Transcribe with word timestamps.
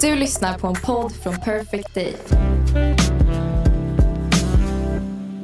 Du 0.00 0.16
lyssnar 0.16 0.58
på 0.58 0.66
en 0.66 0.74
podd 0.74 1.12
från 1.12 1.36
Perfect 1.40 1.94
Day. 1.94 2.14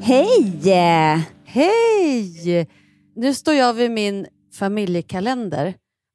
Hej! 0.02 0.62
Hej! 1.44 2.68
Nu 3.16 3.34
står 3.34 3.54
jag 3.54 3.74
vid 3.74 3.90
min 3.90 4.26
familjekalender 4.58 5.74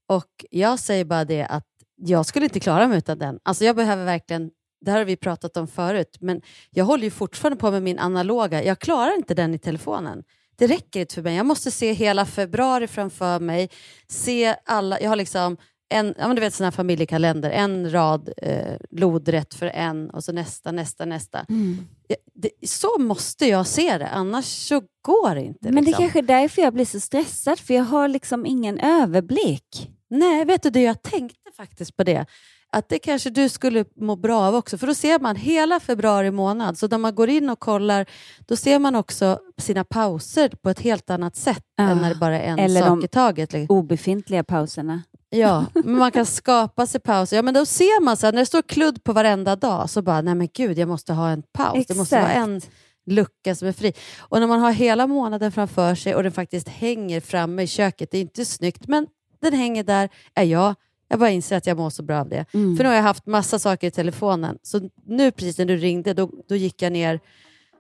och 0.10 0.46
jag 0.50 0.80
säger 0.80 1.06
bara 1.06 1.26
det 1.26 1.46
att 1.46 1.66
jag 1.96 2.26
skulle 2.26 2.46
inte 2.46 2.60
klara 2.60 2.88
mig 2.88 2.98
utan 2.98 3.20
den. 3.20 3.40
Alltså 3.44 3.66
jag 3.66 3.76
behöver 3.76 4.06
verkligen, 4.06 4.50
det 4.86 4.92
här 4.92 4.98
har 4.98 5.06
vi 5.06 5.16
pratat 5.16 5.58
om 5.58 5.68
förut, 5.68 6.18
men 6.20 6.42
jag 6.70 6.86
håller 6.86 7.04
ju 7.04 7.12
fortfarande 7.12 7.58
på 7.58 7.72
med 7.72 7.84
min 7.84 8.00
analoga. 8.00 8.64
Jag 8.64 8.80
klarar 8.80 9.16
inte 9.16 9.34
den 9.34 9.54
i 9.54 9.60
telefonen. 9.60 10.24
Det 10.58 10.68
räcker 10.68 11.00
inte 11.00 11.16
för 11.16 11.22
mig. 11.22 11.36
Jag 11.36 11.46
måste 11.46 11.72
se 11.72 11.94
hela 11.94 12.26
februari 12.26 12.88
framför 12.88 13.40
mig. 13.40 13.70
Se 14.08 14.56
alla, 14.66 15.02
jag 15.02 15.10
har 15.10 15.16
liksom 15.16 15.58
en 15.90 16.16
ja, 16.18 16.28
men 16.28 16.36
du 16.36 16.40
vet 16.40 16.54
sån 16.54 16.64
här 16.64 16.72
familjekalender, 16.72 17.50
en 17.50 17.92
rad 17.92 18.30
eh, 18.38 18.76
lodrätt 18.92 19.54
för 19.54 19.66
en 19.66 20.10
och 20.10 20.24
så 20.24 20.32
nästa, 20.32 20.72
nästa, 20.72 21.06
nästa. 21.06 21.46
Mm. 21.50 21.78
Ja, 22.08 22.16
det, 22.34 22.50
så 22.70 22.88
måste 23.00 23.46
jag 23.46 23.68
se 23.68 23.98
det, 23.98 24.08
annars 24.08 24.46
så 24.46 24.82
går 25.02 25.36
det 25.36 25.42
inte. 25.42 25.60
Men 25.72 25.74
det 25.76 25.80
är 25.80 25.82
liksom. 25.86 26.02
kanske 26.04 26.20
är 26.20 26.24
därför 26.24 26.62
jag 26.62 26.74
blir 26.74 26.86
så 26.86 27.00
stressad, 27.00 27.60
för 27.60 27.74
jag 27.74 27.84
har 27.84 28.08
liksom 28.08 28.46
ingen 28.46 28.80
överblick. 28.80 29.92
Nej, 30.10 30.46
vet 30.46 30.64
du 30.64 30.70
det, 30.70 30.82
jag 30.82 31.02
tänkte 31.02 31.52
faktiskt 31.58 31.98
på 31.98 32.04
det. 32.04 32.26
Att 32.72 32.90
det 32.90 33.00
kanske 33.00 33.30
du 33.30 33.50
skulle 33.50 33.86
må 33.96 34.16
bra 34.16 34.42
av 34.42 34.56
också, 34.56 34.78
för 34.78 34.88
då 34.88 34.94
ser 34.94 35.20
man 35.20 35.36
hela 35.36 35.80
februari 35.80 36.32
månad. 36.32 36.78
Så 36.78 36.88
när 36.88 36.98
man 36.98 37.16
går 37.16 37.30
in 37.30 37.50
och 37.50 37.60
kollar, 37.60 38.06
då 38.48 38.56
ser 38.56 38.80
man 38.80 38.96
också 38.96 39.40
sina 39.58 39.84
pauser 39.84 40.50
på 40.50 40.70
ett 40.70 40.80
helt 40.80 41.10
annat 41.10 41.36
sätt 41.36 41.64
Ja. 41.78 41.84
än 41.90 41.98
när 41.98 42.10
det 42.10 42.16
bara 42.16 42.40
är 42.42 42.52
en 42.52 42.60
Eller 42.60 42.82
sak 42.82 42.90
de- 42.90 43.06
i 43.06 43.08
taget. 43.08 43.54
liksom. 43.54 43.78
Obefintliga 43.78 44.44
pauserna. 44.44 45.02
Ja, 45.30 45.66
men 45.74 45.98
man 45.98 46.12
kan 46.12 46.26
skapa 46.26 46.88
sig 46.88 47.02
pauser. 47.02 47.36
Ja, 47.36 47.42
men 47.42 47.54
då 47.54 47.66
ser 47.66 48.02
man 48.02 48.18
så 48.18 48.28
här, 48.28 48.34
när 48.34 48.40
det 48.40 48.46
står 48.46 48.62
kludd 48.62 49.04
på 49.04 49.14
varenda 49.14 49.56
dag, 49.56 49.90
så 49.90 50.02
bara, 50.02 50.22
nej 50.22 50.36
men 50.36 50.48
gud, 50.54 50.78
jag 50.78 50.88
måste 50.88 51.14
ha 51.14 51.30
en 51.30 51.44
paus. 51.54 51.86
Det 51.88 51.96
måste 51.96 52.16
vara 52.16 52.32
Exakt. 52.32 52.48
en 52.48 52.62
lucka 53.06 53.56
som 53.56 53.68
är 53.68 53.72
fri. 53.72 53.94
Och 54.20 54.40
när 54.40 54.48
man 54.48 54.60
har 54.60 54.72
hela 54.72 55.08
månaden 55.08 55.52
framför 55.52 55.96
sig 55.96 56.16
och 56.16 56.24
den 56.24 56.32
faktiskt 56.32 56.68
hänger 56.68 57.22
framme 57.22 57.64
i 57.64 57.68
köket, 57.68 58.12
det 58.12 58.18
är 58.18 58.22
inte 58.22 58.46
snyggt, 58.46 58.88
men 58.88 59.08
den 59.42 59.54
hänger 59.54 59.84
där, 59.84 60.10
är 60.36 60.44
jag. 60.44 60.76
Jag 61.10 61.20
bara 61.20 61.30
inser 61.30 61.58
att 61.58 61.68
jag 61.68 61.78
mår 61.78 61.90
så 61.90 62.04
bra 62.04 62.20
av 62.20 62.30
det. 62.30 62.46
Mm. 62.54 62.78
För 62.78 62.84
nu 62.84 62.90
har 62.90 62.96
jag 62.96 63.04
haft 63.04 63.26
massa 63.26 63.60
saker 63.60 63.88
i 63.88 63.92
telefonen. 63.92 64.58
Så 64.62 64.90
nu 65.06 65.32
precis 65.32 65.58
när 65.58 65.66
du 65.66 65.78
ringde, 65.78 66.14
då, 66.14 66.32
då 66.50 66.56
gick 66.56 66.82
jag 66.82 66.92
ner 66.92 67.20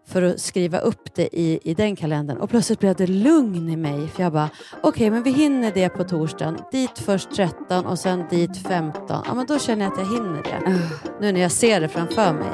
för 0.10 0.22
att 0.22 0.40
skriva 0.40 0.80
upp 0.80 1.16
det 1.16 1.30
i, 1.40 1.60
i 1.64 1.74
den 1.74 1.96
kalendern. 1.96 2.38
Och 2.38 2.50
plötsligt 2.50 2.80
blev 2.80 2.96
det 2.96 3.08
lugn 3.08 3.70
i 3.70 3.78
mig. 3.78 4.08
För 4.08 4.24
jag 4.24 4.34
bara, 4.34 4.50
okej 4.84 5.10
men 5.10 5.24
vi 5.24 5.32
hinner 5.32 5.72
det 5.72 5.90
på 5.90 6.04
torsdagen. 6.04 6.58
Dit 6.72 7.00
först 7.00 7.32
13 7.36 7.86
och 7.86 8.00
sen 8.00 8.24
dit 8.30 8.58
15. 8.58 9.24
Ja 9.26 9.34
men 9.34 9.46
då 9.46 9.60
känner 9.60 9.86
jag 9.86 9.94
att 9.94 10.00
jag 10.00 10.06
hinner 10.06 10.44
det. 10.44 10.80
Nu 11.22 11.32
när 11.32 11.42
jag 11.42 11.52
ser 11.52 11.82
det 11.82 11.88
framför 11.88 12.34
mig. 12.34 12.50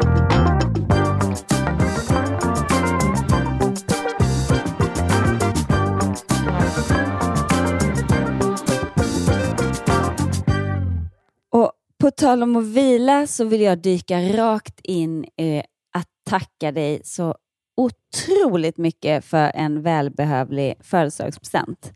Och 11.51 11.71
på 12.01 12.11
tal 12.11 12.43
om 12.43 12.55
att 12.55 12.65
vila 12.65 13.27
så 13.27 13.45
vill 13.45 13.61
jag 13.61 13.81
dyka 13.81 14.19
rakt 14.19 14.79
in 14.83 15.25
i 15.25 15.63
att 15.93 16.07
tacka 16.29 16.71
dig 16.71 17.01
så 17.03 17.35
otroligt 17.77 18.77
mycket 18.77 19.25
för 19.25 19.51
en 19.55 19.81
välbehövlig 19.81 20.75
födelsedagspresent. 20.81 21.91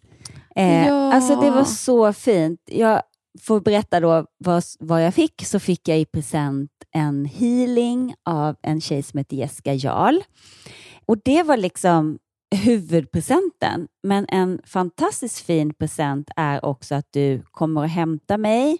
Eh, 0.55 0.87
Ja. 0.87 1.13
Alltså 1.13 1.35
det 1.35 1.51
var 1.51 1.63
så 1.63 2.13
fint. 2.13 2.59
Jag 2.65 3.01
får 3.41 3.61
berätta 3.61 3.99
då 3.99 4.25
vad, 4.37 4.63
vad 4.79 5.05
jag 5.05 5.13
fick. 5.13 5.45
Så 5.45 5.59
fick 5.59 5.87
jag 5.87 5.99
i 5.99 6.05
present 6.05 6.71
en 6.91 7.25
healing 7.25 8.15
av 8.25 8.55
en 8.61 8.81
tjej 8.81 9.03
som 9.03 9.17
heter 9.17 9.35
Jessica 9.35 9.73
Jarl. 9.73 10.19
Och 11.05 11.17
det 11.25 11.43
var 11.43 11.57
liksom 11.57 12.17
huvudpresenten. 12.55 13.87
Men 14.03 14.25
en 14.29 14.61
fantastiskt 14.65 15.39
fin 15.39 15.73
present 15.73 16.29
är 16.35 16.65
också 16.65 16.95
att 16.95 17.07
du 17.11 17.41
kommer 17.51 17.83
att 17.83 17.91
hämta 17.91 18.37
mig. 18.37 18.77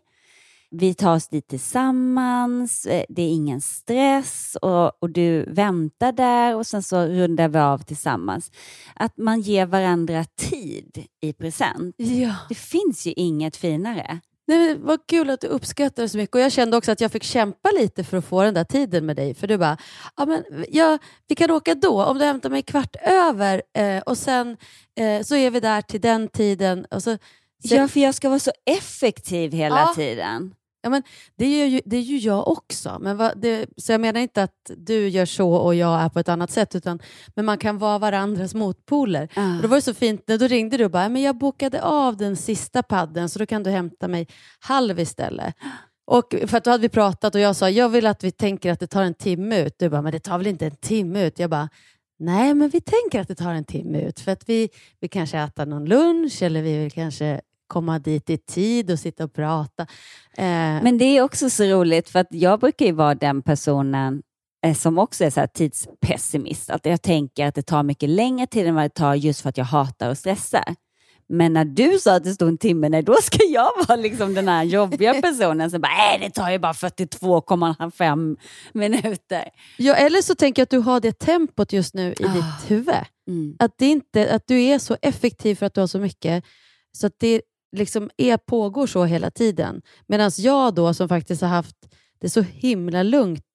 Vi 0.72 0.94
tar 0.94 1.16
oss 1.16 1.28
dit 1.28 1.48
tillsammans, 1.48 2.86
eh, 2.86 3.04
det 3.10 3.22
är 3.22 3.30
ingen 3.30 3.62
stress 3.62 4.58
och, 4.62 5.04
och 5.04 5.10
du 5.10 5.44
väntar 5.54 6.12
där 6.12 6.56
och 6.56 6.68
sen 6.68 6.84
så 6.84 7.06
rundar 7.06 7.48
vi 7.48 7.60
av 7.60 7.78
tillsammans. 7.78 8.52
Att 8.96 9.18
man 9.18 9.42
ger 9.42 9.66
varandra 9.66 10.26
tid 10.38 11.06
i 11.22 11.34
present. 11.34 11.96
Ja. 11.98 12.36
Det 12.50 12.56
finns 12.56 13.08
ju 13.08 13.14
inget 13.16 13.58
finare. 13.58 14.20
Nej, 14.48 14.76
vad 14.80 15.00
kul 15.08 15.30
att 15.30 15.42
du 15.42 15.48
uppskattar 15.48 16.04
det 16.04 16.10
så 16.10 16.18
mycket. 16.18 16.36
Och 16.36 16.42
Jag 16.42 16.52
kände 16.52 16.78
också 16.78 16.92
att 16.92 17.02
jag 17.02 17.12
fick 17.12 17.24
kämpa 17.24 17.70
lite 17.80 18.04
för 18.04 18.18
att 18.18 18.26
få 18.26 18.44
den 18.44 18.54
där 18.54 18.64
tiden 18.64 19.06
med 19.06 19.16
dig. 19.16 19.34
För 19.34 19.48
du 19.48 19.58
bara, 19.58 19.78
ja, 20.18 20.26
men, 20.26 20.44
ja, 20.70 20.98
vi 21.28 21.36
kan 21.36 21.52
åka 21.52 21.76
då, 21.76 22.04
om 22.04 22.18
du 22.18 22.26
hämtar 22.26 22.50
mig 22.50 22.62
kvart 22.62 22.96
över 23.06 23.62
eh, 23.78 24.00
och 24.06 24.18
sen 24.18 24.58
eh, 25.00 25.22
så 25.24 25.36
är 25.36 25.52
vi 25.52 25.60
där 25.60 25.82
till 25.82 26.02
den 26.02 26.28
tiden. 26.28 26.86
Och 26.92 27.04
så, 27.04 27.18
så, 27.68 27.76
Ja, 27.76 27.88
för 27.88 28.00
jag 28.00 28.16
ska 28.16 28.30
vara 28.30 28.40
så 28.40 28.52
effektiv 28.66 29.52
hela 29.52 29.80
Ja. 29.80 29.94
tiden. 29.96 30.54
Ja, 30.82 30.90
men 30.90 31.04
det, 31.36 31.46
är 31.46 31.68
ju, 31.68 31.82
det 31.86 32.00
ju 32.00 32.18
jag 32.18 32.48
också. 32.48 32.98
Men 33.02 33.18
vad, 33.18 33.42
det, 33.42 33.66
så 33.78 33.92
jag 33.92 34.02
menar 34.02 34.20
inte 34.20 34.44
att 34.44 34.72
du 34.78 35.08
gör 35.08 35.26
så 35.26 35.54
och 35.54 35.76
jag 35.76 36.02
är 36.02 36.10
på 36.10 36.20
ett 36.20 36.30
annat 36.30 36.52
sätt. 36.52 36.76
Utan, 36.76 37.00
men 37.36 37.46
man 37.46 37.58
kan 37.58 37.78
vara 37.78 37.98
varandras 37.98 38.54
motpoler. 38.54 39.30
Ah. 39.36 39.56
Och 39.56 39.62
då 39.62 39.68
var 39.68 39.76
det 39.76 39.82
så 39.82 39.94
fint, 39.94 40.24
när 40.28 40.38
då 40.38 40.48
ringde 40.48 40.78
du 40.78 40.86
och 40.86 40.92
bara, 40.92 41.10
men 41.10 41.22
jag 41.22 41.38
bokade 41.38 41.84
av 41.84 42.18
den 42.18 42.36
sista 42.36 42.84
padden 42.84 43.30
så 43.30 43.40
då 43.40 43.46
kan 43.46 43.64
du 43.64 43.70
hämta 43.70 44.08
mig 44.08 44.28
halv 44.60 45.00
istället. 45.00 45.56
Och 46.08 46.36
för 46.48 46.58
att 46.58 46.64
då 46.64 46.72
hade 46.72 46.82
vi 46.82 46.90
pratat 46.90 47.36
och 47.36 47.42
jag 47.42 47.56
sa, 47.56 47.70
jag 47.70 47.90
vill 47.90 48.06
att 48.06 48.24
vi 48.24 48.32
tänker 48.32 48.72
att 48.72 48.80
det 48.80 48.88
tar 48.88 49.04
en 49.04 49.14
timme 49.14 49.62
ut. 49.62 49.76
Du 49.80 49.90
bara, 49.90 50.02
men 50.02 50.12
det 50.12 50.20
tar 50.20 50.38
väl 50.38 50.48
inte 50.48 50.66
en 50.66 50.76
timme 50.76 51.26
ut? 51.26 51.40
Jag 51.40 51.50
bara, 51.50 51.70
nej 52.20 52.54
men 52.54 52.70
vi 52.70 52.82
tänker 52.82 53.22
att 53.22 53.28
det 53.28 53.36
tar 53.36 53.54
en 53.54 53.66
timme 53.66 54.02
ut. 54.02 54.20
För 54.20 54.32
att 54.32 54.50
vi 54.50 54.70
vill 55.00 55.10
kanske 55.10 55.40
äta 55.40 55.66
någon 55.66 55.86
lunch 55.86 56.42
eller 56.42 56.62
vi 56.62 56.78
vill 56.78 56.92
kanske 56.92 57.42
komma 57.70 58.00
dit 58.00 58.30
i 58.30 58.38
tid 58.38 58.92
och 58.92 59.00
sitta 59.00 59.24
och 59.24 59.34
prata. 59.34 59.84
Eh, 60.38 60.44
Men 60.84 60.98
det 60.98 61.06
är 61.06 61.22
också 61.22 61.50
så 61.50 61.64
roligt 61.64 62.10
för 62.10 62.20
att 62.20 62.28
jag 62.32 62.60
brukar 62.60 62.86
ju 62.86 62.92
vara 62.92 63.16
den 63.16 63.42
personen 63.42 64.22
eh, 64.66 64.76
som 64.76 64.98
också 64.98 65.24
är 65.26 65.30
så 65.30 65.48
tidspessimist. 65.54 66.70
Att 66.70 66.86
jag 66.86 67.02
tänker 67.02 67.46
att 67.48 67.56
det 67.56 67.62
tar 67.64 67.84
mycket 67.84 68.10
längre 68.10 68.48
tid 68.48 68.68
än 68.68 68.76
vad 68.76 68.84
det 68.84 68.90
tar 68.90 69.16
just 69.16 69.42
för 69.42 69.50
att 69.50 69.58
jag 69.58 69.66
hatar 69.66 70.10
och 70.10 70.18
stressar. 70.18 70.76
Men 71.32 71.54
när 71.54 71.66
du 71.66 72.00
sa 72.00 72.16
att 72.16 72.24
det 72.24 72.34
stod 72.34 72.48
en 72.50 72.58
timme, 72.58 72.90
nej, 72.90 73.04
då 73.04 73.16
ska 73.22 73.38
jag 73.50 73.70
vara 73.88 73.96
liksom 73.96 74.34
den 74.34 74.48
här 74.48 74.64
jobbiga 74.64 75.14
personen 75.22 75.72
som 75.72 75.82
bara, 75.82 75.92
nej 75.98 76.20
det 76.22 76.30
tar 76.30 76.52
ju 76.52 76.60
bara 76.60 76.74
42,5 76.74 78.38
minuter. 78.74 79.44
ja, 79.78 79.96
eller 79.96 80.22
så 80.22 80.36
tänker 80.36 80.60
jag 80.62 80.64
att 80.64 80.70
du 80.70 80.78
har 80.80 81.00
det 81.00 81.20
tempot 81.20 81.74
just 81.74 81.94
nu 81.94 82.14
i 82.20 82.26
Ah. 82.26 82.34
ditt 82.34 82.72
huvud. 82.72 82.96
Mm. 83.28 83.56
Att, 83.60 83.72
det 83.78 83.86
inte, 83.86 84.34
att 84.36 84.44
du 84.48 84.62
är 84.64 84.80
så 84.80 84.98
effektiv 85.02 85.56
för 85.56 85.66
att 85.66 85.74
du 85.74 85.80
har 85.80 85.88
så 85.88 86.00
mycket, 86.00 86.44
så 86.98 87.08
att 87.08 87.14
det 87.18 87.42
liksom 87.72 88.10
är, 88.18 88.38
pågår 88.38 88.88
så 88.88 89.06
hela 89.06 89.32
tiden. 89.32 89.82
Medan 90.08 90.32
jag 90.38 90.76
då, 90.76 90.94
som 90.94 91.10
faktiskt 91.10 91.42
har 91.42 91.50
haft 91.50 91.76
det 92.22 92.30
så 92.30 92.42
himla 92.42 93.04
lugnt, 93.04 93.46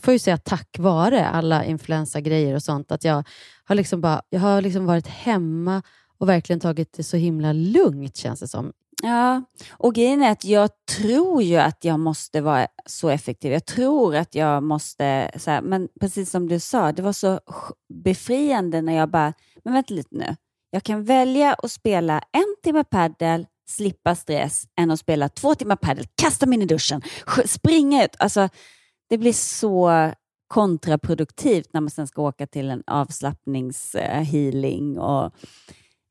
får 0.00 0.12
ju 0.12 0.18
säga 0.18 0.36
tack 0.36 0.76
vare 0.78 1.28
alla 1.28 1.64
influensagrejer 1.64 2.54
och 2.54 2.62
sånt, 2.62 2.92
att 2.92 3.04
jag 3.04 3.24
har, 3.64 3.74
liksom 3.74 4.00
bara, 4.00 4.22
jag 4.28 4.40
har 4.40 4.62
liksom 4.62 4.86
varit 4.86 5.06
hemma 5.06 5.82
och 6.18 6.28
verkligen 6.28 6.60
tagit 6.60 6.92
det 6.92 7.04
så 7.04 7.16
himla 7.16 7.52
lugnt, 7.52 8.16
känns 8.16 8.40
det 8.40 8.48
som. 8.48 8.72
Ja, 9.02 9.42
och 9.70 9.94
grejen 9.94 10.22
är 10.22 10.30
att 10.30 10.44
jag 10.44 10.70
tror 10.98 11.42
ju 11.42 11.56
att 11.56 11.84
jag 11.84 12.00
måste 12.00 12.40
vara 12.40 12.66
så 12.86 13.08
effektiv. 13.08 13.52
Jag 13.52 13.66
tror 13.66 14.16
att 14.16 14.34
jag 14.34 14.62
måste, 14.62 15.30
så 15.36 15.50
här, 15.50 15.62
men 15.62 15.88
precis 16.00 16.30
som 16.30 16.48
du 16.48 16.60
sa, 16.60 16.92
det 16.92 17.02
var 17.02 17.12
så 17.12 17.40
befriande 18.04 18.82
när 18.82 18.92
jag 18.92 19.10
bara, 19.10 19.32
men 19.64 19.74
vänta 19.74 19.94
lite 19.94 20.16
nu. 20.16 20.36
Jag 20.70 20.82
kan 20.82 21.04
välja 21.04 21.54
att 21.54 21.70
spela 21.70 22.22
en 22.32 22.56
timme 22.62 22.84
paddel, 22.84 23.46
slippa 23.68 24.14
stress, 24.14 24.64
än 24.80 24.90
att 24.90 25.00
spela 25.00 25.28
två 25.28 25.54
timmar 25.54 25.76
paddel, 25.76 26.06
kasta 26.14 26.46
mig 26.46 26.56
in 26.56 26.62
i 26.62 26.66
duschen, 26.66 27.02
springa 27.46 28.04
ut. 28.04 28.16
Alltså, 28.18 28.48
det 29.08 29.18
blir 29.18 29.32
så 29.32 30.10
kontraproduktivt 30.48 31.68
när 31.72 31.80
man 31.80 31.90
sen 31.90 32.06
ska 32.06 32.22
åka 32.22 32.46
till 32.46 32.70
en 32.70 32.82
avslappningshealing. 32.86 34.98
Och, 34.98 35.24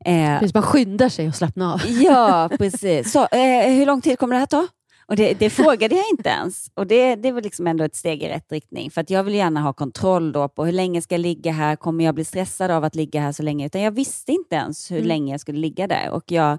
eh, 0.05 0.39
Precis, 0.39 0.53
man 0.53 0.63
skyndar 0.63 1.09
sig 1.09 1.27
att 1.27 1.35
slappna 1.35 1.73
av. 1.73 1.81
Ja, 1.87 2.49
precis. 2.57 3.11
Så, 3.11 3.19
eh, 3.19 3.71
hur 3.73 3.85
lång 3.85 4.01
tid 4.01 4.19
kommer 4.19 4.35
det 4.35 4.39
här 4.39 4.45
ta? 4.45 4.67
Och 5.05 5.15
det, 5.15 5.33
det 5.33 5.49
frågade 5.49 5.95
jag 5.95 6.05
inte 6.11 6.29
ens. 6.29 6.67
Och 6.73 6.87
det, 6.87 7.15
det 7.15 7.31
var 7.31 7.41
liksom 7.41 7.67
ändå 7.67 7.83
ett 7.83 7.95
steg 7.95 8.23
i 8.23 8.27
rätt 8.29 8.51
riktning. 8.51 8.91
För 8.91 9.01
att 9.01 9.09
jag 9.09 9.23
vill 9.23 9.33
gärna 9.35 9.61
ha 9.61 9.73
kontroll 9.73 10.31
då 10.31 10.47
på 10.49 10.65
hur 10.65 10.71
länge 10.71 11.01
ska 11.01 11.15
jag 11.15 11.19
ligga 11.19 11.51
här? 11.51 11.75
Kommer 11.75 12.05
jag 12.05 12.15
bli 12.15 12.25
stressad 12.25 12.71
av 12.71 12.83
att 12.83 12.95
ligga 12.95 13.21
här 13.21 13.31
så 13.31 13.43
länge? 13.43 13.65
Utan 13.65 13.81
jag 13.81 13.91
visste 13.91 14.31
inte 14.31 14.55
ens 14.55 14.91
hur 14.91 14.95
Mm. 14.97 15.07
länge 15.07 15.33
jag 15.33 15.41
skulle 15.41 15.59
ligga 15.59 15.87
där. 15.87 16.09
Och 16.11 16.23
jag 16.31 16.57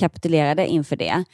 kapitulerade 0.00 0.66
inför 0.66 0.96
det. 0.96 1.24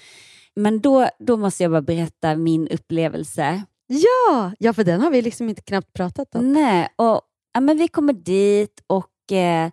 Men 0.56 0.80
då, 0.80 1.08
då 1.18 1.36
måste 1.36 1.62
jag 1.62 1.72
bara 1.72 1.82
berätta 1.82 2.36
min 2.36 2.68
upplevelse. 2.68 3.62
Ja, 3.86 4.52
ja, 4.58 4.72
för 4.72 4.84
den 4.84 5.00
har 5.00 5.10
vi 5.10 5.22
liksom 5.22 5.48
inte 5.48 5.62
knappt 5.62 5.92
pratat 5.92 6.34
om. 6.34 6.52
Nej, 6.52 6.88
och 6.96 7.20
ja, 7.54 7.60
men 7.60 7.78
vi 7.78 7.88
kommer 7.88 8.12
dit 8.12 8.82
och, 8.86 9.32
eh, 9.32 9.70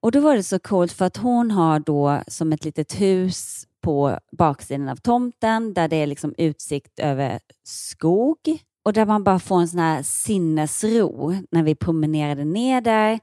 och 0.00 0.12
då 0.12 0.20
var 0.20 0.36
det 0.36 0.42
så 0.42 0.58
coolt 0.58 0.92
för 0.92 1.04
att 1.04 1.16
hon 1.16 1.50
har 1.50 1.80
då 1.80 2.22
som 2.26 2.52
ett 2.52 2.64
litet 2.64 3.00
hus 3.00 3.64
på 3.82 4.18
baksidan 4.38 4.88
av 4.88 4.96
tomten 4.96 5.74
där 5.74 5.88
det 5.88 5.96
är 5.96 6.06
liksom 6.06 6.34
utsikt 6.38 6.98
över 6.98 7.40
skog 7.64 8.38
och 8.84 8.92
där 8.92 9.06
man 9.06 9.24
bara 9.24 9.38
får 9.38 9.60
en 9.60 9.68
sån 9.68 9.80
här 9.80 10.02
sinnesro 10.02 11.34
när 11.50 11.62
vi 11.62 11.74
promenerade 11.74 12.44
ner 12.44 12.80
där. 12.80 13.18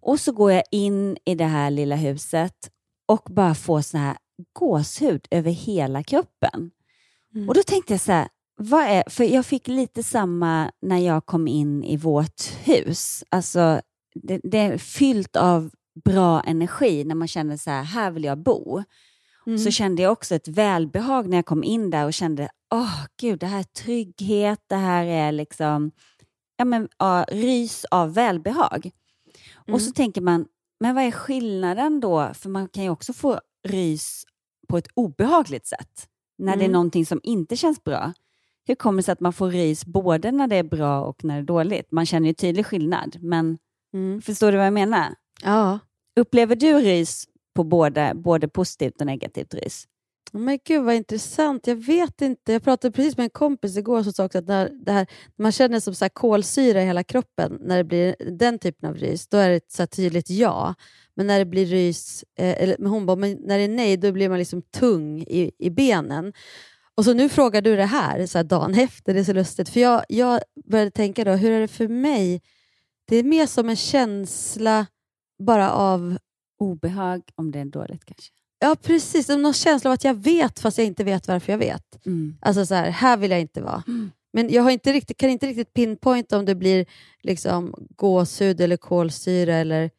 Och 0.00 0.20
så 0.20 0.32
går 0.32 0.52
jag 0.52 0.62
in 0.70 1.16
i 1.24 1.34
det 1.34 1.44
här 1.44 1.70
lilla 1.70 1.96
huset 1.96 2.70
och 3.08 3.22
bara 3.30 3.54
får 3.54 3.80
sån 3.80 4.00
här 4.00 4.16
gåshud 4.52 5.26
över 5.30 5.50
hela 5.50 6.02
kroppen. 6.02 6.70
Mm. 7.34 7.48
Och 7.48 7.54
då 7.54 7.62
tänkte 7.62 7.92
jag 7.92 8.00
så 8.00 8.12
här, 8.12 8.28
vad 8.56 8.84
är, 8.84 9.04
för 9.10 9.24
jag 9.24 9.46
fick 9.46 9.68
lite 9.68 10.02
samma 10.02 10.72
när 10.82 10.98
jag 10.98 11.26
kom 11.26 11.48
in 11.48 11.84
i 11.84 11.96
vårt 11.96 12.42
hus. 12.64 13.24
Alltså, 13.28 13.80
det, 14.14 14.40
det 14.42 14.58
är 14.58 14.78
fyllt 14.78 15.36
av 15.36 15.70
bra 16.04 16.40
energi 16.40 17.04
när 17.04 17.14
man 17.14 17.28
känner 17.28 17.56
så 17.56 17.70
här, 17.70 17.82
här 17.82 18.10
vill 18.10 18.24
jag 18.24 18.38
bo. 18.38 18.82
Mm. 19.46 19.58
Så 19.58 19.70
kände 19.70 20.02
jag 20.02 20.12
också 20.12 20.34
ett 20.34 20.48
välbehag 20.48 21.28
när 21.28 21.36
jag 21.36 21.46
kom 21.46 21.64
in 21.64 21.90
där 21.90 22.06
och 22.06 22.14
kände, 22.14 22.48
åh 22.74 23.04
gud, 23.20 23.38
det 23.38 23.46
här 23.46 23.58
är 23.58 23.82
trygghet, 23.84 24.60
det 24.66 24.76
här 24.76 25.04
är 25.04 25.32
liksom, 25.32 25.90
ja 26.56 26.64
men 26.64 26.88
ja, 26.98 27.24
rys 27.28 27.84
av 27.84 28.14
välbehag. 28.14 28.90
Mm. 29.66 29.74
Och 29.74 29.82
så 29.82 29.92
tänker 29.92 30.20
man, 30.20 30.46
men 30.80 30.94
vad 30.94 31.04
är 31.04 31.10
skillnaden 31.10 32.00
då? 32.00 32.30
För 32.34 32.48
man 32.48 32.68
kan 32.68 32.84
ju 32.84 32.90
också 32.90 33.12
få 33.12 33.40
rys 33.68 34.24
på 34.68 34.78
ett 34.78 34.88
obehagligt 34.94 35.66
sätt, 35.66 36.06
när 36.38 36.56
det 36.56 36.62
är 36.62 36.64
Mm. 36.64 36.72
någonting 36.72 37.06
som 37.06 37.20
inte 37.22 37.56
känns 37.56 37.84
bra. 37.84 38.12
Hur 38.66 38.74
kommer 38.74 38.96
det 38.96 39.02
sig 39.02 39.12
att 39.12 39.20
man 39.20 39.32
får 39.32 39.50
rys 39.50 39.84
både 39.86 40.32
när 40.32 40.46
det 40.46 40.56
är 40.56 40.62
bra 40.62 41.00
och 41.04 41.24
när 41.24 41.34
det 41.34 41.40
är 41.40 41.44
dåligt? 41.44 41.92
Man 41.92 42.06
känner 42.06 42.28
ju 42.28 42.34
tydlig 42.34 42.66
skillnad, 42.66 43.16
men 43.20 43.58
Mm. 43.94 44.22
förstår 44.22 44.52
du 44.52 44.56
vad 44.58 44.66
jag 44.66 44.72
menar? 44.72 45.14
Ja. 45.42 45.78
Upplever 46.20 46.56
du 46.56 46.74
rys 46.80 47.24
på 47.54 47.64
både, 47.64 48.12
både 48.14 48.48
positivt 48.48 49.00
och 49.00 49.06
negativt 49.06 49.54
rys? 49.54 49.84
Men 50.32 50.58
gud 50.64 50.84
vad 50.84 50.94
intressant. 50.94 51.66
Jag 51.66 51.76
vet 51.76 52.22
inte. 52.22 52.52
Jag 52.52 52.62
pratade 52.62 52.92
precis 52.92 53.16
med 53.16 53.24
en 53.24 53.30
kompis 53.30 53.76
igår 53.76 54.02
som 54.02 54.12
sa 54.12 54.24
också 54.24 54.38
att 54.38 54.46
när, 54.46 54.68
det 54.84 54.92
här, 54.92 55.06
man 55.38 55.52
känner 55.52 55.80
som 55.80 55.94
så 55.94 56.08
kolsyra 56.08 56.82
i 56.82 56.86
hela 56.86 57.04
kroppen, 57.04 57.58
när 57.60 57.76
det 57.76 57.84
blir 57.84 58.16
den 58.38 58.58
typen 58.58 58.88
av 58.88 58.96
rys, 58.96 59.28
då 59.28 59.36
är 59.36 59.48
det 59.48 59.56
ett 59.56 59.72
så 59.72 59.86
tydligt 59.86 60.30
ja. 60.30 60.74
Men 61.18 61.26
när 61.26 61.38
det 61.38 61.44
blir 61.44 61.66
rys, 61.66 62.24
eh, 62.38 62.62
eller, 62.62 62.76
men 62.78 62.90
hon 62.90 63.06
bara, 63.06 63.16
men 63.16 63.38
när 63.40 63.58
det 63.58 63.64
är 63.64 63.68
nej, 63.68 63.96
då 63.96 64.12
blir 64.12 64.28
man 64.28 64.38
liksom 64.38 64.62
tung 64.62 65.22
i, 65.22 65.50
i 65.58 65.70
benen. 65.70 66.32
Och 66.94 67.04
så 67.04 67.12
nu 67.12 67.28
frågar 67.28 67.62
du 67.62 67.76
det 67.76 67.84
här, 67.84 68.26
så 68.26 68.38
här 68.38 68.44
dagen 68.44 68.74
efter, 68.74 69.14
det 69.14 69.20
är 69.20 69.24
så 69.24 69.32
lustigt. 69.32 69.68
För 69.68 69.80
jag, 69.80 70.04
jag 70.08 70.40
började 70.70 70.90
tänka 70.90 71.24
då, 71.24 71.32
hur 71.32 71.50
är 71.50 71.60
det 71.60 71.68
för 71.68 71.88
mig? 71.88 72.42
Det 73.08 73.16
är 73.16 73.22
mer 73.22 73.46
som 73.46 73.68
en 73.68 73.76
känsla 73.76 74.86
bara 75.38 75.70
av 75.70 76.18
Obehag 76.58 77.22
om 77.34 77.50
det 77.50 77.58
är 77.58 77.64
dåligt 77.64 78.04
kanske? 78.04 78.32
Ja, 78.58 78.76
precis. 78.82 79.28
Någon 79.28 79.54
känsla 79.54 79.90
av 79.90 79.94
att 79.94 80.04
jag 80.04 80.14
vet 80.14 80.58
fast 80.58 80.78
jag 80.78 80.86
inte 80.86 81.04
vet 81.04 81.28
varför 81.28 81.52
jag 81.52 81.58
vet. 81.58 82.06
Mm. 82.06 82.36
Alltså 82.40 82.66
så 82.66 82.74
här, 82.74 82.90
här 82.90 83.16
vill 83.16 83.30
jag 83.30 83.40
inte 83.40 83.62
vara. 83.62 83.82
Mm. 83.86 84.10
Men 84.32 84.50
jag 84.50 84.62
har 84.62 84.70
inte 84.70 84.92
riktigt, 84.92 85.16
kan 85.16 85.30
inte 85.30 85.46
riktigt 85.46 85.72
pinpointa 85.72 86.38
om 86.38 86.44
det 86.44 86.54
blir 86.54 86.86
liksom 87.22 87.74
gåshud 87.96 88.60
eller 88.60 88.76
kolsyra. 88.76 89.56
Eller... 89.56 89.90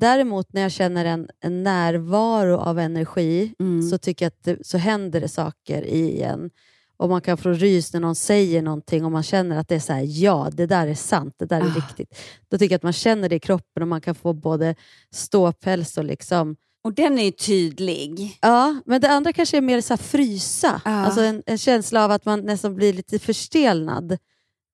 Däremot 0.00 0.52
när 0.52 0.62
jag 0.62 0.72
känner 0.72 1.04
en, 1.04 1.28
en 1.40 1.62
närvaro 1.62 2.56
av 2.56 2.78
energi 2.78 3.54
Mm. 3.60 3.82
så 3.90 3.98
tycker 3.98 4.24
jag 4.24 4.28
att 4.30 4.44
det, 4.44 4.66
så 4.66 4.78
händer 4.78 5.20
det 5.20 5.28
saker 5.28 5.82
i 5.82 6.22
en. 6.22 6.50
Och 6.96 7.08
man 7.08 7.20
kan 7.20 7.36
få 7.38 7.48
rys 7.48 7.92
när 7.92 8.00
någon 8.00 8.14
säger 8.14 8.62
någonting 8.62 9.04
och 9.04 9.12
man 9.12 9.22
känner 9.22 9.56
att 9.56 9.68
det 9.68 9.74
är 9.74 9.80
så 9.80 9.92
här, 9.92 10.04
ja, 10.06 10.48
det 10.52 10.66
där 10.66 10.86
är 10.86 10.94
sant, 10.94 11.34
det 11.38 11.46
där 11.46 11.60
är 11.60 11.64
Ah. 11.70 11.74
riktigt. 11.76 12.18
Då 12.50 12.58
tycker 12.58 12.72
jag 12.72 12.76
att 12.78 12.82
man 12.82 12.92
känner 12.92 13.28
det 13.28 13.36
i 13.36 13.40
kroppen 13.40 13.82
och 13.82 13.88
man 13.88 14.00
kan 14.00 14.14
få 14.14 14.32
både 14.32 14.74
ståpäls 15.14 15.98
och 15.98 16.04
liksom 16.04 16.56
Och 16.84 16.92
den 16.94 17.18
är 17.18 17.24
ju 17.24 17.30
tydlig. 17.30 18.38
Ja, 18.40 18.80
men 18.86 19.00
det 19.00 19.08
andra 19.10 19.32
kanske 19.32 19.56
är 19.56 19.60
mer 19.60 19.80
så 19.80 19.96
frysa. 19.96 20.82
Ja. 20.84 20.90
Alltså 20.90 21.20
en, 21.20 21.42
en 21.46 21.58
känsla 21.58 22.04
av 22.04 22.10
att 22.10 22.24
man 22.24 22.40
nästan 22.40 22.74
blir 22.74 22.92
lite 22.92 23.18
förstelnad. 23.18 24.18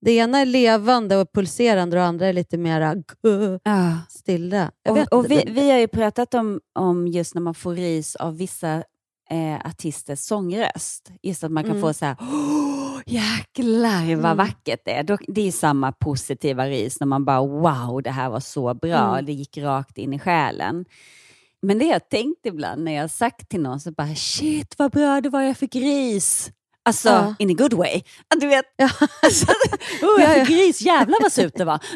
Det 0.05 0.12
ena 0.12 0.39
är 0.39 0.47
levande 0.47 1.17
och 1.17 1.33
pulserande 1.33 1.97
och 1.97 2.01
det 2.01 2.06
andra 2.09 2.27
är 2.27 2.33
lite 2.33 2.56
mer 2.59 3.03
Ja. 3.62 3.99
stilla. 4.09 4.71
Och, 4.89 5.12
och 5.12 5.31
vi, 5.31 5.45
vi 5.49 5.71
har 5.71 5.79
ju 5.79 5.89
pratat 5.89 6.35
om, 6.35 6.61
om 6.73 7.09
just 7.09 7.35
när 7.35 7.43
man 7.43 7.55
får 7.55 7.75
rys 7.75 8.17
av 8.17 8.37
vissa 8.37 8.75
eh, 9.31 9.55
artisters 9.67 10.19
sångröst. 10.19 11.11
Just 11.23 11.45
att 11.45 11.51
man 11.51 11.62
kan 11.62 11.71
Mm. 11.71 11.83
få 11.83 11.93
så 11.95 12.05
här, 12.05 12.15
oh, 12.15 13.01
jäklar 13.06 14.17
vad 14.17 14.25
Mm. 14.33 14.37
vackert 14.37 14.81
det 14.85 14.93
är. 14.93 15.19
Det 15.29 15.49
är 15.49 15.53
samma 15.53 15.93
positiva 15.93 16.67
rys 16.69 17.00
när 17.00 17.07
man 17.07 17.25
bara, 17.25 17.41
wow, 17.41 18.03
det 18.03 18.11
här 18.11 18.31
var 18.31 18.41
så 18.41 18.75
bra. 18.75 19.12
Mm. 19.12 19.25
Det 19.27 19.33
gick 19.33 19.59
rakt 19.59 19.99
in 19.99 20.12
i 20.12 20.19
själen. 20.19 20.85
Men 21.62 21.79
det 21.79 21.85
har 21.85 21.93
jag 21.93 22.09
tänkt 22.09 22.47
ibland 22.47 22.85
när 22.85 22.93
jag 22.93 23.03
har 23.03 23.09
sagt 23.09 23.49
till 23.49 23.61
någon, 23.61 23.81
så 23.81 23.91
bara, 23.93 24.15
shit 24.15 24.75
vad 24.79 24.91
bra 24.93 25.21
det 25.21 25.29
var 25.29 25.43
jag 25.43 25.57
fick 25.57 25.75
rys. 25.77 26.50
Alltså, 26.87 27.09
Ja. 27.09 27.35
in 27.39 27.51
a 27.51 27.55
good 27.59 27.73
way. 27.73 28.03
Du 28.41 28.47
vet, 28.47 28.65
Ja. 28.77 28.91
alltså, 29.23 29.47
oh, 30.03 30.21
jag 30.21 30.31
Ja, 30.31 30.37
ja. 30.39 30.45
fick 30.45 30.57
rys, 30.59 30.81
jävlar 30.81 31.19
vad 31.23 31.33
surt 31.33 31.53
det 31.57 31.65
var. 31.65 31.79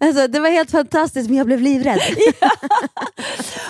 Alltså, 0.00 0.28
det 0.28 0.40
var 0.40 0.48
helt 0.50 0.70
fantastiskt 0.70 1.28
men 1.28 1.38
jag 1.38 1.46
blev 1.46 1.60
livrädd. 1.60 2.00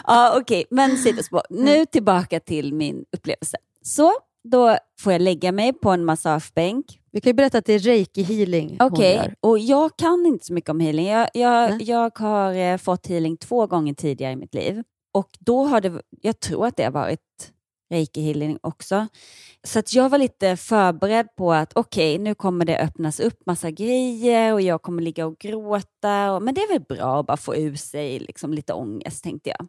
ja, 0.06 0.38
okej, 0.40 0.64
men 0.70 0.96
sidospår. 0.98 1.42
Nu 1.50 1.86
tillbaka 1.86 2.40
till 2.40 2.74
min 2.74 3.04
upplevelse. 3.16 3.56
Så, 3.82 4.12
då 4.44 4.76
får 5.00 5.12
jag 5.12 5.22
lägga 5.22 5.52
mig 5.52 5.72
på 5.72 5.90
en 5.90 6.04
massagebänk. 6.04 6.86
Vi 7.12 7.20
kan 7.20 7.30
ju 7.30 7.34
berätta 7.34 7.58
att 7.58 7.64
det 7.64 7.72
är 7.72 7.78
reiki 7.78 8.22
healing 8.22 8.76
Okej, 8.80 9.14
gör. 9.16 9.34
och 9.40 9.58
jag 9.58 9.96
kan 9.96 10.26
inte 10.26 10.46
så 10.46 10.52
mycket 10.52 10.70
om 10.70 10.80
healing. 10.80 11.06
Jag, 11.08 11.28
jag, 11.34 11.82
jag 11.82 12.18
har 12.18 12.54
eh, 12.54 12.76
fått 12.76 13.06
healing 13.06 13.36
två 13.36 13.66
gånger 13.66 13.94
tidigare 13.94 14.32
i 14.32 14.36
mitt 14.36 14.54
liv. 14.54 14.82
Och 15.14 15.28
då 15.40 15.64
har 15.64 15.80
det, 15.80 16.02
jag 16.22 16.40
tror 16.40 16.66
att 16.66 16.76
det 16.76 16.84
har 16.84 16.90
varit 16.90 17.20
reiki 17.92 18.20
healing 18.20 18.58
också. 18.62 19.06
Så 19.64 19.78
att 19.78 19.94
jag 19.94 20.08
var 20.08 20.18
lite 20.18 20.56
förberedd 20.56 21.26
på 21.36 21.52
att 21.52 21.72
okej, 21.74 22.18
nu 22.18 22.34
kommer 22.34 22.64
det 22.64 22.78
öppnas 22.78 23.20
upp 23.20 23.46
massa 23.46 23.70
grejer 23.70 24.52
och 24.52 24.60
jag 24.60 24.82
kommer 24.82 25.02
ligga 25.02 25.26
och 25.26 25.38
gråta. 25.38 26.32
Och, 26.32 26.42
men 26.42 26.54
det 26.54 26.60
är 26.60 26.72
väl 26.72 26.96
bra 26.96 27.20
att 27.20 27.26
bara 27.26 27.36
få 27.36 27.56
ur 27.56 27.74
sig 27.76 28.18
liksom, 28.18 28.54
lite 28.54 28.72
ångest, 28.72 29.24
tänkte 29.24 29.50
jag. 29.50 29.66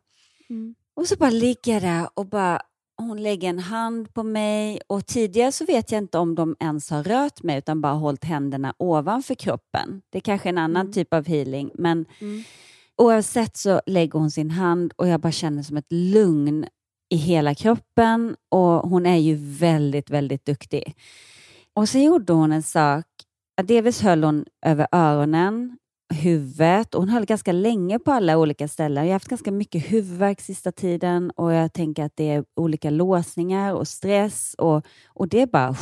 Mm. 0.50 0.76
Och 0.96 1.08
så 1.08 1.16
bara 1.16 1.30
ligger 1.30 1.74
jag 1.74 1.82
där 1.82 2.08
och 2.14 2.26
bara, 2.26 2.62
hon 2.98 3.24
lägger 3.24 3.50
en 3.50 3.60
hand 3.60 4.14
på 4.14 4.24
mig 4.24 4.80
och 4.88 5.06
tidigare 5.06 5.52
så 5.52 5.66
vet 5.66 5.92
jag 5.92 6.00
inte 6.00 6.18
om 6.18 6.36
de 6.36 6.56
ens 6.60 6.90
har 6.90 7.04
rört 7.04 7.44
mig 7.44 7.58
utan 7.58 7.82
bara 7.82 7.94
hållit 7.94 8.24
händerna 8.24 8.74
ovanför 8.78 9.36
kroppen. 9.36 10.02
Det 10.10 10.18
är 10.18 10.22
kanske 10.22 10.50
en 10.50 10.58
annan 10.58 10.82
Mm. 10.82 10.94
typ 10.94 11.14
av 11.14 11.26
healing 11.28 11.72
men 11.74 12.06
Mm. 12.20 12.44
oavsett 12.98 13.58
så 13.58 13.82
lägger 13.86 14.20
hon 14.20 14.32
sin 14.32 14.52
hand 14.52 14.94
och 14.96 15.08
jag 15.08 15.20
bara 15.22 15.32
känner 15.32 15.64
som 15.64 15.78
ett 15.78 15.92
lugn 15.92 16.66
i 17.14 17.16
hela 17.16 17.56
kroppen 17.56 18.36
och 18.50 18.90
hon 18.90 19.06
är 19.06 19.18
ju 19.18 19.36
väldigt, 19.36 20.10
väldigt 20.10 20.46
duktig. 20.46 20.96
Och 21.74 21.90
så 21.90 22.00
gjorde 22.00 22.34
hon 22.34 22.52
en 22.52 22.64
sak, 22.64 23.06
delvis 23.64 24.02
höll 24.02 24.24
hon 24.24 24.46
över 24.66 24.88
öronen, 24.92 25.78
huvudet 26.14 26.96
och 26.96 27.02
hon 27.02 27.10
höll 27.10 27.26
ganska 27.26 27.52
länge 27.52 28.00
på 28.00 28.12
alla 28.12 28.38
olika 28.38 28.68
ställen. 28.68 29.04
Jag 29.04 29.10
har 29.10 29.16
haft 29.16 29.28
ganska 29.28 29.52
mycket 29.52 29.92
huvudvärk 29.92 30.42
sista 30.42 30.72
tiden 30.72 31.32
och 31.32 31.54
jag 31.54 31.74
tänker 31.74 32.04
att 32.04 32.16
det 32.16 32.30
är 32.30 32.46
olika 32.56 32.90
låsningar 32.90 33.74
och 33.74 33.88
stress 33.88 34.56
och, 34.58 34.86
och 35.08 35.28
det 35.28 35.52
bara 35.52 35.74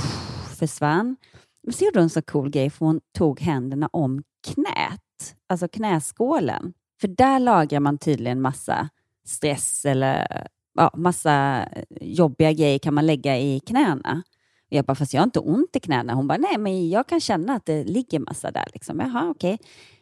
försvann. 0.60 1.16
Men 1.64 1.74
så 1.74 1.86
gjorde 1.86 2.00
hon 2.00 2.04
en 2.04 2.10
så 2.10 2.22
cool 2.22 2.50
grej 2.50 2.70
för 2.70 2.86
hon 2.86 3.02
tog 3.18 3.40
händerna 3.40 3.90
om 3.94 4.24
knät, 4.48 5.36
alltså 5.50 5.68
knäskålen. 5.68 6.74
För 7.02 7.08
där 7.08 7.40
lagrar 7.40 7.80
man 7.80 7.98
tydligen 7.98 8.42
massa 8.42 8.90
stress 9.26 9.86
eller 9.86 10.48
ja, 10.74 10.92
massa 10.98 11.66
jobbiga 12.02 12.52
grejer 12.52 12.80
kan 12.80 12.94
man 12.94 13.06
lägga 13.06 13.38
i 13.38 13.60
knäna. 13.60 14.24
Jag 14.70 14.86
bara, 14.86 14.96
fast 14.96 15.14
jag 15.14 15.22
har 15.22 15.26
inte 15.26 15.40
ont 15.40 15.76
i 15.76 15.80
knäna. 15.80 16.14
Hon 16.14 16.28
bara, 16.28 16.38
nej 16.38 16.58
men 16.58 16.90
jag 16.90 17.08
kan 17.08 17.20
känna 17.20 17.54
att 17.54 17.66
det 17.66 17.84
ligger 17.84 18.20
massa 18.20 18.52
där. 18.52 18.66
Liksom. 18.74 19.00
Jaha, 19.00 19.30
okej. 19.30 19.60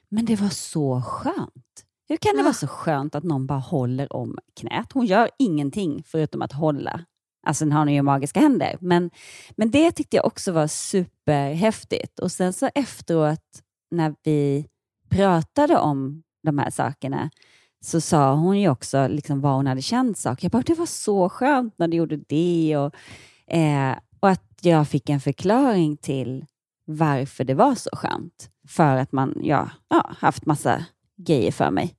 Men 0.09 0.25
det 0.25 0.35
var 0.35 0.49
så 0.49 1.01
skönt. 1.01 1.85
Hur 2.09 2.17
kan 2.17 2.35
det 2.38 2.43
vara 2.43 2.53
så 2.53 2.67
skönt 2.67 3.15
att 3.15 3.23
någon 3.23 3.47
bara 3.47 3.59
håller 3.59 4.13
om 4.13 4.38
knät? 4.59 4.93
Hon 4.93 5.05
gör 5.05 5.29
ingenting 5.39 6.03
förutom 6.05 6.41
att 6.41 6.53
hålla. 6.53 7.05
Alltså 7.47 7.65
den 7.65 7.71
har 7.71 7.85
ju 7.85 8.01
magiska 8.01 8.39
händer. 8.39 8.77
Men, 8.81 9.11
men 9.57 9.71
det 9.71 9.91
tyckte 9.91 10.15
jag 10.15 10.25
också 10.25 10.51
var 10.51 10.67
superhäftigt. 10.67 12.19
Och 12.19 12.31
sen 12.31 12.53
så 12.53 12.69
efteråt 12.75 13.61
när 13.91 14.15
vi 14.23 14.65
pratade 15.09 15.77
om 15.77 16.23
de 16.43 16.57
här 16.57 16.69
sakerna 16.69 17.29
så 17.81 18.01
sa 18.01 18.33
hon 18.33 18.59
ju 18.59 18.69
också 18.69 19.07
liksom 19.07 19.41
vad 19.41 19.53
hon 19.53 19.67
hade 19.67 19.81
känt 19.81 20.17
saker. 20.17 20.45
Jag 20.45 20.51
bara, 20.51 20.63
det 20.63 20.74
var 20.74 20.86
så 20.86 21.29
skönt 21.29 21.74
när 21.77 21.88
du 21.88 21.98
gjorde 21.98 22.17
det 22.17 22.77
och, 22.77 22.95
eh, 23.55 23.95
och 24.19 24.29
att 24.29 24.59
jag 24.62 24.88
fick 24.88 25.09
en 25.09 25.21
förklaring 25.21 25.98
till 25.98 26.45
varför 26.86 27.43
det 27.43 27.53
var 27.53 27.75
så 27.75 27.89
skönt. 27.93 28.50
För 28.67 28.98
att 28.98 29.12
man 29.12 29.41
ja, 29.43 29.69
ja, 29.88 30.12
haft 30.17 30.45
massa 30.45 30.86
grejer 31.17 31.51
för 31.51 31.71
mig. 31.71 31.95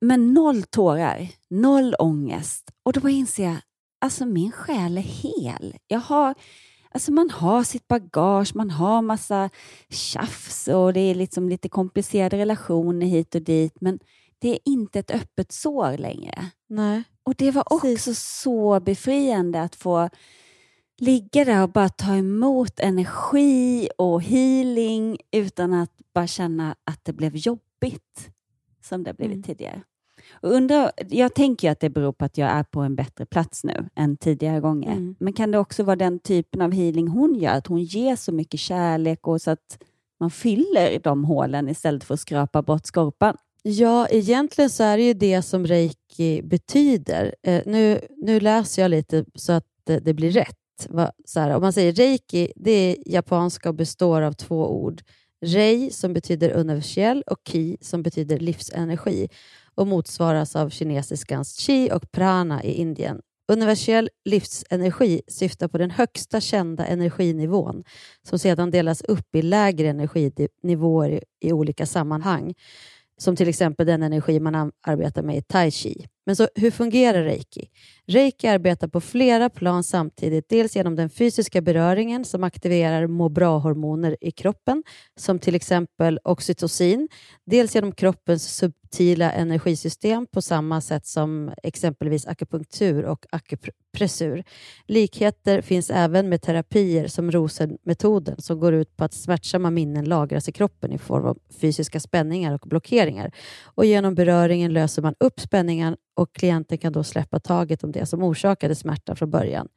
Men 0.00 0.34
noll 0.34 0.62
tårar, 0.62 1.28
noll 1.50 1.94
ångest. 1.98 2.70
Och 2.82 2.92
då 2.92 3.08
inser 3.08 3.44
jag, 3.44 3.56
alltså 4.00 4.26
min 4.26 4.52
själ 4.52 4.98
är 4.98 5.02
hel. 5.02 5.76
Jag 5.86 6.00
har, 6.00 6.34
alltså 6.90 7.12
man 7.12 7.30
har 7.30 7.64
sitt 7.64 7.88
bagage, 7.88 8.54
man 8.54 8.70
har 8.70 9.02
massa 9.02 9.50
tjafs 9.90 10.68
och 10.68 10.92
det 10.92 11.00
är 11.00 11.14
liksom 11.14 11.48
lite 11.48 11.68
komplicerade 11.68 12.38
relationer 12.38 13.06
hit 13.06 13.34
och 13.34 13.42
dit. 13.42 13.80
Men 13.80 13.98
det 14.38 14.48
är 14.48 14.58
inte 14.64 14.98
ett 14.98 15.10
öppet 15.10 15.52
sår 15.52 15.98
längre. 15.98 16.50
Nej. 16.66 17.02
Och 17.22 17.34
det 17.34 17.50
var 17.50 17.72
också 17.72 17.86
Precis. 17.86 18.40
så 18.42 18.80
befriande 18.80 19.62
att 19.62 19.74
få 19.74 20.08
ligga 20.98 21.44
där 21.44 21.62
och 21.62 21.70
bara 21.70 21.88
ta 21.88 22.14
emot 22.14 22.80
energi 22.80 23.88
och 23.98 24.22
healing 24.22 25.18
utan 25.30 25.72
att 25.72 25.92
bara 26.14 26.26
känna 26.26 26.76
att 26.84 27.04
det 27.04 27.12
blev 27.12 27.36
jobbigt 27.36 28.30
som 28.84 29.04
det 29.04 29.14
blivit 29.14 29.34
mm. 29.34 29.42
tidigare. 29.42 29.82
Och 30.30 30.52
undrar, 30.52 30.92
jag 31.08 31.34
tänker 31.34 31.70
att 31.70 31.80
det 31.80 31.90
beror 31.90 32.12
på 32.12 32.24
att 32.24 32.38
jag 32.38 32.50
är 32.50 32.62
på 32.62 32.80
en 32.80 32.96
bättre 32.96 33.26
plats 33.26 33.64
nu 33.64 33.88
än 33.94 34.16
tidigare 34.16 34.60
gånger. 34.60 34.92
Mm. 34.92 35.16
Men 35.20 35.32
kan 35.32 35.50
det 35.50 35.58
också 35.58 35.82
vara 35.82 35.96
den 35.96 36.18
typen 36.18 36.62
av 36.62 36.72
healing 36.72 37.08
hon 37.08 37.34
gör? 37.34 37.52
Att 37.52 37.66
hon 37.66 37.82
ger 37.82 38.16
så 38.16 38.32
mycket 38.32 38.60
kärlek 38.60 39.26
och 39.26 39.42
så 39.42 39.50
att 39.50 39.78
man 40.20 40.30
fyller 40.30 41.00
de 41.02 41.24
hålen 41.24 41.68
istället 41.68 42.04
för 42.04 42.14
att 42.14 42.20
skrapa 42.20 42.62
bort 42.62 42.86
skorpan? 42.86 43.36
Ja, 43.62 44.08
egentligen 44.08 44.70
så 44.70 44.84
är 44.84 44.96
det 44.96 45.02
ju 45.02 45.14
det 45.14 45.42
som 45.42 45.66
reiki 45.66 46.42
betyder. 46.42 47.34
Eh, 47.42 47.62
nu, 47.66 48.00
nu 48.16 48.40
läser 48.40 48.82
jag 48.82 48.90
lite 48.90 49.24
så 49.34 49.52
att 49.52 49.64
det, 49.84 49.98
det 49.98 50.14
blir 50.14 50.30
rätt. 50.30 50.56
Va, 50.88 51.12
så 51.24 51.40
här, 51.40 51.50
om 51.50 51.62
man 51.62 51.72
säger 51.72 51.92
reiki, 51.92 52.52
det 52.56 52.70
är 52.70 52.96
japanska 53.06 53.68
och 53.68 53.74
består 53.74 54.22
av 54.22 54.32
två 54.32 54.70
ord. 54.82 55.02
Rei 55.46 55.90
som 55.90 56.12
betyder 56.12 56.50
universell 56.50 57.22
och 57.26 57.38
ki 57.48 57.76
som 57.80 58.02
betyder 58.02 58.38
livsenergi 58.38 59.28
och 59.74 59.86
motsvaras 59.86 60.56
av 60.56 60.70
kinesiskans 60.70 61.58
chi 61.58 61.90
och 61.92 62.10
prana 62.12 62.64
i 62.64 62.72
Indien. 62.72 63.20
Universell 63.52 64.10
livsenergi 64.24 65.22
syftar 65.28 65.68
på 65.68 65.78
den 65.78 65.90
högsta 65.90 66.40
kända 66.40 66.86
energinivån 66.86 67.84
som 68.28 68.38
sedan 68.38 68.70
delas 68.70 69.02
upp 69.02 69.34
i 69.34 69.42
lägre 69.42 69.88
energinivåer 69.88 71.24
i 71.40 71.52
olika 71.52 71.86
sammanhang 71.86 72.54
som 73.18 73.36
till 73.36 73.48
exempel 73.48 73.86
den 73.86 74.02
energi 74.02 74.40
man 74.40 74.72
arbetar 74.86 75.22
med 75.22 75.36
i 75.36 75.42
tai 75.42 75.70
chi. 75.70 76.06
Men 76.26 76.36
så 76.36 76.48
hur 76.54 76.70
fungerar 76.70 77.22
reiki? 77.22 77.68
Reiki 78.06 78.48
arbetar 78.48 78.88
på 78.88 79.00
flera 79.00 79.50
plan 79.50 79.84
samtidigt. 79.84 80.48
Dels 80.48 80.76
genom 80.76 80.96
den 80.96 81.10
fysiska 81.10 81.60
beröringen 81.60 82.24
som 82.24 82.44
aktiverar 82.44 83.06
må 83.06 83.28
bra-hormoner 83.28 84.16
i 84.20 84.30
kroppen, 84.30 84.82
som 85.16 85.38
till 85.38 85.54
exempel 85.54 86.18
oxytocin. 86.24 87.08
Dels 87.46 87.74
genom 87.74 87.92
kroppens 87.92 88.56
subtila 88.88 89.32
energisystem 89.32 90.26
på 90.26 90.42
samma 90.42 90.80
sätt 90.80 91.06
som 91.06 91.52
exempelvis 91.62 92.26
akupunktur 92.26 93.04
och 93.04 93.26
akupressur. 93.30 94.44
Likheter 94.86 95.62
finns 95.62 95.90
även 95.90 96.28
med 96.28 96.42
terapier 96.42 97.08
som 97.08 97.30
rosenmetoden 97.30 98.40
som 98.40 98.60
går 98.60 98.74
ut 98.74 98.96
på 98.96 99.04
att 99.04 99.12
smärtsamma 99.12 99.70
minnen 99.70 100.04
lagras 100.04 100.48
i 100.48 100.52
kroppen 100.52 100.92
i 100.92 100.98
form 100.98 101.24
av 101.24 101.38
fysiska 101.60 102.00
spänningar 102.00 102.54
och 102.54 102.68
blockeringar. 102.68 103.32
Och 103.64 103.84
genom 103.84 104.14
beröringen 104.14 104.72
löser 104.72 105.02
man 105.02 105.14
upp 105.20 105.40
spänningen 105.40 105.96
och 106.16 106.32
klienten 106.32 106.78
kan 106.78 106.92
då 106.92 107.04
släppa 107.04 107.40
taget 107.40 107.84
om 107.84 107.92
det 107.92 108.06
som 108.06 108.22
orsakade 108.22 108.74
smärtan 108.74 109.16
från 109.16 109.30
början. 109.30 109.68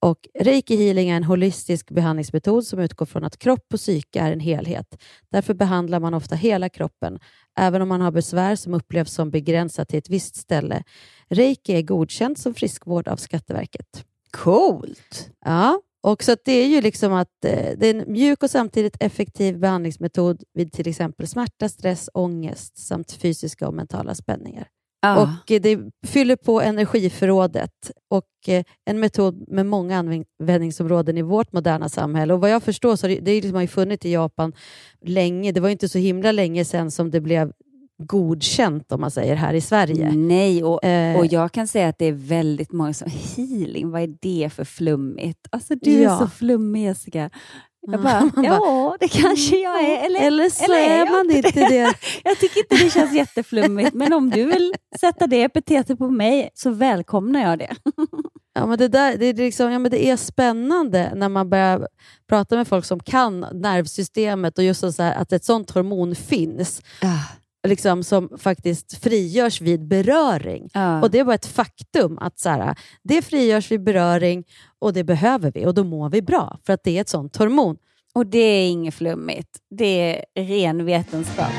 Och 0.00 0.28
Reiki 0.40 0.76
healing 0.76 1.10
är 1.10 1.16
en 1.16 1.24
holistisk 1.24 1.90
behandlingsmetod 1.90 2.66
som 2.66 2.78
utgår 2.78 3.06
från 3.06 3.24
att 3.24 3.38
kropp 3.38 3.66
och 3.72 3.78
psyke 3.78 4.20
är 4.20 4.32
en 4.32 4.40
helhet. 4.40 5.02
Därför 5.28 5.54
behandlar 5.54 6.00
man 6.00 6.14
ofta 6.14 6.34
hela 6.34 6.68
kroppen, 6.68 7.18
även 7.58 7.82
om 7.82 7.88
man 7.88 8.00
har 8.00 8.10
besvär 8.10 8.56
som 8.56 8.74
upplevs 8.74 9.12
som 9.12 9.30
begränsat 9.30 9.88
till 9.88 9.98
ett 9.98 10.10
visst 10.10 10.36
ställe. 10.36 10.82
Reiki 11.28 11.72
är 11.72 11.82
godkänt 11.82 12.38
som 12.38 12.54
friskvård 12.54 13.08
av 13.08 13.16
Skatteverket. 13.16 14.04
Coolt! 14.30 15.30
Ja, 15.44 15.80
och 16.02 16.22
så 16.22 16.36
det 16.44 16.52
är 16.52 16.66
ju 16.66 16.80
liksom 16.80 17.12
att 17.12 17.44
eh, 17.44 17.78
det 17.78 17.86
är 17.86 17.94
en 17.94 18.12
mjuk 18.12 18.42
och 18.42 18.50
samtidigt 18.50 18.96
effektiv 19.00 19.58
behandlingsmetod 19.58 20.42
vid 20.54 20.72
till 20.72 20.88
exempel 20.88 21.26
smärta, 21.26 21.68
stress, 21.68 22.10
ångest 22.14 22.78
samt 22.78 23.12
fysiska 23.12 23.68
och 23.68 23.74
mentala 23.74 24.14
spänningar. 24.14 24.68
Ah. 25.02 25.22
Och 25.22 25.50
eh, 25.50 25.60
Det 25.60 25.78
fyller 26.06 26.36
på 26.36 26.60
energiförrådet 26.60 27.90
och 28.10 28.48
eh, 28.48 28.64
en 28.84 29.00
metod 29.00 29.44
med 29.48 29.66
många 29.66 29.98
användningsområden 29.98 31.18
i 31.18 31.22
vårt 31.22 31.52
moderna 31.52 31.88
samhälle. 31.88 32.34
Och 32.34 32.40
Vad 32.40 32.50
jag 32.50 32.62
förstår 32.62 32.96
så 32.96 33.06
det, 33.06 33.20
det 33.20 33.34
liksom 33.34 33.54
har 33.54 33.62
ju 33.62 33.68
funnits 33.68 34.06
i 34.06 34.12
Japan 34.12 34.52
länge. 35.04 35.52
Det 35.52 35.60
var 35.60 35.68
inte 35.68 35.88
så 35.88 35.98
himla 35.98 36.32
länge 36.32 36.64
sedan 36.64 36.90
som 36.90 37.10
det 37.10 37.20
blev 37.20 37.52
godkänt 37.98 38.92
om 38.92 39.00
man 39.00 39.10
säger 39.10 39.34
här 39.34 39.54
i 39.54 39.60
Sverige. 39.60 40.12
Nej, 40.12 40.64
och, 40.64 40.84
eh, 40.84 41.18
och 41.18 41.26
jag 41.26 41.52
kan 41.52 41.66
säga 41.66 41.88
att 41.88 41.98
det 41.98 42.06
är 42.06 42.12
väldigt 42.12 42.72
många 42.72 42.94
som 42.94 43.10
healing, 43.36 43.90
vad 43.90 44.02
är 44.02 44.14
det 44.20 44.52
för 44.52 44.64
flummigt? 44.64 45.46
Alltså 45.50 45.74
du 45.74 45.92
ja. 45.92 46.14
är 46.14 46.18
så 46.18 46.28
flummig 46.28 46.84
Jessica. 46.84 47.30
Jag 47.92 48.02
bara, 48.02 48.30
ja, 48.42 48.96
det 49.00 49.08
kanske 49.08 49.56
jag 49.56 49.84
är. 49.84 50.06
Eller, 50.06 50.20
eller 50.20 50.50
så 50.50 50.64
eller 50.64 50.78
är 50.78 51.10
man 51.10 51.36
inte 51.36 51.50
det. 51.68 51.94
jag 52.24 52.38
tycker 52.38 52.58
inte 52.60 52.84
det 52.84 52.90
känns 52.90 53.12
jätteflummigt, 53.12 53.94
men 53.94 54.12
om 54.12 54.30
du 54.30 54.44
vill 54.44 54.74
sätta 55.00 55.26
det 55.26 55.42
epitetet 55.42 55.98
på 55.98 56.10
mig 56.10 56.50
så 56.54 56.70
välkomnar 56.70 57.40
jag 57.40 57.58
det. 57.58 57.76
Ja, 58.54 58.66
men 58.66 58.78
det, 58.78 58.88
där, 58.88 59.16
det, 59.16 59.26
är 59.26 59.34
liksom, 59.34 59.72
ja, 59.72 59.78
men 59.78 59.90
det 59.90 60.06
är 60.06 60.16
spännande 60.16 61.12
när 61.14 61.28
man 61.28 61.50
börjar 61.50 61.88
prata 62.28 62.56
med 62.56 62.68
folk 62.68 62.84
som 62.84 63.00
kan 63.00 63.40
nervsystemet 63.40 64.58
och 64.58 64.64
just 64.64 64.80
så 64.80 65.02
här, 65.02 65.14
att 65.14 65.32
ett 65.32 65.44
sånt 65.44 65.70
hormon 65.70 66.14
finns. 66.14 66.82
Liksom, 67.66 68.02
som 68.02 68.38
faktiskt 68.38 69.02
frigörs 69.02 69.60
vid 69.60 69.88
beröring. 69.88 70.68
Uh. 70.76 71.00
Och 71.00 71.10
Det 71.10 71.18
är 71.18 71.24
bara 71.24 71.34
ett 71.34 71.46
faktum 71.46 72.18
att 72.18 72.38
så 72.38 72.48
här, 72.48 72.78
det 73.02 73.22
frigörs 73.22 73.70
vid 73.70 73.84
beröring 73.84 74.44
och 74.78 74.92
det 74.92 75.04
behöver 75.04 75.52
vi 75.52 75.66
och 75.66 75.74
då 75.74 75.84
mår 75.84 76.10
vi 76.10 76.22
bra 76.22 76.58
för 76.66 76.72
att 76.72 76.84
det 76.84 76.96
är 76.96 77.00
ett 77.00 77.08
sånt 77.08 77.36
hormon. 77.36 77.76
Och 78.14 78.26
det 78.26 78.38
är 78.38 78.68
inget 78.68 78.94
flummigt. 78.94 79.58
Det 79.70 80.24
är 80.34 80.44
ren 80.44 80.84
vetenskap. 80.84 81.52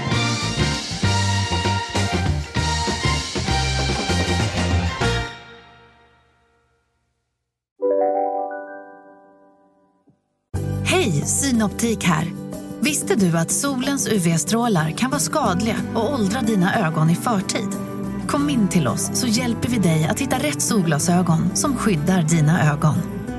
Hej, 10.85 11.11
Synoptik 11.11 12.03
här. 12.03 12.46
Visste 12.87 13.15
du 13.15 13.37
att 13.37 13.51
solens 13.51 14.07
UV-strålar 14.07 14.91
kan 14.91 15.09
vara 15.09 15.19
skadliga 15.19 15.75
och 15.95 16.13
åldra 16.13 16.41
dina 16.41 16.87
ögon 16.87 17.09
i 17.09 17.15
förtid? 17.15 17.69
Kom 18.27 18.49
in 18.49 18.67
till 18.67 18.87
oss 18.87 19.09
så 19.13 19.27
hjälper 19.27 19.69
vi 19.69 19.77
dig 19.77 20.07
att 20.07 20.19
hitta 20.19 20.37
rätt 20.37 20.61
solglasögon 20.61 21.55
som 21.55 21.77
skyddar 21.77 22.21
dina 22.21 22.73
ögon. 22.73 22.95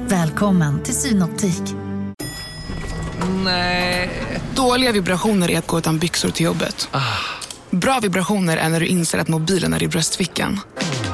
Välkommen 0.09 0.83
till 0.83 0.95
Synoptik. 0.95 1.63
Nej. 3.45 4.11
Dåliga 4.55 4.93
vibrationer 4.93 5.51
är 5.51 5.59
att 5.59 5.67
gå 5.67 5.79
utan 5.79 5.99
byxor 5.99 6.31
till 6.31 6.47
jobbet. 6.47 6.89
Ah. 6.91 7.01
Bra 7.71 8.01
vibrationer 8.03 8.57
är 8.57 8.69
när 8.69 8.81
du 8.81 8.87
inser 8.87 9.19
att 9.19 9.29
mobilen 9.29 9.75
är 9.75 9.83
i 9.83 9.89
bröstfickan. 9.89 10.61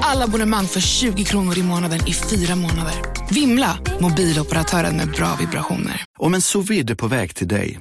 Alla 0.00 0.24
abonnemang 0.24 0.66
för 0.66 0.80
20 0.80 1.24
kronor 1.24 1.58
i 1.58 1.62
månaden 1.62 2.00
i 2.06 2.12
fyra 2.12 2.56
månader. 2.56 2.94
Vimla! 3.30 3.78
Mobiloperatören 4.00 4.96
med 4.96 5.10
bra 5.10 5.36
vibrationer. 5.40 6.04
Om 6.18 6.34
en 6.34 6.42
sous 6.42 6.96
på 6.98 7.06
väg 7.06 7.34
till 7.34 7.48
dig 7.48 7.80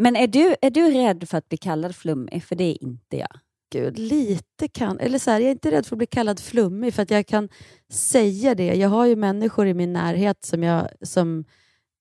Men 0.00 0.16
är 0.16 0.26
du, 0.26 0.56
är 0.62 0.70
du 0.70 0.90
rädd 0.90 1.28
för 1.28 1.38
att 1.38 1.48
bli 1.48 1.58
kallad 1.58 1.96
flummig? 1.96 2.44
För 2.44 2.56
det 2.56 2.64
är 2.64 2.82
inte 2.82 3.16
jag. 3.16 3.38
gud, 3.72 3.98
lite 3.98 4.68
kan... 4.68 5.00
Eller 5.00 5.18
så 5.18 5.30
här, 5.30 5.40
jag 5.40 5.46
är 5.46 5.52
inte 5.52 5.70
rädd 5.70 5.86
för 5.86 5.96
att 5.96 5.98
bli 5.98 6.06
kallad 6.06 6.40
flummig, 6.40 6.94
för 6.94 7.02
att 7.02 7.10
jag 7.10 7.26
kan 7.26 7.48
säga 7.92 8.54
det. 8.54 8.74
Jag 8.74 8.88
har 8.88 9.06
ju 9.06 9.16
människor 9.16 9.66
i 9.66 9.74
min 9.74 9.92
närhet 9.92 10.44
som 10.44 10.62
jag, 10.62 10.88
som 11.02 11.44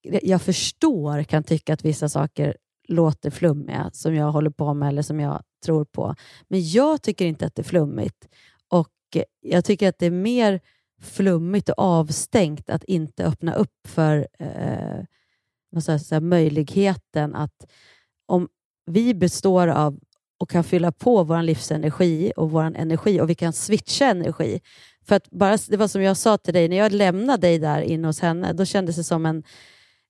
jag 0.02 0.42
förstår 0.42 1.24
kan 1.24 1.44
tycka 1.44 1.74
att 1.74 1.86
vissa 1.86 2.10
saker 2.10 2.58
låter 2.88 3.30
flummiga, 3.30 3.90
som 3.94 4.16
jag 4.16 4.32
håller 4.32 4.50
på 4.50 4.74
med 4.74 4.90
eller 4.90 5.02
som 5.02 5.20
jag 5.20 5.44
tror 5.66 5.86
på. 5.86 6.16
Men 6.48 6.70
jag 6.70 7.02
tycker 7.02 7.26
inte 7.26 7.46
att 7.46 7.56
det 7.56 7.62
är 7.62 7.64
flummigt. 7.64 8.28
Och 8.68 9.18
Jag 9.42 9.66
tycker 9.66 9.90
att 9.90 10.00
det 10.00 10.06
är 10.06 10.12
mer 10.12 10.60
flummigt 11.02 11.70
och 11.70 11.80
avstängt 11.80 12.70
att 12.70 12.84
inte 12.84 13.26
öppna 13.26 13.54
upp 13.54 13.88
för 13.88 14.28
eh, 14.40 15.04
vad 15.70 15.84
ska 15.84 15.92
jag 15.92 16.02
säga, 16.02 16.22
möjligheten 16.22 17.36
att 17.36 17.66
om 18.26 18.48
vi 18.86 19.14
består 19.14 19.68
av 19.68 20.00
och 20.40 20.50
kan 20.50 20.64
fylla 20.64 20.92
på 20.92 21.24
vår 21.24 21.42
livsenergi 21.42 22.32
och 22.36 22.52
vår 22.52 22.64
energi 22.64 23.22
och 23.22 23.30
vi 23.30 23.36
kan 23.36 23.54
switcha 23.54 24.06
energi. 24.06 24.62
För 25.08 25.16
att 25.16 25.30
bara, 25.30 25.58
Det 25.68 25.78
var 25.78 25.88
som 25.88 26.02
jag 26.02 26.18
sa 26.18 26.38
till 26.38 26.54
dig, 26.54 26.70
när 26.70 26.78
jag 26.78 26.92
lämnade 26.92 27.48
dig 27.48 27.60
där 27.60 27.82
inne 27.82 28.08
hos 28.08 28.20
henne, 28.20 28.54
då 28.54 28.66
kändes 28.66 28.96
det 28.96 29.04
som 29.04 29.26
en, 29.26 29.44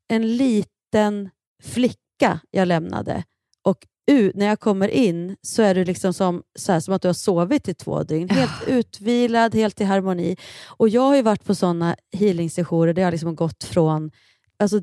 en 0.08 0.38
liten 0.38 1.30
flicka 1.64 2.40
jag 2.52 2.68
lämnade. 2.68 3.24
Och 3.62 3.88
ut, 4.12 4.36
när 4.36 4.46
jag 4.46 4.60
kommer 4.60 4.88
in 4.88 5.36
så 5.42 5.62
är 5.62 5.76
du 5.76 5.86
liksom 5.86 6.14
som, 6.14 6.44
så 6.60 6.72
här, 6.72 6.80
som 6.80 6.94
att 6.94 7.02
du 7.02 7.08
har 7.08 7.14
sovit 7.14 7.68
i 7.68 7.74
två 7.74 8.04
dygn. 8.04 8.30
Helt 8.30 8.68
utvilad, 8.68 9.56
helt 9.56 9.82
i 9.82 9.84
harmoni. 9.84 10.38
Och 10.66 10.90
Jag 10.90 11.02
har 11.02 11.16
ju 11.16 11.22
varit 11.22 11.44
på 11.44 11.56
sådana 11.56 11.96
healing-sessioner 12.12 12.94
där 12.94 13.02
jag 13.02 13.12
liksom 13.12 13.36
gått 13.36 13.64
från 13.64 14.12
alltså 14.60 14.82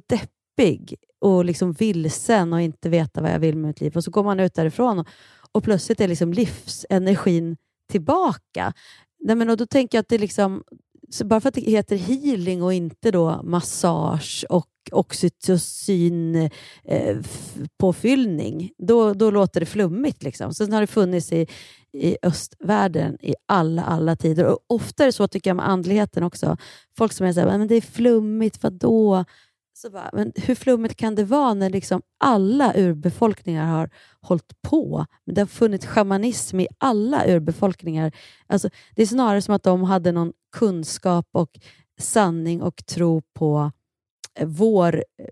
deppig 0.56 0.96
och 1.20 1.44
liksom 1.44 1.72
vilsen 1.72 2.52
och 2.52 2.60
inte 2.60 2.88
veta 2.88 3.22
vad 3.22 3.30
jag 3.30 3.38
vill 3.38 3.56
med 3.56 3.68
mitt 3.68 3.80
liv. 3.80 3.96
Och 3.96 4.04
så 4.04 4.10
går 4.10 4.24
man 4.24 4.40
ut 4.40 4.54
därifrån 4.54 4.98
och, 4.98 5.08
och 5.52 5.64
plötsligt 5.64 6.00
är 6.00 6.08
liksom 6.08 6.32
livsenergin 6.32 7.56
tillbaka. 7.90 8.72
Nej, 9.20 9.36
men, 9.36 9.50
och 9.50 9.56
Då 9.56 9.66
tänker 9.66 9.98
jag 9.98 10.02
att 10.02 10.08
det 10.08 10.18
liksom, 10.18 10.64
bara 11.24 11.40
för 11.40 11.48
att 11.48 11.54
det 11.54 11.60
heter 11.60 11.96
healing 11.96 12.62
och 12.62 12.72
inte 12.72 13.10
då 13.10 13.42
massage 13.42 14.44
och 14.48 14.68
oxytocin 14.92 16.50
eh, 16.84 17.16
påfyllning, 17.78 18.70
då, 18.78 19.14
då 19.14 19.30
låter 19.30 19.60
det 19.60 19.66
flummigt. 19.66 20.22
Liksom. 20.22 20.54
Sen 20.54 20.72
har 20.72 20.80
det 20.80 20.86
funnits 20.86 21.32
i, 21.32 21.46
i 21.92 22.16
östvärlden 22.22 23.16
i 23.20 23.34
alla, 23.46 23.82
alla 23.82 24.16
tider. 24.16 24.44
Och 24.46 24.58
ofta 24.66 25.02
är 25.02 25.06
det 25.06 25.12
så 25.12 25.28
tycker 25.28 25.50
jag 25.50 25.56
med 25.56 25.68
andligheten 25.68 26.22
också. 26.22 26.56
Folk 26.96 27.12
som 27.12 27.26
är 27.26 27.32
såhär, 27.32 27.58
men 27.58 27.68
det 27.68 27.74
är 27.74 27.80
flummigt, 27.80 28.62
vadå? 28.62 29.24
Så 29.76 29.90
bara, 29.90 30.10
men 30.12 30.32
hur 30.36 30.54
flummigt 30.54 30.96
kan 30.96 31.14
det 31.14 31.24
vara 31.24 31.54
när 31.54 31.70
liksom 31.70 32.02
alla 32.18 32.72
urbefolkningar 32.76 33.66
har 33.66 33.90
hållit 34.20 34.62
på? 34.62 35.06
Det 35.26 35.40
har 35.40 35.46
funnits 35.46 35.86
shamanism 35.86 36.60
i 36.60 36.68
alla 36.78 37.26
urbefolkningar. 37.26 38.12
Alltså, 38.46 38.70
det 38.94 39.02
är 39.02 39.06
snarare 39.06 39.42
som 39.42 39.54
att 39.54 39.62
de 39.62 39.82
hade 39.82 40.12
någon 40.12 40.32
kunskap 40.56 41.28
och 41.32 41.58
sanning 42.00 42.62
och 42.62 42.86
tro 42.86 43.22
på 43.22 43.72
eh, 44.34 44.46
vår 44.46 44.94
eh, 44.96 45.26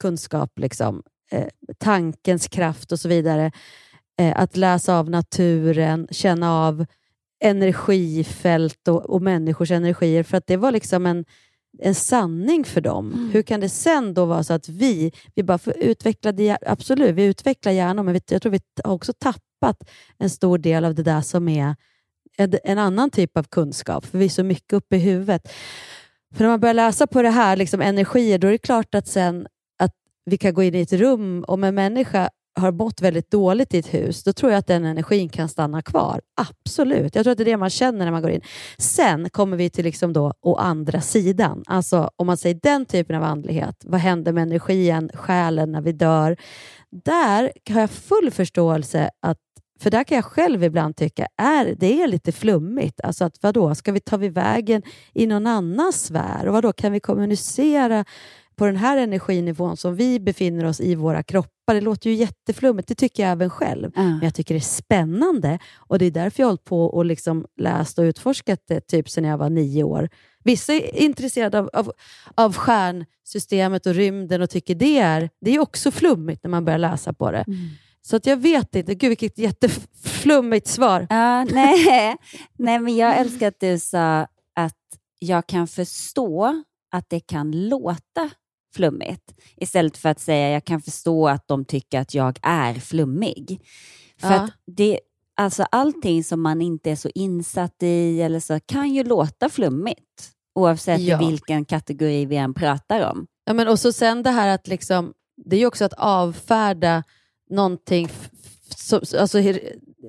kunskap, 0.00 0.58
liksom, 0.58 1.02
eh, 1.30 1.48
tankens 1.78 2.48
kraft 2.48 2.92
och 2.92 3.00
så 3.00 3.08
vidare. 3.08 3.52
Att 4.34 4.56
läsa 4.56 4.98
av 4.98 5.10
naturen, 5.10 6.08
känna 6.10 6.52
av 6.52 6.86
energifält 7.40 8.88
och, 8.88 9.10
och 9.10 9.22
människors 9.22 9.70
energier. 9.70 10.22
För 10.22 10.36
att 10.36 10.46
det 10.46 10.56
var 10.56 10.72
liksom 10.72 11.06
en 11.06 11.24
en 11.78 11.94
sanning 11.94 12.64
för 12.64 12.80
dem. 12.80 13.12
Mm. 13.12 13.30
Hur 13.30 13.42
kan 13.42 13.60
det 13.60 13.68
sen 13.68 14.14
då 14.14 14.24
vara 14.24 14.44
så 14.44 14.52
att 14.52 14.68
vi, 14.68 15.12
vi 15.34 15.42
bara 15.42 15.58
får 15.58 15.76
utveckla, 15.76 16.58
absolut, 16.66 17.14
vi 17.14 17.24
utvecklar 17.24 17.72
hjärnan, 17.72 18.06
men 18.06 18.20
jag 18.30 18.42
tror 18.42 18.52
vi 18.52 18.60
har 18.84 18.92
också 18.92 19.12
tappat 19.12 19.90
en 20.18 20.30
stor 20.30 20.58
del 20.58 20.84
av 20.84 20.94
det 20.94 21.02
där 21.02 21.20
som 21.20 21.48
är 21.48 21.76
en 22.64 22.78
annan 22.78 23.10
typ 23.10 23.36
av 23.36 23.42
kunskap, 23.42 24.06
för 24.06 24.18
vi 24.18 24.24
är 24.24 24.28
så 24.28 24.42
mycket 24.42 24.72
uppe 24.72 24.96
i 24.96 24.98
huvudet. 24.98 25.52
För 26.34 26.44
när 26.44 26.50
man 26.50 26.60
börjar 26.60 26.74
läsa 26.74 27.06
på 27.06 27.22
det 27.22 27.30
här, 27.30 27.56
liksom 27.56 27.80
energier, 27.80 28.38
då 28.38 28.46
är 28.46 28.52
det 28.52 28.58
klart 28.58 28.94
att 28.94 29.08
sen 29.08 29.46
att 29.78 29.92
vi 30.24 30.38
kan 30.38 30.54
gå 30.54 30.62
in 30.62 30.74
i 30.74 30.80
ett 30.80 30.92
rum, 30.92 31.44
om 31.48 31.64
en 31.64 31.74
människa 31.74 32.30
har 32.58 32.72
mått 32.72 33.00
väldigt 33.00 33.30
dåligt 33.30 33.74
i 33.74 33.78
ett 33.78 33.94
hus, 33.94 34.24
då 34.24 34.32
tror 34.32 34.52
jag 34.52 34.58
att 34.58 34.66
den 34.66 34.84
energin 34.84 35.28
kan 35.28 35.48
stanna 35.48 35.82
kvar. 35.82 36.20
Absolut. 36.36 37.14
Jag 37.14 37.24
tror 37.24 37.32
att 37.32 37.38
det 37.38 37.42
är 37.42 37.52
det 37.52 37.56
man 37.56 37.70
känner 37.70 38.04
när 38.04 38.12
man 38.12 38.22
går 38.22 38.30
in. 38.30 38.40
Sen 38.78 39.30
kommer 39.30 39.56
vi 39.56 39.70
till 39.70 39.84
liksom 39.84 40.12
då 40.12 40.32
å 40.40 40.56
andra 40.56 41.00
sidan. 41.00 41.62
Alltså 41.66 42.10
om 42.16 42.26
man 42.26 42.36
säger 42.36 42.58
den 42.62 42.86
typen 42.86 43.16
av 43.16 43.22
andlighet, 43.22 43.76
vad 43.84 44.00
händer 44.00 44.32
med 44.32 44.42
energin, 44.42 45.10
själen 45.14 45.72
när 45.72 45.80
vi 45.80 45.92
dör? 45.92 46.36
Där 47.04 47.52
har 47.70 47.80
jag 47.80 47.90
full 47.90 48.30
förståelse 48.30 49.10
att 49.22 49.38
för 49.80 49.90
där 49.90 50.04
kan 50.04 50.16
jag 50.16 50.24
själv 50.24 50.64
ibland 50.64 50.96
tycka 50.96 51.26
är 51.36 51.74
det 51.78 52.02
är 52.02 52.08
lite 52.08 52.32
flummigt. 52.32 53.00
Alltså 53.00 53.24
att 53.24 53.42
vadå, 53.42 53.74
ska 53.74 53.92
vi 53.92 54.00
ta 54.00 54.16
vi 54.16 54.28
vägen 54.28 54.82
i 55.14 55.26
någon 55.26 55.46
annan 55.46 55.92
sfär? 55.92 56.46
Och 56.46 56.52
vadå, 56.52 56.72
kan 56.72 56.92
vi 56.92 57.00
kommunicera 57.00 58.04
på 58.58 58.66
den 58.66 58.76
här 58.76 58.96
energinivån 58.96 59.76
som 59.76 59.96
vi 59.96 60.20
befinner 60.20 60.64
oss 60.64 60.80
i 60.80 60.94
våra 60.94 61.22
kroppar. 61.22 61.74
Det 61.74 61.80
låter 61.80 62.10
ju 62.10 62.16
jätteflummigt, 62.16 62.88
det 62.88 62.94
tycker 62.94 63.22
jag 63.22 63.32
även 63.32 63.50
själv. 63.50 63.92
Mm. 63.96 64.10
Men 64.10 64.22
jag 64.22 64.34
tycker 64.34 64.54
det 64.54 64.58
är 64.58 64.60
spännande 64.60 65.58
och 65.76 65.98
det 65.98 66.04
är 66.04 66.10
därför 66.10 66.42
jag 66.42 66.46
har 66.46 66.50
hållit 66.50 66.64
på 66.64 66.84
och 66.84 67.04
liksom 67.04 67.46
läst 67.56 67.98
och 67.98 68.02
utforskat 68.02 68.60
det 68.68 68.80
typ 68.80 69.10
sedan 69.10 69.24
jag 69.24 69.38
var 69.38 69.50
nio 69.50 69.82
år. 69.82 70.08
Vissa 70.44 70.72
är 70.72 70.96
intresserade 70.96 71.58
av, 71.58 71.70
av, 71.72 71.92
av 72.34 72.54
stjärnsystemet 72.54 73.86
och 73.86 73.94
rymden 73.94 74.42
och 74.42 74.50
tycker 74.50 74.74
det 74.74 74.98
är, 74.98 75.30
det 75.40 75.50
är 75.50 75.58
också 75.58 75.90
flummigt 75.90 76.44
när 76.44 76.50
man 76.50 76.64
börjar 76.64 76.78
läsa 76.78 77.12
på 77.12 77.30
det. 77.30 77.44
Mm. 77.46 77.68
Så 78.02 78.16
att 78.16 78.26
jag 78.26 78.36
vet 78.36 78.74
inte. 78.74 78.94
Gud, 78.94 79.08
vilket 79.08 79.38
jätteflummigt 79.38 80.66
svar. 80.66 81.00
Uh, 81.00 81.08
nej. 81.54 82.16
nej, 82.58 82.78
men 82.78 82.96
jag 82.96 83.16
älskar 83.18 83.48
att 83.48 83.60
du 83.60 83.78
sa 83.78 84.26
att 84.54 84.74
jag 85.18 85.46
kan 85.46 85.68
förstå 85.68 86.62
att 86.90 87.10
det 87.10 87.20
kan 87.20 87.68
låta 87.68 88.30
flummigt 88.78 89.34
istället 89.56 89.96
för 89.96 90.08
att 90.08 90.20
säga 90.20 90.50
jag 90.50 90.64
kan 90.64 90.82
förstå 90.82 91.28
att 91.28 91.48
de 91.48 91.64
tycker 91.64 92.00
att 92.00 92.14
jag 92.14 92.38
är 92.42 92.74
flummig. 92.74 93.60
För 94.20 94.34
ja. 94.34 94.48
det, 94.66 95.00
alltså 95.36 95.62
allting 95.70 96.24
som 96.24 96.42
man 96.42 96.60
inte 96.62 96.90
är 96.90 96.96
så 96.96 97.10
insatt 97.14 97.82
i 97.82 98.22
eller 98.22 98.40
så 98.40 98.60
kan 98.66 98.94
ju 98.94 99.04
låta 99.04 99.48
flummigt 99.48 100.32
oavsett 100.54 101.00
ja. 101.00 101.18
vilken 101.18 101.64
kategori 101.64 102.26
vi 102.26 102.36
än 102.36 102.54
pratar 102.54 103.10
om. 103.10 103.26
Ja, 103.44 103.52
men 103.52 103.68
och 103.68 103.78
så 103.78 103.92
sen 103.92 104.22
det 104.22 104.30
här 104.30 104.48
att 104.48 104.68
liksom, 104.68 105.12
det 105.44 105.56
är 105.56 105.60
ju 105.60 105.66
också 105.66 105.84
att 105.84 105.94
avfärda 105.98 107.04
någonting 107.50 108.08
så, 108.76 108.96
alltså, 108.96 109.38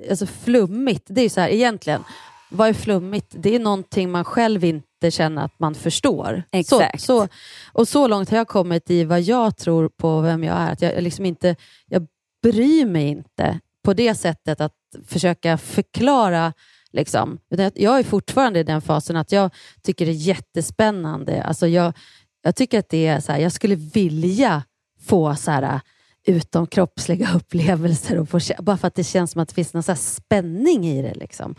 alltså 0.09 0.25
flummigt. 0.25 1.05
Det 1.07 1.21
är 1.21 1.23
ju 1.23 1.29
så 1.29 1.41
här 1.41 1.49
egentligen, 1.49 2.03
vad 2.51 2.69
är 2.69 2.73
flummigt? 2.73 3.35
Det 3.37 3.55
är 3.55 3.59
någonting 3.59 4.11
man 4.11 4.25
själv 4.25 4.63
inte 4.63 4.88
känner 5.07 5.45
att 5.45 5.59
man 5.59 5.75
förstår. 5.75 6.43
Exakt. 6.51 7.01
Så, 7.01 7.05
så, 7.05 7.27
och 7.73 7.87
så 7.87 8.07
långt 8.07 8.29
har 8.29 8.37
jag 8.37 8.47
kommit 8.47 8.91
i 8.91 9.03
vad 9.03 9.21
jag 9.21 9.57
tror 9.57 9.89
på 9.89 10.21
vem 10.21 10.43
jag 10.43 10.57
är. 10.57 10.71
Att 10.71 10.81
jag, 10.81 11.03
liksom 11.03 11.25
inte, 11.25 11.55
jag 11.85 12.07
bryr 12.43 12.85
mig 12.85 13.07
inte 13.07 13.59
på 13.83 13.93
det 13.93 14.15
sättet 14.15 14.61
att 14.61 14.73
försöka 15.07 15.57
förklara. 15.57 16.53
Liksom. 16.91 17.39
Jag 17.75 17.99
är 17.99 18.03
fortfarande 18.03 18.59
i 18.59 18.63
den 18.63 18.81
fasen 18.81 19.15
att 19.15 19.31
jag 19.31 19.53
tycker 19.81 20.05
det 20.05 20.11
är 20.11 20.13
jättespännande. 20.13 21.43
Alltså 21.43 21.67
jag, 21.67 21.93
jag 22.41 22.55
tycker 22.55 22.79
att 22.79 22.89
det 22.89 23.07
är 23.07 23.19
så 23.19 23.31
här, 23.31 23.39
jag 23.39 23.51
skulle 23.51 23.75
vilja 23.75 24.63
få 25.07 25.35
så 25.35 25.51
här, 25.51 25.81
utomkroppsliga 26.25 27.29
upplevelser 27.35 28.19
och 28.19 28.29
få, 28.29 28.39
bara 28.59 28.77
för 28.77 28.87
att 28.87 28.95
det 28.95 29.03
känns 29.03 29.31
som 29.31 29.41
att 29.41 29.49
det 29.49 29.55
finns 29.55 29.73
någon 29.73 29.83
så 29.83 29.95
spänning 29.95 30.87
i 30.87 31.01
det. 31.01 31.13
Liksom. 31.13 31.55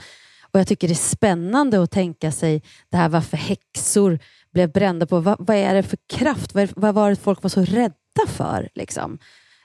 Och 0.52 0.60
Jag 0.60 0.66
tycker 0.66 0.88
det 0.88 0.94
är 0.94 1.16
spännande 1.16 1.82
att 1.82 1.90
tänka 1.90 2.32
sig 2.32 2.62
det 2.90 2.96
här 2.96 3.08
varför 3.08 3.36
häxor 3.36 4.18
blev 4.52 4.72
brända 4.72 5.06
på. 5.06 5.20
Vad, 5.20 5.36
vad 5.38 5.56
är 5.56 5.74
det 5.74 5.82
för 5.82 5.98
kraft? 6.12 6.54
Vad, 6.54 6.62
är, 6.62 6.70
vad 6.76 6.94
var 6.94 7.10
det 7.10 7.16
folk 7.16 7.42
var 7.42 7.50
så 7.50 7.64
rädda 7.64 8.26
för? 8.26 8.68
Liksom? 8.74 9.18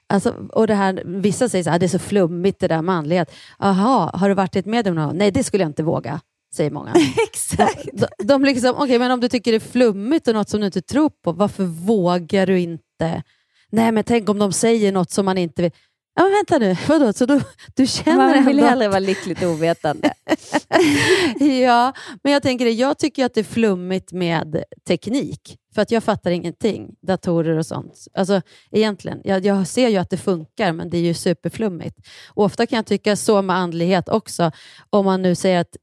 Alltså, 0.08 0.36
och 0.52 0.68
det 0.68 0.76
här, 0.76 1.04
vissa 1.06 1.50
säger 1.50 1.72
att 1.72 1.80
det 1.80 1.86
är 1.86 1.88
så 1.88 2.00
flummigt 2.00 2.60
det 2.60 2.68
där 2.68 2.82
med 2.82 2.96
andlighet. 2.96 3.32
Jaha, 3.60 4.12
har 4.14 4.30
du 4.30 4.36
varit 4.36 4.56
i 4.56 4.60
ett 4.60 4.66
medium? 4.66 5.18
Nej, 5.18 5.32
det 5.32 5.44
skulle 5.44 5.64
jag 5.64 5.70
inte 5.70 5.84
våga, 5.84 6.22
säger 6.56 6.72
många. 6.72 6.94
Exakt. 7.28 7.90
De, 7.94 8.08
de 8.26 8.44
liksom, 8.44 8.76
okay, 8.76 9.00
men 9.00 9.12
om 9.12 9.20
du 9.20 9.28
tycker 9.28 9.52
det 9.52 9.58
är 9.58 9.72
flummigt 9.72 10.28
och 10.28 10.34
något 10.34 10.50
som 10.50 10.60
du 10.60 10.66
inte 10.66 10.82
tror 10.82 11.10
på, 11.10 11.32
varför 11.32 11.64
vågar 11.64 12.48
du 12.48 12.60
inte? 12.60 13.24
Nej, 13.72 13.92
men 13.92 14.04
tänk 14.04 14.30
om 14.30 14.40
de 14.40 14.52
säger 14.52 14.92
något 14.92 15.12
som 15.12 15.26
man 15.26 15.38
inte 15.38 15.62
vill. 15.62 15.72
Ja, 16.16 16.24
men 16.24 16.32
vänta 16.32 16.58
nu, 16.58 16.76
vadå? 16.88 17.14
Så 17.14 17.26
du, 17.26 17.42
du 17.74 17.88
känner 17.88 18.18
Man 18.18 18.46
vill 18.46 18.60
ändå... 18.60 18.70
hellre 18.70 18.88
vara 18.88 19.00
lyckligt 19.00 19.44
ovetande. 19.44 20.14
ja, 21.64 21.94
men 22.24 22.34
jag 22.34 22.44
tänker 22.44 22.66
det. 22.66 22.72
Jag 22.72 22.98
tycker 22.98 23.26
att 23.26 23.34
det 23.34 23.40
är 23.40 23.44
flummigt 23.44 24.12
med 24.12 24.64
teknik, 24.88 25.58
för 25.76 25.82
att 25.82 25.92
jag 25.92 26.04
fattar 26.04 26.32
ingenting. 26.32 26.96
Datorer 27.02 27.58
och 27.58 27.66
sånt. 27.66 28.08
Alltså, 28.14 28.42
egentligen, 28.72 29.22
jag, 29.24 29.46
jag 29.46 29.68
ser 29.68 29.90
ju 29.90 29.98
att 29.98 30.10
det 30.10 30.18
funkar, 30.18 30.74
men 30.74 30.90
det 30.90 30.98
är 30.98 31.02
ju 31.02 31.14
superflummigt. 31.14 31.98
Och 32.28 32.44
ofta 32.44 32.66
kan 32.66 32.76
jag 32.76 32.86
tycka 32.86 33.16
så 33.16 33.42
med 33.42 33.56
andlighet 33.56 34.10
också. 34.10 34.52
Om 34.90 35.06
man 35.06 35.22
nu 35.22 35.36
säger 35.36 35.60
att 35.60 35.76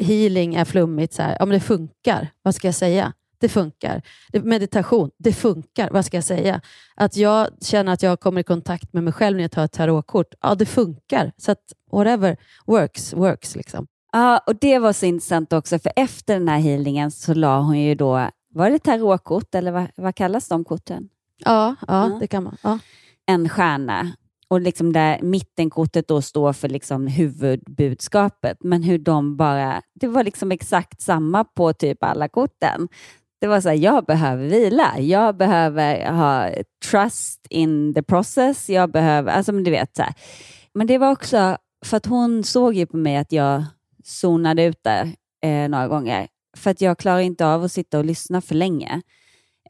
healing 0.00 0.54
är 0.54 0.64
flummigt, 0.64 1.14
så 1.14 1.22
här, 1.22 1.36
ja, 1.38 1.46
men 1.46 1.54
det 1.54 1.64
funkar. 1.64 2.28
Vad 2.42 2.54
ska 2.54 2.68
jag 2.68 2.74
säga? 2.74 3.12
Det 3.38 3.48
funkar. 3.48 4.02
Meditation, 4.32 5.10
det 5.18 5.32
funkar. 5.32 5.90
Vad 5.90 6.04
ska 6.04 6.16
jag 6.16 6.24
säga? 6.24 6.60
Att 6.94 7.16
jag 7.16 7.48
känner 7.60 7.92
att 7.92 8.02
jag 8.02 8.20
kommer 8.20 8.40
i 8.40 8.44
kontakt 8.44 8.92
med 8.92 9.04
mig 9.04 9.12
själv 9.12 9.36
när 9.36 9.44
jag 9.44 9.50
tar 9.50 9.64
ett 9.64 9.72
tarotkort, 9.72 10.34
ja 10.40 10.54
det 10.54 10.66
funkar. 10.66 11.32
Så 11.36 11.52
att 11.52 11.62
whatever 11.92 12.36
works, 12.66 13.12
works. 13.12 13.56
Liksom. 13.56 13.86
Ja, 14.12 14.38
och 14.46 14.56
det 14.56 14.78
var 14.78 14.92
så 14.92 15.06
intressant 15.06 15.52
också, 15.52 15.78
för 15.78 15.92
efter 15.96 16.34
den 16.34 16.48
här 16.48 16.58
healingen 16.58 17.10
så 17.10 17.34
la 17.34 17.60
hon 17.60 17.78
ju 17.78 17.94
då, 17.94 18.28
var 18.54 18.70
det 18.70 18.78
tarotkort 18.78 19.54
eller 19.54 19.72
vad, 19.72 19.86
vad 19.96 20.14
kallas 20.14 20.48
de 20.48 20.64
korten? 20.64 21.08
Ja, 21.44 21.74
ja, 21.80 22.10
ja. 22.10 22.16
det 22.20 22.26
kan 22.26 22.42
man. 22.42 22.56
Ja. 22.62 22.78
En 23.26 23.48
stjärna 23.48 24.12
och 24.48 24.60
liksom 24.60 24.92
där 24.92 25.22
mittenkortet 25.22 26.08
då 26.08 26.22
står 26.22 26.52
för 26.52 26.68
liksom 26.68 27.06
huvudbudskapet, 27.06 28.58
men 28.60 28.82
hur 28.82 28.98
de 28.98 29.36
bara, 29.36 29.82
det 29.94 30.08
var 30.08 30.24
liksom 30.24 30.52
exakt 30.52 31.00
samma 31.00 31.44
på 31.44 31.72
typ 31.72 32.04
alla 32.04 32.28
korten. 32.28 32.88
Det 33.44 33.48
var 33.48 33.60
så 33.60 33.68
här, 33.68 33.76
jag 33.76 34.04
behöver 34.04 34.46
vila, 34.46 34.98
jag 34.98 35.36
behöver 35.36 36.12
ha 36.12 36.50
trust 36.90 37.46
in 37.50 37.94
the 37.94 38.02
process, 38.02 38.70
jag 38.70 38.90
behöver, 38.90 39.32
alltså 39.32 39.52
men 39.52 39.64
du 39.64 39.70
vet 39.70 39.96
så 39.96 40.02
här. 40.02 40.14
Men 40.74 40.86
det 40.86 40.98
var 40.98 41.12
också 41.12 41.56
för 41.84 41.96
att 41.96 42.06
hon 42.06 42.44
såg 42.44 42.74
ju 42.74 42.86
på 42.86 42.96
mig 42.96 43.16
att 43.16 43.32
jag 43.32 43.64
zonade 44.04 44.64
ut 44.64 44.78
där 44.82 45.12
eh, 45.42 45.68
några 45.68 45.88
gånger, 45.88 46.28
för 46.56 46.70
att 46.70 46.80
jag 46.80 46.98
klarar 46.98 47.18
inte 47.18 47.46
av 47.46 47.64
att 47.64 47.72
sitta 47.72 47.98
och 47.98 48.04
lyssna 48.04 48.40
för 48.40 48.54
länge. 48.54 49.02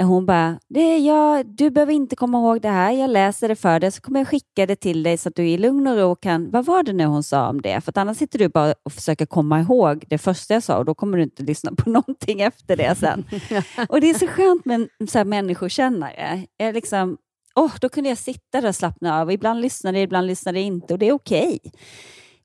Hon 0.03 0.27
bara, 0.27 0.59
det 0.69 0.81
är 0.81 0.99
jag, 0.99 1.47
du 1.47 1.71
behöver 1.71 1.93
inte 1.93 2.17
komma 2.17 2.39
ihåg 2.39 2.61
det 2.61 2.69
här, 2.69 2.93
jag 2.93 3.11
läser 3.11 3.49
det 3.49 3.57
för 3.57 3.81
dig, 3.81 3.93
så 3.93 4.01
kommer 4.01 4.21
jag 4.21 4.29
skicka 4.29 4.67
det 4.67 4.77
till 4.77 5.03
dig 5.03 5.17
så 5.17 5.29
att 5.29 5.37
du 5.37 5.49
i 5.49 5.59
lugn 5.59 5.87
och 5.87 5.97
ro 5.97 6.17
kan, 6.17 6.51
vad 6.51 6.65
var 6.65 6.83
det 6.83 6.93
nu 6.93 7.05
hon 7.05 7.23
sa 7.23 7.49
om 7.49 7.63
det? 7.63 7.81
För 7.81 7.93
att 7.93 7.97
annars 7.97 8.17
sitter 8.17 8.39
du 8.39 8.49
bara 8.49 8.75
och 8.83 8.93
försöker 8.93 9.27
komma 9.27 9.61
ihåg 9.61 10.05
det 10.09 10.19
första 10.19 10.55
jag 10.55 10.63
sa 10.63 10.79
och 10.79 10.85
då 10.85 10.95
kommer 10.95 11.19
du 11.19 11.23
inte 11.23 11.43
lyssna 11.43 11.73
på 11.73 11.91
någonting 11.91 12.41
efter 12.41 12.77
det 12.77 12.95
sen. 12.95 13.25
och 13.89 14.01
det 14.01 14.11
är 14.11 14.15
så 14.15 14.27
skönt 14.27 14.65
med 14.65 14.89
en 14.99 15.07
så 15.07 15.19
här 15.19 15.25
människokännare. 15.25 16.47
Jag 16.57 16.75
liksom, 16.75 17.17
oh, 17.55 17.73
då 17.81 17.89
kunde 17.89 18.09
jag 18.09 18.19
sitta 18.19 18.61
där 18.61 18.69
och 18.69 18.77
slappna 18.77 19.21
av. 19.21 19.33
Ibland 19.33 19.61
lyssnade 19.61 19.99
jag, 19.99 20.05
ibland 20.05 20.27
lyssnade 20.27 20.59
jag 20.59 20.67
inte 20.67 20.93
och 20.93 20.99
det 20.99 21.09
är 21.09 21.13
okej. 21.13 21.59
Okay. 21.63 21.73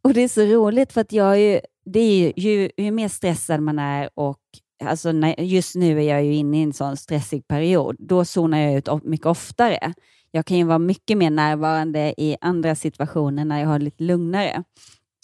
Och 0.02 0.14
det 0.14 0.22
är 0.22 0.28
så 0.28 0.42
roligt 0.42 0.94
för 0.94 1.02
att 1.02 1.12
jag 1.12 1.32
är 1.32 1.54
ju, 1.54 1.60
det 1.86 2.00
är 2.00 2.20
ju, 2.20 2.34
ju, 2.36 2.70
ju 2.78 2.92
mer 2.92 3.08
stressad 3.08 3.62
man 3.62 3.80
är 3.80 4.10
och 4.16 4.40
alltså 4.84 5.12
när, 5.12 5.40
just 5.42 5.76
nu 5.76 6.00
är 6.00 6.10
jag 6.10 6.24
ju 6.24 6.34
inne 6.34 6.60
i 6.60 6.64
en 6.64 6.74
sån 6.74 6.98
stressig 6.98 7.48
period, 7.48 7.96
då 8.00 8.26
zonar 8.26 8.58
jag 8.58 8.74
ut 8.74 9.04
mycket 9.04 9.26
oftare. 9.26 9.94
Jag 10.32 10.46
kan 10.46 10.58
ju 10.58 10.64
vara 10.64 10.80
mycket 10.80 11.18
mer 11.18 11.30
närvarande 11.30 12.14
i 12.18 12.38
andra 12.42 12.76
situationer 12.76 13.46
när 13.46 13.60
jag 13.60 13.68
har 13.68 13.80
lite 13.80 14.04
lugnare. 14.04 14.64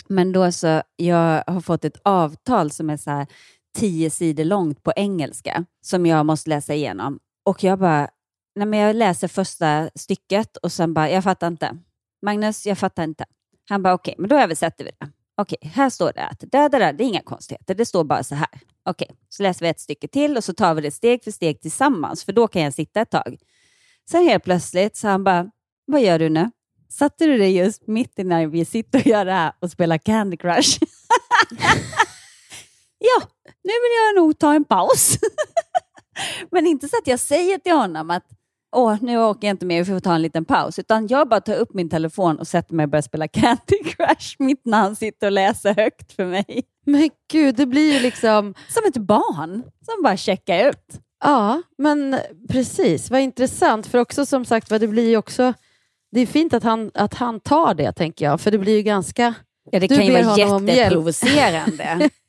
Men 0.08 0.32
då 0.32 0.52
så, 0.52 0.82
jag 0.96 1.44
har 1.48 1.62
fått 1.62 1.86
ett 1.86 2.02
avtal 2.04 2.72
som 2.72 2.90
är 2.90 2.98
så 2.98 3.12
här 3.12 3.28
tio 3.78 4.10
sidor 4.10 4.44
långt 4.44 4.84
på 4.84 4.94
engelska 4.96 5.66
som 5.82 6.06
jag 6.06 6.26
måste 6.26 6.50
läsa 6.50 6.74
igenom. 6.74 7.20
Och 7.46 7.64
jag 7.64 7.80
bara, 7.80 8.10
nej 8.56 8.68
men 8.68 8.80
jag 8.80 8.96
läser 8.96 9.28
första 9.28 9.90
stycket 9.96 10.58
och 10.58 10.72
sen 10.72 10.94
bara, 10.94 11.10
jag 11.10 11.24
fattar 11.24 11.48
inte. 11.48 11.78
Magnus, 12.22 12.66
jag 12.66 12.78
fattar 12.78 13.04
inte. 13.04 13.26
Han 13.70 13.84
bara, 13.84 13.94
okej, 13.94 14.12
okay, 14.12 14.22
men 14.22 14.30
då 14.30 14.36
översätter 14.36 14.84
vi 14.84 14.92
det. 15.00 15.12
Okej, 15.38 15.58
okay, 15.62 15.72
här 15.72 15.90
står 15.90 16.12
det 16.16 16.26
att 16.26 16.40
där, 16.40 16.70
där, 16.70 16.80
där, 16.80 16.94
det 16.94 17.04
är 17.04 17.08
inga 17.08 17.22
konstigheter, 17.22 17.76
det 17.76 17.86
står 17.86 18.04
bara 18.04 18.24
så 18.24 18.36
här. 18.36 18.50
Okej, 18.86 19.08
okay, 19.10 19.18
så 19.30 19.44
läser 19.44 19.66
vi 19.66 19.70
ett 19.70 19.80
stycke 19.80 20.08
till 20.08 20.38
och 20.38 20.44
så 20.44 20.54
tar 20.54 20.74
vi 20.74 20.82
det 20.82 20.92
steg 20.92 21.24
för 21.24 21.32
steg 21.32 21.62
tillsammans, 21.62 22.24
för 22.24 22.34
då 22.34 22.48
kan 22.48 22.62
jag 22.62 22.74
sitta 22.74 23.02
ett 23.02 23.12
tag. 23.12 23.38
Sen 24.10 24.24
helt 24.24 24.44
plötsligt 24.44 24.98
så 24.98 25.08
han 25.08 25.24
bara, 25.24 25.52
vad 25.86 26.02
gör 26.02 26.20
du 26.20 26.30
nu? 26.30 26.52
Satte 26.90 27.26
du 27.26 27.38
dig 27.38 27.58
just 27.58 27.88
mitt 27.88 28.20
i 28.20 28.24
när 28.24 28.48
vi 28.48 28.66
sitter 28.66 29.00
och 29.00 29.08
gör 29.08 29.26
det 29.26 29.32
här 29.32 29.54
och 29.60 29.72
spelar 29.72 29.98
Candy 29.98 30.38
Crush? 30.38 30.80
ja, 33.00 33.22
nu 33.64 33.74
vill 33.74 33.96
jag 34.06 34.24
nog 34.24 34.40
ta 34.40 34.54
en 34.54 34.66
paus. 34.66 35.18
Men 36.52 36.68
inte 36.68 36.88
så 36.88 36.98
att 36.98 37.08
jag 37.08 37.20
säger 37.20 37.58
till 37.58 37.74
honom 37.74 38.10
att 38.12 38.26
åh, 38.76 38.98
nu 39.02 39.18
åker 39.18 39.48
jag 39.48 39.54
inte 39.54 39.66
med, 39.66 39.86
vi 39.86 39.94
får 39.94 40.00
ta 40.00 40.16
en 40.16 40.22
liten 40.22 40.46
paus. 40.46 40.80
Utan 40.80 41.08
jag 41.08 41.30
bara 41.30 41.42
tar 41.42 41.56
upp 41.56 41.74
min 41.74 41.90
telefon 41.90 42.40
och 42.40 42.48
sätter 42.48 42.76
mig 42.76 42.84
och 42.84 42.90
börjar 42.90 43.02
spela 43.02 43.28
Candy 43.28 43.84
Crush 43.84 44.36
mitt 44.40 44.66
när 44.66 44.78
han 44.78 44.96
sitter 44.96 45.28
och 45.28 45.32
läser 45.32 45.76
högt 45.76 46.12
för 46.12 46.26
mig. 46.26 46.64
Men 46.86 47.10
gud, 47.32 47.56
det 47.56 47.66
blir 47.66 47.94
ju 47.94 48.00
liksom... 48.00 48.54
Som 48.68 48.84
ett 48.88 48.98
barn 48.98 49.64
som 49.86 50.04
bara 50.04 50.18
checkar 50.18 50.70
ut. 50.70 51.00
Ja, 51.24 51.62
men 51.78 52.20
precis. 52.50 53.12
Vad 53.12 53.22
intressant. 53.22 53.88
För 53.88 53.98
också 53.98 54.26
som 54.26 54.46
sagt, 54.46 54.70
det 54.70 54.88
blir 54.88 55.10
ju 55.10 55.18
också... 55.18 55.54
Det 56.12 56.20
är 56.20 56.26
fint 56.26 56.54
att 56.54 56.64
han, 56.64 56.92
att 56.94 57.14
han 57.14 57.40
tar 57.40 57.74
det, 57.74 57.92
tänker 57.92 58.26
jag. 58.26 58.42
För 58.42 58.52
det 58.52 58.58
blir 58.58 58.76
ju 58.76 58.82
ganska... 58.82 59.34
Ja, 59.72 59.80
det 59.80 59.88
kan 59.88 60.06
ju 60.06 60.24
vara 60.24 60.38
jätteprovocerande. 60.68 62.10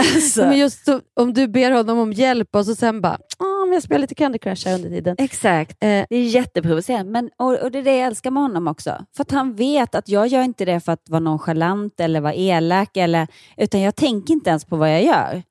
alltså. 0.00 0.40
Men 0.40 0.58
just 0.58 0.88
om 1.16 1.34
du 1.34 1.48
ber 1.48 1.70
honom 1.70 1.98
om 1.98 2.12
hjälp 2.12 2.54
och 2.54 2.66
så 2.66 2.74
sen 2.74 3.00
bara, 3.00 3.18
ah, 3.38 3.64
men 3.64 3.72
jag 3.72 3.82
spelar 3.82 4.00
lite 4.00 4.14
Candy 4.14 4.38
Crush 4.38 4.68
här 4.68 4.74
under 4.74 4.88
tiden. 4.88 5.16
Exakt, 5.18 5.72
eh. 5.72 6.04
det 6.10 6.16
är 6.16 6.22
jätteprovocerande. 6.22 7.12
Men, 7.12 7.30
och, 7.36 7.54
och 7.54 7.70
det 7.70 7.78
är 7.78 7.82
det 7.82 7.96
jag 7.96 8.06
älskar 8.06 8.30
med 8.30 8.42
honom 8.42 8.68
också. 8.68 9.04
För 9.16 9.22
att 9.22 9.30
han 9.30 9.54
vet 9.54 9.94
att 9.94 10.08
jag 10.08 10.26
gör 10.26 10.42
inte 10.42 10.64
det 10.64 10.80
för 10.80 10.92
att 10.92 11.08
vara 11.08 11.20
nonchalant 11.20 12.00
eller 12.00 12.20
vara 12.20 12.34
elak, 12.34 12.96
eller, 12.96 13.26
utan 13.56 13.80
jag 13.80 13.96
tänker 13.96 14.34
inte 14.34 14.50
ens 14.50 14.64
på 14.64 14.76
vad 14.76 14.90
jag 14.90 15.04
gör. 15.04 15.42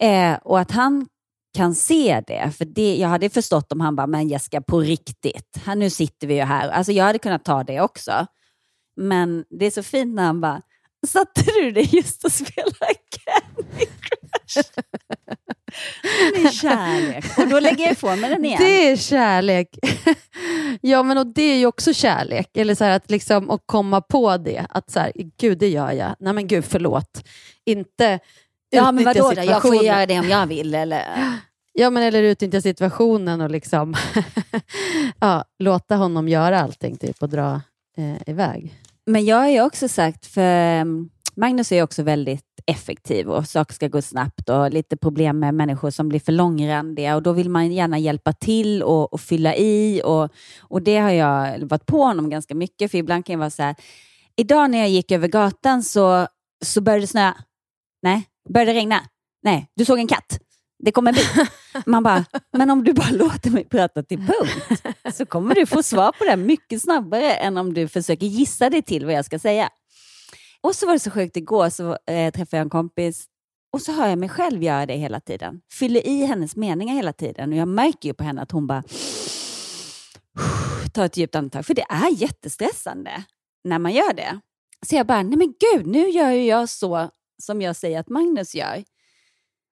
Eh, 0.00 0.38
och 0.42 0.60
att 0.60 0.70
han 0.70 1.06
kan 1.56 1.74
se 1.74 2.22
det. 2.26 2.52
För 2.58 2.64
det, 2.64 2.96
Jag 2.96 3.08
hade 3.08 3.30
förstått 3.30 3.72
om 3.72 3.80
han 3.80 3.96
bara, 3.96 4.06
men 4.06 4.28
Jessica 4.28 4.60
på 4.60 4.80
riktigt, 4.80 5.58
här, 5.64 5.76
nu 5.76 5.90
sitter 5.90 6.26
vi 6.26 6.34
ju 6.34 6.42
här. 6.42 6.68
Alltså 6.68 6.92
jag 6.92 7.04
hade 7.04 7.18
kunnat 7.18 7.44
ta 7.44 7.64
det 7.64 7.80
också. 7.80 8.26
Men 8.96 9.44
det 9.50 9.66
är 9.66 9.70
så 9.70 9.82
fint 9.82 10.14
när 10.14 10.22
han 10.22 10.40
bara, 10.40 10.62
Satte 11.06 11.42
du 11.44 11.70
dig 11.70 11.88
just 11.96 12.24
och 12.24 12.32
spelade 12.32 12.94
Candy 13.10 13.86
Crush? 13.86 14.68
Det 16.34 16.42
är 16.42 16.50
kärlek. 16.50 17.24
Och 17.38 17.48
då 17.48 17.60
lägger 17.60 17.84
jag 17.84 17.92
ifrån 17.92 18.20
mig 18.20 18.30
den 18.30 18.44
igen. 18.44 18.58
Det 18.60 18.90
är 18.90 18.96
kärlek. 18.96 19.78
Ja, 20.80 21.02
men 21.02 21.18
och 21.18 21.26
det 21.26 21.42
är 21.42 21.56
ju 21.56 21.66
också 21.66 21.94
kärlek. 21.94 22.56
Eller 22.56 22.74
så 22.74 22.84
här, 22.84 22.90
att 22.90 23.10
liksom 23.10 23.50
att 23.50 23.62
komma 23.66 24.00
på 24.00 24.36
det. 24.36 24.66
Att 24.70 24.90
så 24.90 25.00
här, 25.00 25.12
gud, 25.38 25.58
det 25.58 25.68
gör 25.68 25.92
jag. 25.92 26.16
Nej 26.18 26.32
men 26.32 26.46
gud, 26.46 26.64
förlåt. 26.64 27.24
Inte 27.64 28.18
Ja, 28.70 28.92
men 28.92 29.04
vadå 29.04 29.32
då? 29.32 29.42
Jag 29.44 29.62
får 29.62 29.84
göra 29.84 30.06
det 30.06 30.18
om 30.18 30.28
jag 30.28 30.46
vill, 30.46 30.74
eller? 30.74 31.04
Ja, 31.72 31.90
men 31.90 32.02
eller 32.02 32.22
utnyttja 32.22 32.60
situationen 32.60 33.40
och 33.40 33.50
liksom 33.50 33.94
ja, 35.20 35.44
låta 35.58 35.96
honom 35.96 36.28
göra 36.28 36.60
allting 36.60 36.96
typ, 36.96 37.22
och 37.22 37.28
dra 37.28 37.60
eh, 37.96 38.28
iväg. 38.30 38.74
Men 39.06 39.24
jag 39.24 39.36
har 39.36 39.48
ju 39.48 39.62
också 39.62 39.88
sagt, 39.88 40.26
för 40.26 40.80
mm, 40.80 41.10
Magnus 41.36 41.72
är 41.72 41.82
också 41.82 42.02
väldigt 42.02 42.44
effektiv 42.66 43.28
och 43.28 43.46
saker 43.46 43.74
ska 43.74 43.88
gå 43.88 44.02
snabbt 44.02 44.48
och 44.48 44.70
lite 44.70 44.96
problem 44.96 45.38
med 45.38 45.54
människor 45.54 45.90
som 45.90 46.08
blir 46.08 46.20
för 46.20 46.32
långrandiga 46.32 47.16
och 47.16 47.22
då 47.22 47.32
vill 47.32 47.50
man 47.50 47.72
gärna 47.72 47.98
hjälpa 47.98 48.32
till 48.32 48.82
och, 48.82 49.12
och 49.12 49.20
fylla 49.20 49.56
i 49.56 50.02
och, 50.04 50.28
och 50.60 50.82
det 50.82 50.98
har 50.98 51.10
jag 51.10 51.58
varit 51.58 51.86
på 51.86 52.02
honom 52.02 52.30
ganska 52.30 52.54
mycket 52.54 52.90
för 52.90 52.98
ibland 52.98 53.26
kan 53.26 53.32
jag 53.32 53.38
vara 53.38 53.50
så 53.50 53.62
här, 53.62 53.74
idag 54.36 54.70
när 54.70 54.78
jag 54.78 54.88
gick 54.88 55.12
över 55.12 55.28
gatan 55.28 55.82
så, 55.82 56.26
så 56.64 56.80
började 56.80 57.02
det 57.02 57.06
snöa. 57.06 57.34
Nej, 58.02 58.24
började 58.48 58.72
det 58.72 58.78
regna. 58.78 59.00
Nej, 59.42 59.66
du 59.74 59.84
såg 59.84 59.98
en 59.98 60.08
katt 60.08 60.38
det 60.78 60.92
kommer 60.92 61.12
bli. 61.12 61.22
Man 61.86 62.02
bara, 62.02 62.24
men 62.52 62.70
om 62.70 62.84
du 62.84 62.92
bara 62.92 63.10
låter 63.10 63.50
mig 63.50 63.64
prata 63.64 64.02
till 64.02 64.18
punkt 64.18 64.82
så 65.14 65.26
kommer 65.26 65.54
du 65.54 65.66
få 65.66 65.82
svar 65.82 66.12
på 66.18 66.24
det 66.24 66.36
mycket 66.36 66.82
snabbare 66.82 67.34
än 67.34 67.56
om 67.56 67.74
du 67.74 67.88
försöker 67.88 68.26
gissa 68.26 68.70
dig 68.70 68.82
till 68.82 69.04
vad 69.04 69.14
jag 69.14 69.24
ska 69.24 69.38
säga. 69.38 69.70
Och 70.60 70.74
så 70.74 70.86
var 70.86 70.92
det 70.92 70.98
så 70.98 71.10
sjukt 71.10 71.36
igår 71.36 71.70
så 71.70 71.90
eh, 71.90 72.32
träffade 72.32 72.56
jag 72.56 72.64
en 72.64 72.70
kompis 72.70 73.26
och 73.72 73.82
så 73.82 73.92
hör 73.92 74.08
jag 74.08 74.18
mig 74.18 74.28
själv 74.28 74.62
göra 74.62 74.86
det 74.86 74.96
hela 74.96 75.20
tiden. 75.20 75.60
Fyller 75.72 76.06
i 76.06 76.26
hennes 76.26 76.56
meningar 76.56 76.94
hela 76.94 77.12
tiden 77.12 77.52
och 77.52 77.58
jag 77.58 77.68
märker 77.68 78.08
ju 78.08 78.14
på 78.14 78.24
henne 78.24 78.42
att 78.42 78.50
hon 78.50 78.66
bara 78.66 78.82
tar 80.92 81.04
ett 81.04 81.16
djupt 81.16 81.34
andetag. 81.34 81.66
För 81.66 81.74
det 81.74 81.86
är 81.88 82.22
jättestressande 82.22 83.24
när 83.64 83.78
man 83.78 83.92
gör 83.92 84.12
det. 84.12 84.40
Så 84.86 84.96
jag 84.96 85.06
bara, 85.06 85.22
nej 85.22 85.38
men 85.38 85.54
gud, 85.60 85.86
nu 85.86 86.08
gör 86.08 86.30
ju 86.30 86.44
jag 86.44 86.68
så 86.68 87.10
som 87.42 87.62
jag 87.62 87.76
säger 87.76 88.00
att 88.00 88.08
Magnus 88.08 88.54
gör. 88.54 88.84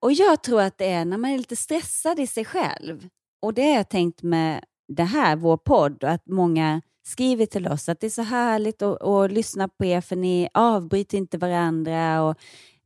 Och 0.04 0.12
jag 0.12 0.42
tror 0.42 0.60
att 0.60 0.78
det 0.78 0.90
är 0.90 1.04
när 1.04 1.18
man 1.18 1.30
är 1.30 1.38
lite 1.38 1.56
stressad 1.56 2.18
i 2.18 2.26
sig 2.26 2.44
själv. 2.44 3.08
Och 3.42 3.54
det 3.54 3.62
har 3.62 3.76
jag 3.76 3.88
tänkt 3.88 4.22
med 4.22 4.64
det 4.88 5.04
här, 5.04 5.36
vår 5.36 5.56
podd, 5.56 6.04
och 6.04 6.10
att 6.10 6.26
många 6.26 6.80
skriver 7.06 7.46
till 7.46 7.68
oss 7.68 7.88
att 7.88 8.00
det 8.00 8.06
är 8.06 8.10
så 8.10 8.22
härligt 8.22 8.82
att, 8.82 9.02
att 9.02 9.32
lyssna 9.32 9.68
på 9.68 9.84
er 9.84 10.00
för 10.00 10.16
ni 10.16 10.48
avbryter 10.54 11.18
inte 11.18 11.38
varandra. 11.38 12.22
Och, 12.22 12.36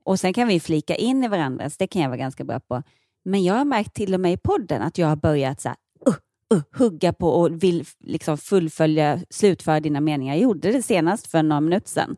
och 0.04 0.20
sen 0.20 0.33
kan 0.33 0.48
vi 0.48 0.61
flika 0.61 0.94
in 0.94 1.24
i 1.24 1.28
varandra, 1.28 1.70
så 1.70 1.76
det 1.78 1.87
kan 1.87 2.02
jag 2.02 2.09
vara 2.09 2.18
ganska 2.18 2.44
bra 2.44 2.61
på. 2.61 2.83
Men 3.24 3.44
jag 3.44 3.54
har 3.54 3.64
märkt 3.64 3.94
till 3.94 4.14
och 4.14 4.20
med 4.20 4.33
i 4.33 4.37
podden 4.37 4.83
att 4.83 4.98
jag 4.98 5.07
har 5.07 5.16
börjat 5.16 5.61
så 5.61 5.68
här, 5.68 5.76
uh, 6.09 6.14
uh, 6.54 6.62
hugga 6.72 7.12
på 7.12 7.28
och 7.28 7.62
vill 7.62 7.85
liksom 8.00 8.38
fullfölja, 8.38 9.20
slutföra 9.31 9.81
dina 9.81 10.00
meningar. 10.00 10.35
Jag 10.35 10.42
gjorde 10.42 10.72
det 10.72 10.83
senast 10.83 11.26
för 11.26 11.42
några 11.42 11.61
minuter 11.61 11.88
sedan. 11.88 12.16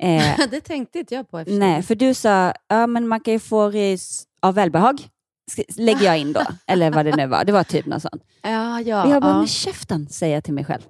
Eh, 0.00 0.38
det 0.50 0.60
tänkte 0.60 0.98
inte 0.98 1.14
jag 1.14 1.30
på. 1.30 1.44
Nej, 1.46 1.82
för 1.82 1.94
du 1.94 2.14
sa 2.14 2.52
ja, 2.68 2.86
men 2.86 3.08
man 3.08 3.20
kan 3.20 3.32
ju 3.32 3.40
få 3.40 3.68
ris 3.68 4.24
av 4.40 4.54
välbehag. 4.54 5.08
Lägger 5.76 6.04
jag 6.04 6.18
in 6.18 6.32
då, 6.32 6.40
eller 6.66 6.90
vad 6.90 7.04
det 7.06 7.16
nu 7.16 7.26
var. 7.26 7.44
Det 7.44 7.52
var 7.52 7.64
typ 7.64 7.86
något 7.86 8.02
sånt. 8.02 8.22
Ja, 8.42 8.80
ja, 8.80 9.04
och 9.04 9.10
jag 9.10 9.22
bara, 9.22 9.32
ja. 9.32 9.38
med 9.38 9.48
käften, 9.48 10.08
säger 10.08 10.34
jag 10.34 10.44
till 10.44 10.54
mig 10.54 10.64
själv. 10.64 10.82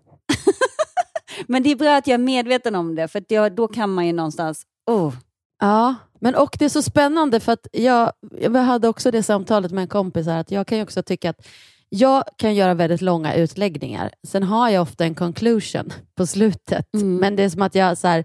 men 1.46 1.62
det 1.62 1.70
är 1.70 1.76
bra 1.76 1.96
att 1.96 2.06
jag 2.06 2.14
är 2.14 2.18
medveten 2.18 2.74
om 2.74 2.94
det, 2.94 3.08
för 3.08 3.24
jag, 3.28 3.54
då 3.54 3.68
kan 3.68 3.94
man 3.94 4.06
ju 4.06 4.12
någonstans, 4.12 4.62
oh, 4.86 5.14
Ja, 5.60 5.94
men 6.20 6.34
och 6.34 6.56
det 6.58 6.64
är 6.64 6.68
så 6.68 6.82
spännande 6.82 7.40
för 7.40 7.52
att 7.52 7.66
jag, 7.72 8.12
jag 8.40 8.54
hade 8.54 8.88
också 8.88 9.10
det 9.10 9.22
samtalet 9.22 9.72
med 9.72 9.82
en 9.82 9.88
kompis 9.88 10.26
här, 10.26 10.40
att 10.40 10.50
jag 10.50 10.66
kan 10.66 10.78
ju 10.78 10.84
också 10.84 11.02
tycka 11.02 11.30
att 11.30 11.46
jag 11.88 12.24
kan 12.36 12.54
göra 12.54 12.74
väldigt 12.74 13.00
långa 13.00 13.34
utläggningar. 13.34 14.10
Sen 14.26 14.42
har 14.42 14.68
jag 14.68 14.82
ofta 14.82 15.04
en 15.04 15.14
conclusion 15.14 15.92
på 16.14 16.26
slutet. 16.26 16.94
Mm. 16.94 17.16
Men 17.16 17.36
det 17.36 17.42
är 17.42 17.48
som 17.48 17.62
att 17.62 17.74
jag 17.74 17.98
så 17.98 18.08
här, 18.08 18.24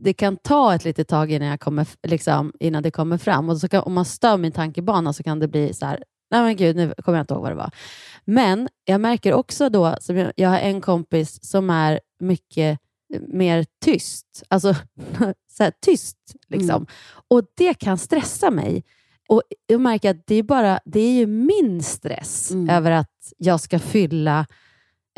det 0.00 0.12
kan 0.12 0.36
ta 0.36 0.74
ett 0.74 0.84
litet 0.84 1.08
tag 1.08 1.32
innan, 1.32 1.48
jag 1.48 1.60
kommer, 1.60 1.86
liksom, 2.08 2.52
innan 2.60 2.82
det 2.82 2.90
kommer 2.90 3.18
fram. 3.18 3.48
Och 3.48 3.58
så 3.58 3.68
kan, 3.68 3.82
om 3.82 3.92
man 3.92 4.04
stör 4.04 4.36
min 4.36 4.52
tankebana 4.52 5.12
så 5.12 5.22
kan 5.22 5.38
det 5.38 5.48
bli 5.48 5.74
så 5.74 5.86
här, 5.86 6.04
nej 6.30 6.42
men 6.42 6.56
gud, 6.56 6.76
nu 6.76 6.94
kommer 7.04 7.18
jag 7.18 7.22
inte 7.22 7.34
ihåg 7.34 7.42
vad 7.42 7.50
det 7.52 7.56
var. 7.56 7.70
Men 8.24 8.68
jag 8.84 9.00
märker 9.00 9.32
också 9.32 9.68
då, 9.68 9.96
som 10.00 10.32
jag, 10.36 10.48
har 10.48 10.58
en 10.58 10.80
kompis 10.80 11.44
som 11.44 11.70
är 11.70 12.00
mycket 12.20 12.78
mer 13.28 13.66
tyst. 13.84 14.42
Alltså 14.48 14.74
så 15.56 15.62
här, 15.62 15.72
tyst. 15.86 16.16
Liksom. 16.48 16.70
Mm. 16.70 16.86
Och 17.28 17.42
det 17.56 17.74
kan 17.74 17.98
stressa 17.98 18.50
mig. 18.50 18.84
Och 19.28 19.42
jag 19.66 19.80
märker 19.80 20.10
att 20.10 20.26
det 20.26 20.34
är, 20.34 20.42
bara, 20.42 20.80
det 20.84 21.00
är 21.00 21.12
ju 21.12 21.26
min 21.26 21.82
stress 21.82 22.50
Mm. 22.50 22.70
över 22.70 22.90
att 22.90 23.32
jag 23.38 23.60
ska 23.60 23.78
fylla 23.78 24.46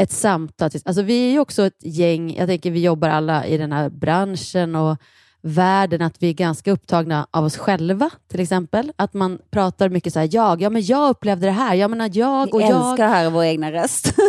ett 0.03 0.13
samtal. 0.13 0.71
Alltså 0.85 1.03
vi 1.03 1.27
är 1.29 1.31
ju 1.31 1.39
också 1.39 1.63
ett 1.63 1.79
gäng, 1.85 2.35
jag 2.37 2.49
tänker 2.49 2.71
vi 2.71 2.81
jobbar 2.83 3.09
alla 3.09 3.47
i 3.47 3.57
den 3.57 3.73
här 3.73 3.91
branschen 3.91 4.75
och 4.77 4.97
världen, 5.43 6.03
att 6.03 6.23
vi 6.23 6.29
är 6.29 6.33
ganska 6.33 6.73
upptagna 6.73 7.27
av 7.31 7.45
oss 7.45 7.57
själva 7.57 8.11
till 8.31 8.41
exempel. 8.41 8.93
Att 8.97 9.15
man 9.15 9.39
pratar 9.51 9.89
mycket 9.89 10.13
så 10.13 10.19
här, 10.19 10.29
jag, 10.33 10.63
ja 10.63 10.71
men 10.71 10.83
jag 10.83 11.11
upplevde 11.11 11.47
det 11.47 11.53
här, 11.53 11.75
jag 11.75 11.91
menar 11.91 12.11
jag 12.13 12.55
och 12.55 12.61
Vi 12.61 12.65
jag. 12.65 12.91
älskar 12.91 13.05
att 13.05 13.15
höra 13.15 13.31
vår 13.31 13.45
egna 13.45 13.73
röst. 13.73 14.15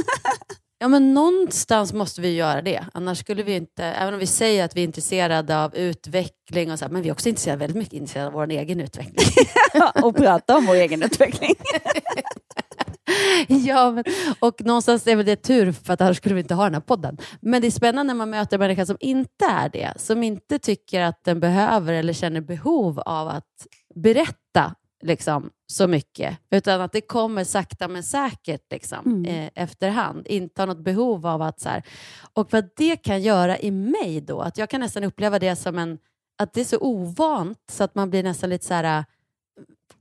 Ja, 0.80 0.88
men 0.88 1.14
någonstans 1.14 1.94
måste 1.94 2.22
vi 2.22 2.36
göra 2.36 2.62
det. 2.62 2.86
Annars 2.94 3.18
skulle 3.18 3.44
vi 3.44 3.56
inte, 3.56 3.84
även 3.84 4.14
om 4.14 4.20
vi 4.20 4.28
säger 4.28 4.66
att 4.66 4.76
vi 4.76 4.82
är 4.82 4.86
intresserade 4.86 5.64
av 5.64 5.76
utveckling, 5.76 6.72
och 6.72 6.80
så 6.80 6.86
här, 6.86 6.92
men 6.92 7.02
vi 7.02 7.10
är 7.10 7.14
också 7.14 7.30
intresserade, 7.30 7.60
väldigt 7.60 7.78
mycket 7.78 7.94
intresserade 7.94 8.28
av 8.28 8.34
vår 8.34 8.52
egen 8.52 8.80
utveckling. 8.80 9.26
och 10.04 10.16
prata 10.16 10.58
om 10.58 10.66
vår 10.66 10.76
egen 10.76 11.04
utveckling. 11.04 11.56
ja, 13.48 13.92
men, 13.92 14.04
och 14.40 14.66
någonstans 14.66 15.08
är 15.08 15.16
väl 15.16 15.26
det 15.26 15.36
tur, 15.36 15.72
för 15.72 15.94
att 15.94 16.02
annars 16.02 16.18
skulle 16.18 16.36
vi 16.36 16.42
inte 16.42 16.54
ha 16.56 16.64
den 16.64 16.74
här 16.74 16.82
podden. 16.82 17.18
Men 17.42 17.62
det 17.62 17.68
är 17.68 17.72
spännande 17.72 18.14
när 18.14 18.18
man 18.18 18.30
möter 18.30 18.58
människor 18.58 18.86
som 18.86 18.98
inte 19.00 19.46
är 19.46 19.70
det, 19.70 19.94
som 19.98 20.24
inte 20.24 20.60
tycker 20.60 21.02
att 21.02 21.24
den 21.24 21.40
behöver 21.40 21.94
eller 21.94 22.14
känner 22.14 22.42
behov 22.42 23.00
av 23.00 23.28
att 23.28 23.68
berätta 23.96 24.76
liksom, 25.04 25.50
så 25.68 25.88
mycket, 25.88 26.38
utan 26.52 26.82
att 26.82 26.92
det 26.92 27.02
kommer 27.02 27.44
sakta 27.44 27.88
men 27.88 28.04
säkert 28.04 28.72
liksom, 28.72 29.00
Mm. 29.06 29.26
eh, 29.26 29.50
efterhand. 29.56 30.28
Inte 30.28 30.62
har 30.62 30.68
något 30.68 30.84
behov 30.84 31.28
av 31.28 31.42
att... 31.42 31.60
Så 31.60 31.70
här, 31.70 31.84
och 32.34 32.54
vad 32.54 32.70
det 32.78 32.96
kan 32.96 33.22
göra 33.22 33.60
i 33.60 33.72
mig 33.72 34.22
då, 34.22 34.42
att 34.42 34.58
jag 34.58 34.70
kan 34.70 34.82
nästan 34.82 35.04
uppleva 35.04 35.40
det 35.40 35.56
som 35.56 35.78
en... 35.80 35.98
Att 36.38 36.54
det 36.54 36.62
är 36.62 36.66
så 36.66 36.78
ovant 36.78 37.60
så 37.72 37.84
att 37.84 37.96
man 37.96 38.10
blir 38.10 38.24
nästan 38.24 38.50
lite 38.50 38.66
så 38.66 38.74
här 38.74 39.06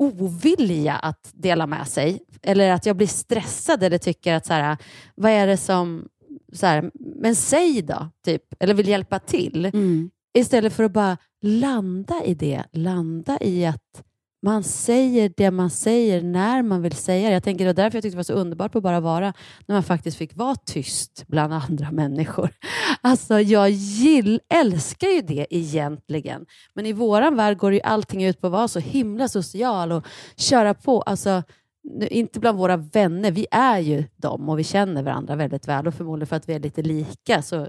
ovilja 0.02 0.94
att 0.96 1.30
dela 1.32 1.66
med 1.66 1.88
sig. 1.88 2.22
Eller 2.42 2.70
att 2.70 2.86
jag 2.86 2.96
blir 2.96 3.06
stressad 3.06 3.82
eller 3.82 3.98
tycker 3.98 4.34
att 4.34 4.46
så 4.46 4.52
här, 4.52 4.76
vad 5.14 5.30
är 5.32 5.46
det 5.46 5.56
som... 5.56 6.08
Så 6.52 6.66
här, 6.66 6.90
men 6.94 7.36
säg 7.36 7.82
då, 7.82 8.08
typ. 8.24 8.42
Eller 8.60 8.74
vill 8.74 8.88
hjälpa 8.88 9.18
till. 9.18 9.64
Mm. 9.64 10.10
Istället 10.34 10.72
för 10.72 10.84
att 10.84 10.92
bara 10.92 11.16
landa 11.42 12.24
i 12.24 12.34
det. 12.34 12.64
Landa 12.72 13.38
i 13.40 13.66
att 13.66 14.02
man 14.42 14.62
säger 14.62 15.33
det 15.37 15.50
man 15.50 15.70
säger 15.70 16.22
när 16.22 16.62
man 16.62 16.83
vill 16.83 16.92
säga 16.92 17.28
det. 17.28 17.35
Jag 17.35 17.42
tänker 17.42 17.64
det 17.64 17.68
var 17.68 17.74
därför 17.74 17.96
jag 17.96 18.02
tyckte 18.02 18.14
det 18.14 18.18
var 18.18 18.22
så 18.22 18.33
underbart 18.33 18.72
på 18.72 18.81
bara 18.81 19.00
vara 19.00 19.33
när 19.66 19.74
man 19.74 19.83
faktiskt 19.83 20.16
fick 20.16 20.37
vara 20.37 20.55
tyst 20.55 21.24
bland 21.26 21.55
andra 21.55 21.90
människor. 21.90 22.50
Alltså 23.05 23.40
jag 23.40 23.70
gill, 23.70 24.40
älskar 24.48 25.09
ju 25.09 25.20
det 25.20 25.46
egentligen. 25.50 26.46
Men 26.74 26.87
i 26.87 26.92
våran 26.92 27.37
värld 27.37 27.59
går 27.59 27.72
ju 27.72 27.81
allting 27.81 28.24
ut 28.24 28.40
på 28.40 28.46
att 28.46 28.52
vara 28.52 28.68
så 28.68 28.78
himla 28.78 29.28
social 29.28 29.92
och 29.92 30.07
köra 30.37 30.74
på. 30.74 31.02
Alltså, 31.02 31.42
nu, 31.85 32.07
inte 32.07 32.40
bland 32.40 32.59
våra 32.59 32.76
vänner, 32.76 33.31
vi 33.31 33.46
är 33.50 33.78
ju 33.78 34.05
dem 34.16 34.48
och 34.48 34.59
vi 34.59 34.64
känner 34.64 35.02
varandra 35.02 35.37
väldigt 35.37 35.68
väl 35.68 35.87
och 35.87 35.94
förmodligen 35.94 36.26
för 36.26 36.37
att 36.37 36.48
vi 36.48 36.55
är 36.55 36.61
lite 36.61 36.83
lika, 36.83 37.42
så, 37.42 37.68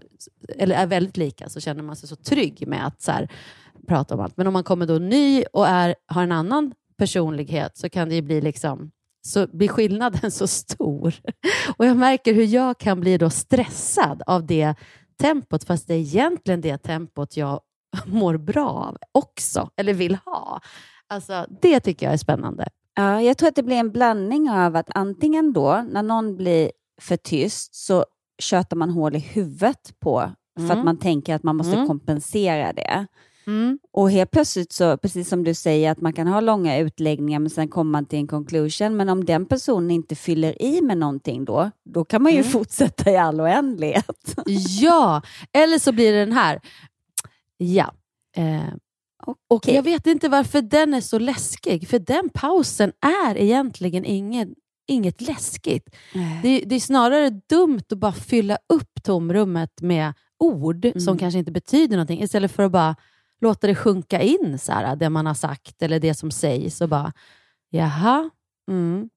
eller 0.57 0.75
är 0.75 0.85
väldigt 0.85 1.17
lika, 1.17 1.49
så 1.49 1.59
känner 1.59 1.83
man 1.83 1.95
sig 1.95 2.09
så 2.09 2.15
trygg 2.15 2.67
med 2.67 2.87
att 2.87 3.01
så 3.01 3.11
här, 3.11 3.29
prata 3.87 4.15
om 4.15 4.19
allt. 4.21 4.37
Men 4.37 4.47
om 4.47 4.53
man 4.53 4.63
kommer 4.63 4.85
då 4.85 4.93
ny 4.93 5.43
och 5.53 5.67
är, 5.67 5.95
har 6.07 6.23
en 6.23 6.31
annan 6.31 6.73
personlighet 6.97 7.77
så 7.77 7.89
kan 7.89 8.09
det 8.09 8.15
ju 8.15 8.21
bli 8.21 8.41
liksom 8.41 8.91
så 9.27 9.47
blir 9.47 9.67
skillnaden 9.67 10.31
så 10.31 10.47
stor. 10.47 11.15
Och 11.77 11.85
jag 11.85 11.97
märker 11.97 12.33
hur 12.33 12.45
jag 12.45 12.77
kan 12.77 12.99
bli 12.99 13.17
då 13.17 13.29
stressad 13.29 14.21
av 14.27 14.45
det 14.45 14.75
tempot, 15.21 15.63
fast 15.63 15.87
det 15.87 15.93
är 15.93 15.97
egentligen 15.99 16.61
det 16.61 16.77
tempot 16.77 17.37
jag 17.37 17.59
mår 18.05 18.37
bra 18.37 18.69
av 18.69 18.97
också, 19.11 19.69
eller 19.77 19.93
vill 19.93 20.15
ha. 20.25 20.61
Alltså, 21.07 21.45
det 21.61 21.79
tycker 21.79 22.05
jag 22.05 22.13
är 22.13 22.17
spännande. 22.17 22.67
Ja, 22.95 23.21
jag 23.21 23.37
tror 23.37 23.49
att 23.49 23.55
det 23.55 23.63
blir 23.63 23.75
en 23.77 23.91
blandning 23.91 24.49
av 24.49 24.75
att 24.75 24.89
antingen 24.95 25.53
då, 25.53 25.85
när 25.89 26.03
någon 26.03 26.37
blir 26.37 26.71
för 27.01 27.17
tyst, 27.17 27.75
så 27.75 28.05
tjötar 28.41 28.77
man 28.77 28.89
hål 28.89 29.15
i 29.15 29.19
huvudet 29.19 29.99
på, 29.99 30.31
för 30.57 30.63
Mm. 30.65 30.77
att 30.79 30.85
man 30.85 30.97
tänker 30.99 31.35
att 31.35 31.43
man 31.43 31.55
måste 31.55 31.75
Mm. 31.75 31.87
kompensera 31.87 32.73
det. 32.73 33.07
Mm. 33.47 33.79
Och 33.91 34.11
helt 34.11 34.31
plötsligt, 34.31 34.71
så, 34.73 34.97
precis 34.97 35.29
som 35.29 35.43
du 35.43 35.53
säger, 35.53 35.91
att 35.91 36.01
man 36.01 36.13
kan 36.13 36.27
ha 36.27 36.39
långa 36.41 36.77
utläggningar 36.77 37.39
men 37.39 37.49
sen 37.49 37.67
kommer 37.67 37.91
man 37.91 38.05
till 38.05 38.19
en 38.19 38.27
conclusion. 38.27 38.97
Men 38.97 39.09
om 39.09 39.25
den 39.25 39.45
personen 39.45 39.91
inte 39.91 40.15
fyller 40.15 40.61
i 40.61 40.81
med 40.81 40.97
någonting 40.97 41.45
då, 41.45 41.71
då 41.85 42.05
kan 42.05 42.23
man 42.23 42.31
ju 42.31 42.39
Mm. 42.39 42.51
fortsätta 42.51 43.11
i 43.11 43.17
all 43.17 43.41
oändlighet. 43.41 44.35
Ja, 44.81 45.21
eller 45.53 45.79
så 45.79 45.91
blir 45.91 46.13
det 46.13 46.19
den 46.19 46.31
här. 46.33 46.59
Ja. 47.57 47.93
Eh, 48.37 48.73
och. 49.49 49.67
Jag 49.67 49.83
vet 49.83 50.07
inte 50.07 50.29
varför 50.29 50.61
den 50.61 50.93
är 50.93 51.01
så 51.01 51.19
läskig, 51.19 51.87
för 51.87 51.99
den 51.99 52.29
pausen 52.33 52.91
är 53.27 53.37
egentligen 53.37 54.05
ingen, 54.05 54.55
inget 54.87 55.21
läskigt. 55.21 55.95
Det, 56.43 56.63
det 56.65 56.75
är 56.75 56.79
snarare 56.79 57.29
dumt 57.49 57.81
att 57.91 57.97
bara 57.97 58.11
fylla 58.13 58.57
upp 58.73 59.03
tomrummet 59.03 59.81
med 59.81 60.13
ord 60.39 60.91
som 60.95 61.01
Mm. 61.07 61.17
kanske 61.17 61.39
inte 61.39 61.51
betyder 61.51 61.95
någonting, 61.97 62.21
istället 62.23 62.51
för 62.51 62.63
att 62.63 62.71
bara 62.71 62.95
låta 63.41 63.67
det 63.67 63.75
sjunka 63.75 64.21
in, 64.21 64.59
så 64.59 64.71
här, 64.71 64.95
det 64.95 65.09
man 65.09 65.25
har 65.25 65.33
sagt 65.33 65.81
eller 65.81 65.99
det 65.99 66.13
som 66.13 66.31
sägs. 66.31 66.81
Och 66.81 66.89
bara, 66.89 67.13
jaha. 67.69 68.29
Mm. 68.71 69.09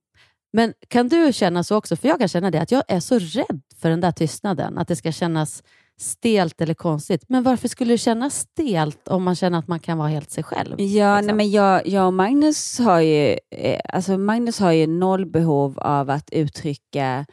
Men 0.52 0.74
kan 0.88 1.08
du 1.08 1.32
känna 1.32 1.64
så 1.64 1.76
också? 1.76 1.96
För 1.96 2.08
jag 2.08 2.18
kan 2.18 2.28
känna 2.28 2.50
det, 2.50 2.60
att 2.60 2.72
jag 2.72 2.82
är 2.88 3.00
så 3.00 3.18
rädd 3.18 3.62
för 3.80 3.90
den 3.90 4.00
där 4.00 4.12
tystnaden. 4.12 4.78
Att 4.78 4.88
det 4.88 4.96
ska 4.96 5.12
kännas 5.12 5.62
stelt 5.98 6.60
eller 6.60 6.74
konstigt. 6.74 7.24
Men 7.28 7.42
varför 7.42 7.68
skulle 7.68 7.94
det 7.94 7.98
kännas 7.98 8.38
stelt 8.38 9.08
om 9.08 9.22
man 9.22 9.34
känner 9.34 9.58
att 9.58 9.68
man 9.68 9.80
kan 9.80 9.98
vara 9.98 10.08
helt 10.08 10.30
sig 10.30 10.44
själv? 10.44 10.80
Ja, 10.80 11.16
liksom? 11.16 11.26
nej, 11.26 11.36
men 11.36 11.50
jag, 11.50 11.86
jag 11.86 12.06
och 12.06 12.12
Magnus 12.12 12.78
har 12.78 13.00
ju, 13.00 13.38
eh, 13.50 13.80
alltså 13.92 14.18
Magnus 14.18 14.60
har 14.60 14.72
ju 14.72 14.86
noll 14.86 15.26
behov 15.26 15.78
av 15.78 16.10
att 16.10 16.30
uttrycka 16.32 17.26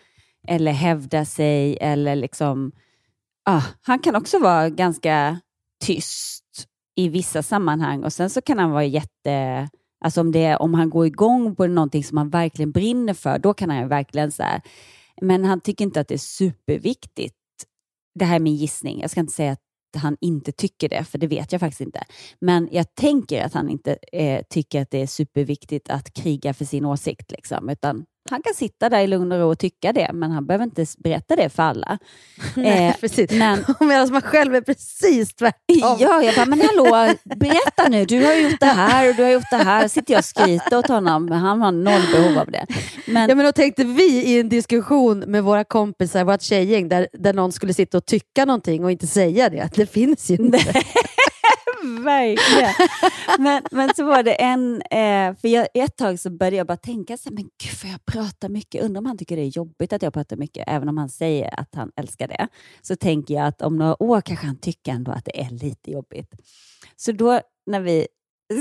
eller 0.47 0.71
hävda 0.71 1.25
sig 1.25 1.77
eller 1.81 2.15
liksom, 2.15 2.71
ah, 3.45 3.63
han 3.81 3.99
kan 3.99 4.15
också 4.15 4.39
vara 4.39 4.69
ganska 4.69 5.39
tyst 5.85 6.42
i 6.95 7.09
vissa 7.09 7.43
sammanhang 7.43 8.03
och 8.03 8.13
sen 8.13 8.29
så 8.29 8.41
kan 8.41 8.59
han 8.59 8.71
vara 8.71 8.85
jätte, 8.85 9.69
alltså 10.05 10.21
om, 10.21 10.31
det, 10.31 10.55
om 10.55 10.73
han 10.73 10.89
går 10.89 11.05
igång 11.05 11.55
på 11.55 11.67
någonting 11.67 12.03
som 12.03 12.17
han 12.17 12.29
verkligen 12.29 12.71
brinner 12.71 13.13
för, 13.13 13.39
då 13.39 13.53
kan 13.53 13.69
han 13.69 13.79
ju 13.79 13.87
verkligen 13.87 14.31
så 14.31 14.43
här, 14.43 14.61
men 15.21 15.45
han 15.45 15.61
tycker 15.61 15.85
inte 15.85 15.99
att 15.99 16.07
det 16.07 16.13
är 16.13 16.17
superviktigt. 16.17 17.35
Det 18.19 18.25
här 18.25 18.35
är 18.35 18.39
min 18.39 18.55
gissning, 18.55 19.01
jag 19.01 19.09
ska 19.09 19.19
inte 19.19 19.33
säga 19.33 19.51
att 19.51 19.59
han 19.95 20.17
inte 20.21 20.51
tycker 20.51 20.89
det, 20.89 21.03
för 21.03 21.17
det 21.17 21.27
vet 21.27 21.51
jag 21.51 21.61
faktiskt 21.61 21.81
inte. 21.81 22.03
Men 22.41 22.69
jag 22.71 22.95
tänker 22.95 23.45
att 23.45 23.53
han 23.53 23.69
inte 23.69 23.97
eh, 24.11 24.43
tycker 24.49 24.81
att 24.81 24.91
det 24.91 25.01
är 25.01 25.07
superviktigt 25.07 25.89
att 25.89 26.13
kriga 26.13 26.53
för 26.53 26.65
sin 26.65 26.85
åsikt. 26.85 27.31
Liksom, 27.31 27.69
utan 27.69 28.05
han 28.29 28.41
kan 28.41 28.53
sitta 28.53 28.89
där 28.89 28.99
i 28.99 29.07
lugn 29.07 29.31
och 29.31 29.39
ro 29.39 29.49
och 29.51 29.59
tycka 29.59 29.93
det, 29.93 30.09
men 30.13 30.31
han 30.31 30.45
behöver 30.45 30.63
inte 30.65 30.85
berätta 30.97 31.35
det 31.35 31.49
för 31.49 31.63
alla. 31.63 31.97
Nej, 32.55 32.87
Eh, 32.89 32.95
precis. 33.01 33.31
men- 33.31 33.65
Medan 33.79 34.11
man 34.11 34.21
själv 34.21 34.55
är 34.55 34.61
precis 34.61 35.35
tvärtom. 35.35 35.97
Ja, 35.99 36.23
jag 36.23 36.35
bara, 36.35 36.45
men 36.45 36.61
hallå, 36.61 37.13
berätta 37.35 37.87
nu, 37.89 38.05
du 38.05 38.25
har 38.25 38.33
gjort 38.33 38.59
det 38.59 38.65
här 38.65 39.09
och 39.09 39.15
du 39.15 39.23
har 39.23 39.29
gjort 39.29 39.49
det 39.51 39.57
här. 39.57 39.87
Sitter 39.87 40.13
jag 40.13 40.19
och 40.19 40.25
skryter 40.25 40.77
åt 40.77 40.87
honom, 40.87 41.25
men 41.25 41.39
han 41.39 41.61
har 41.61 41.71
noll 41.71 42.01
behov 42.11 42.37
av 42.37 42.51
det. 42.51 42.65
Men, 43.07 43.29
Ja, 43.29 43.35
men 43.35 43.45
då 43.45 43.51
tänkte 43.51 43.83
vi 43.83 44.23
i 44.23 44.39
en 44.39 44.49
diskussion 44.49 45.19
med 45.19 45.43
våra 45.43 45.63
kompisar, 45.63 46.23
vårt 46.23 46.41
tjejgäng, 46.41 46.89
där, 46.89 47.07
där 47.13 47.33
någon 47.33 47.51
skulle 47.51 47.73
sitta 47.73 47.97
och 47.97 48.05
tycka 48.05 48.45
någonting 48.45 48.83
och 48.83 48.91
inte 48.91 49.07
säga 49.07 49.49
det. 49.49 49.69
Det 49.75 49.85
finns 49.85 50.29
ju 50.31 50.35
inte. 50.35 50.57
Verkligen. 51.83 52.73
Men, 53.39 53.63
men 53.71 53.95
så 53.95 54.05
var 54.05 54.23
det 54.23 54.41
en, 54.41 54.81
eh, 54.81 55.35
för 55.35 55.47
jag, 55.47 55.67
ett 55.73 55.97
tag 55.97 56.19
så 56.19 56.29
började 56.29 56.57
jag 56.57 56.67
bara 56.67 56.77
tänka, 56.77 57.17
så 57.17 57.29
här, 57.29 57.35
men 57.35 57.43
gud 57.43 57.77
får 57.77 57.89
jag 57.89 58.05
prata 58.05 58.49
mycket? 58.49 58.83
Undrar 58.83 58.99
om 58.99 59.05
han 59.05 59.17
tycker 59.17 59.35
det 59.35 59.41
är 59.41 59.57
jobbigt 59.57 59.93
att 59.93 60.01
jag 60.01 60.13
pratar 60.13 60.37
mycket, 60.37 60.63
även 60.67 60.89
om 60.89 60.97
han 60.97 61.09
säger 61.09 61.59
att 61.59 61.75
han 61.75 61.91
älskar 61.95 62.27
det. 62.27 62.47
Så 62.81 62.95
tänker 62.95 63.33
jag 63.33 63.47
att 63.47 63.61
om 63.61 63.77
några 63.77 64.03
år 64.03 64.21
kanske 64.21 64.45
han 64.45 64.57
tycker 64.57 64.91
ändå 64.91 65.11
att 65.11 65.25
det 65.25 65.41
är 65.41 65.49
lite 65.49 65.91
jobbigt. 65.91 66.33
Så 66.95 67.11
då 67.11 67.41
när 67.65 67.81
vi 67.81 68.07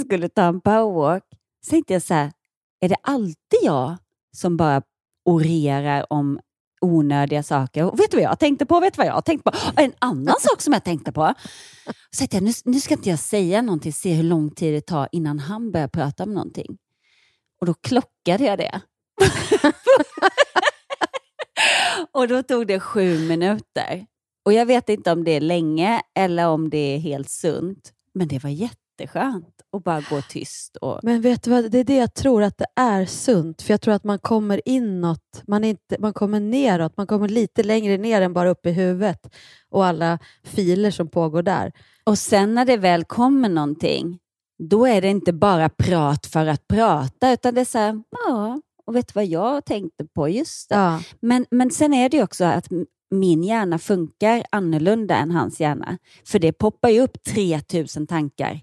skulle 0.05 0.29
ta 0.29 0.43
en 0.43 0.61
powerwalk, 0.61 1.25
så 1.65 1.71
tänkte 1.71 1.93
jag 1.93 2.03
så 2.03 2.15
här, 2.15 2.33
är 2.81 2.89
det 2.89 2.97
alltid 3.03 3.61
jag 3.63 3.97
som 4.37 4.57
bara 4.57 4.83
orerar 5.25 6.13
om 6.13 6.41
onödiga 6.83 7.43
saker. 7.43 7.85
Och 7.85 8.01
vet 8.01 8.11
du 8.11 8.17
vad 8.17 8.25
jag 8.25 8.39
tänkte 8.39 8.67
på? 8.67 8.81
Vet 8.81 8.95
du 8.95 8.99
vad 8.99 9.07
jag 9.07 9.25
tänkte 9.25 9.51
på? 9.51 9.59
Och 9.77 9.81
en 9.81 9.93
annan 9.99 10.37
sak 10.41 10.61
som 10.61 10.73
jag 10.73 10.85
tänkte 10.85 11.13
på. 11.13 11.35
Så 12.11 12.27
jag, 12.31 12.43
nu, 12.43 12.53
nu 12.65 12.81
ska 12.81 12.95
inte 12.95 13.11
jag 13.11 13.19
säga 13.19 13.63
någonting, 13.63 13.93
se 13.93 14.15
hur 14.15 14.23
lång 14.23 14.51
tid 14.51 14.75
det 14.75 14.81
tar 14.81 15.09
innan 15.13 15.39
han 15.39 15.73
börjar 15.73 15.89
prata 15.89 16.23
om 16.23 16.35
någonting. 16.35 16.79
Och 17.61 17.67
då 17.67 17.75
klockade 17.75 18.45
jag 18.45 18.59
det. 18.59 18.81
och 22.13 22.29
då 22.29 22.43
tog 22.43 22.67
det 22.67 22.81
sju 22.81 23.29
minuter. 23.29 24.07
Och 24.45 24.53
jag 24.53 24.67
vet 24.67 24.89
inte 24.89 25.13
om 25.13 25.25
det 25.25 25.31
är 25.31 25.41
länge 25.41 26.03
eller 26.15 26.49
om 26.49 26.71
det 26.71 26.95
är 26.95 26.99
helt 26.99 27.31
sunt. 27.31 27.93
Men 28.15 28.29
det 28.29 28.43
var 28.43 28.51
jätteskönt 29.03 29.63
att 29.73 29.85
bara 29.85 30.01
gå 30.11 30.23
tyst. 30.23 30.77
Och... 30.77 31.01
Men 31.03 31.21
vet 31.21 31.43
du 31.43 31.51
vad, 31.51 31.71
det 31.71 31.79
är 31.79 31.85
det 31.85 31.97
jag 31.97 32.15
tror 32.15 32.43
att 32.43 32.59
det 32.59 32.67
är 32.77 33.07
sunt. 33.07 33.63
För 33.63 33.73
jag 33.73 33.81
tror 33.81 33.95
att 33.95 34.05
man 34.05 34.19
kommer 34.19 34.61
inåt, 34.65 35.43
man, 35.47 35.65
inte, 35.65 35.97
man 35.99 36.13
kommer 36.13 36.41
neråt, 36.41 36.97
man 36.97 37.07
kommer 37.07 37.29
lite 37.29 37.63
längre 37.63 37.97
ner 37.97 38.21
än 38.21 38.33
bara 38.33 38.51
upp 38.51 38.67
i 38.67 38.71
huvudet 38.71 39.35
och 39.71 39.87
alla 39.87 40.19
filer 40.45 40.91
som 40.91 41.09
pågår 41.09 41.43
där. 41.43 41.73
Och 42.05 42.19
sen 42.19 42.55
när 42.55 42.65
det 42.65 42.77
väl 42.77 43.05
kommer 43.05 43.49
någonting, 43.49 44.19
då 44.59 44.87
är 44.87 45.01
det 45.01 45.09
inte 45.09 45.33
bara 45.33 45.69
prat 45.69 46.27
för 46.27 46.47
att 46.47 46.69
prata, 46.69 47.33
utan 47.33 47.55
det 47.55 47.61
är 47.61 47.65
så 47.65 47.79
här, 47.79 48.03
ja, 48.27 48.61
och 48.87 48.97
vet 48.97 49.09
du 49.09 49.13
vad 49.15 49.27
jag 49.27 49.65
tänkte 49.65 50.05
på? 50.15 50.29
Just 50.29 50.69
det. 50.69 50.75
Ja. 50.75 51.01
Men, 51.21 51.47
men 51.51 51.71
sen 51.71 51.95
är 51.95 52.09
det 52.09 52.17
ju 52.17 52.23
också 52.23 52.45
att 52.45 52.69
min 53.11 53.43
hjärna 53.43 53.79
funkar 53.79 54.43
annorlunda 54.51 55.17
än 55.17 55.31
hans 55.31 55.61
hjärna. 55.61 55.99
För 56.27 56.39
det 56.39 56.53
poppar 56.53 56.89
ju 56.89 57.01
upp 57.01 57.25
3000 57.25 58.07
tankar 58.07 58.61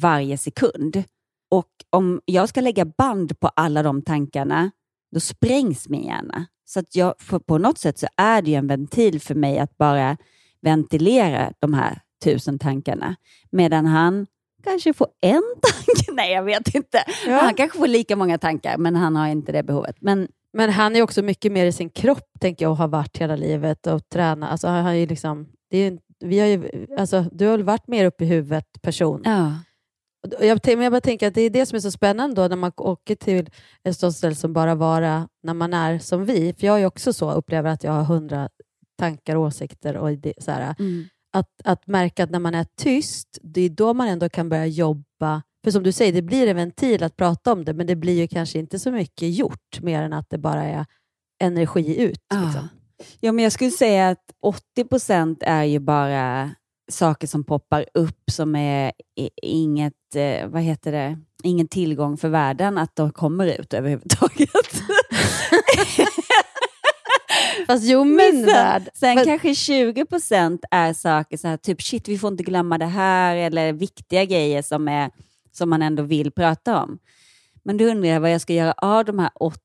varje 0.00 0.38
sekund. 0.38 1.02
Och 1.50 1.68
om 1.90 2.20
jag 2.24 2.48
ska 2.48 2.60
lägga 2.60 2.84
band 2.84 3.40
på 3.40 3.48
alla 3.48 3.82
de 3.82 4.02
tankarna, 4.02 4.70
då 5.14 5.20
sprängs 5.20 5.88
min 5.88 6.02
hjärna. 6.04 6.46
Så 6.64 6.80
att 6.80 6.96
jag, 6.96 7.14
på 7.46 7.58
något 7.58 7.78
sätt 7.78 7.98
så 7.98 8.06
är 8.16 8.42
det 8.42 8.50
ju 8.50 8.56
en 8.56 8.66
ventil 8.66 9.20
för 9.20 9.34
mig 9.34 9.58
att 9.58 9.78
bara 9.78 10.16
ventilera 10.62 11.52
de 11.58 11.74
här 11.74 12.00
tusen 12.24 12.58
tankarna. 12.58 13.16
Medan 13.50 13.86
han 13.86 14.26
kanske 14.64 14.92
får 14.92 15.06
en 15.20 15.42
tanke. 15.62 16.12
Nej, 16.12 16.32
jag 16.32 16.42
vet 16.42 16.74
inte. 16.74 16.98
Ja. 17.26 17.38
Han 17.40 17.54
kanske 17.54 17.78
får 17.78 17.86
lika 17.86 18.16
många 18.16 18.38
tankar, 18.38 18.76
men 18.78 18.96
han 18.96 19.16
har 19.16 19.28
inte 19.28 19.52
det 19.52 19.62
behovet. 19.62 19.96
Men 20.00 20.28
Men 20.52 20.70
han 20.70 20.96
är 20.96 21.02
också 21.02 21.22
mycket 21.22 21.52
mer 21.52 21.66
i 21.66 21.72
sin 21.72 21.90
kropp, 21.90 22.30
tänker 22.40 22.64
jag, 22.64 22.70
och 22.70 22.76
har 22.76 22.88
varit 22.88 23.16
hela 23.18 23.36
livet 23.36 23.86
och 23.86 24.08
tränat. 24.08 24.50
Alltså, 24.50 24.68
han 24.68 24.84
har 24.84 24.92
ju 24.92 25.06
liksom, 25.06 25.48
det 25.70 25.78
är, 25.78 25.90
ju- 25.90 25.98
vi 26.24 26.38
har 26.40 26.46
ju, 26.46 26.86
alltså, 26.98 27.24
du 27.32 27.44
har 27.46 27.52
väl 27.52 27.62
varit 27.66 27.86
mer 27.88 28.04
uppe 28.06 28.24
i 28.24 28.26
huvudet 28.26 28.82
person. 28.82 29.22
ja, 29.24 29.52
Jag, 30.40 30.60
men 30.66 30.80
jag 30.80 30.92
bara 30.92 31.00
tänker 31.00 31.28
att 31.28 31.34
det 31.34 31.40
är 31.40 31.50
det 31.50 31.66
som 31.66 31.76
är 31.76 31.80
så 31.80 31.90
spännande 31.90 32.42
då, 32.42 32.48
när 32.48 32.56
man 32.56 32.72
åker 32.76 33.14
till 33.14 33.50
ett 33.84 33.98
sånt 33.98 34.16
ställe 34.16 34.34
som 34.34 34.52
bara 34.52 34.74
vara 34.74 35.28
när 35.42 35.54
man 35.54 35.74
är 35.74 35.98
som 35.98 36.24
vi. 36.24 36.52
För 36.52 36.66
jag 36.66 36.80
är 36.80 36.86
också 36.86 37.12
så, 37.12 37.32
upplever 37.32 37.70
att 37.70 37.84
jag 37.84 37.92
har 37.92 38.04
hundra 38.04 38.48
tankar 38.98 39.36
och 39.36 39.42
åsikter. 39.42 39.96
Och 39.96 40.12
det, 40.12 40.34
så 40.38 40.50
här, 40.50 40.74
mm. 40.78 41.04
att, 41.32 41.50
att 41.64 41.86
märka 41.86 42.24
att 42.24 42.30
när 42.30 42.38
man 42.38 42.54
är 42.54 42.66
tyst, 42.76 43.38
det 43.42 43.60
är 43.60 43.70
då 43.70 43.94
man 43.94 44.08
ändå 44.08 44.28
kan 44.28 44.48
börja 44.48 44.66
jobba. 44.66 45.42
För 45.64 45.70
som 45.70 45.82
du 45.82 45.92
säger, 45.92 46.12
det 46.12 46.22
blir 46.22 46.46
en 46.46 46.56
ventil 46.56 47.02
att 47.02 47.16
prata 47.16 47.52
om 47.52 47.64
det, 47.64 47.74
men 47.74 47.86
det 47.86 47.96
blir 47.96 48.20
ju 48.20 48.28
kanske 48.28 48.58
inte 48.58 48.78
så 48.78 48.90
mycket 48.90 49.34
gjort, 49.34 49.80
mer 49.80 50.02
än 50.02 50.12
att 50.12 50.30
det 50.30 50.38
bara 50.38 50.64
är 50.64 50.86
energi 51.42 52.00
ut. 52.00 52.20
Ja. 52.28 52.44
Liksom. 52.44 52.68
Ja, 53.20 53.32
men 53.32 53.42
jag 53.42 53.52
skulle 53.52 53.70
säga 53.70 54.08
att 54.08 54.32
80 54.42 54.84
procent 54.84 55.42
är 55.42 55.64
ju 55.64 55.78
bara 55.78 56.50
saker 56.90 57.26
som 57.26 57.44
poppar 57.44 57.86
upp 57.94 58.30
som 58.30 58.56
är 58.56 58.92
i- 59.16 59.30
eh, 60.16 60.48
vad 60.48 60.62
heter 60.62 60.92
det, 60.92 61.18
ingen 61.42 61.68
tillgång 61.68 62.16
för 62.16 62.28
världen 62.28 62.78
att 62.78 62.96
de 62.96 63.12
kommer 63.12 63.60
ut 63.60 63.74
överhuvudtaget. 63.74 64.48
Fast 67.66 67.84
jo, 67.84 68.04
Men 68.04 68.16
min 68.16 68.32
sen, 68.44 68.46
värld. 68.46 68.88
sen 68.94 69.14
men- 69.14 69.24
kanske 69.24 69.54
20 69.54 70.04
procent 70.04 70.64
är 70.70 70.92
saker 70.92 71.36
så 71.36 71.48
här, 71.48 71.56
typ 71.56 71.82
shit, 71.82 72.08
vi 72.08 72.18
får 72.18 72.32
inte 72.32 72.42
glömma 72.44 72.78
det 72.78 72.86
här 72.86 73.36
eller 73.36 73.72
viktiga 73.72 74.24
grejer 74.24 74.62
som, 74.62 74.88
är, 74.88 75.10
som 75.52 75.70
man 75.70 75.82
ändå 75.82 76.02
vill 76.02 76.30
prata 76.32 76.82
om. 76.82 76.98
Men 77.64 77.76
då 77.76 77.84
undrar 77.84 78.08
jag 78.10 78.20
vad 78.20 78.32
jag 78.32 78.40
ska 78.40 78.52
göra 78.52 78.72
av 78.72 79.04
de 79.04 79.18
här 79.18 79.30
80 79.34 79.58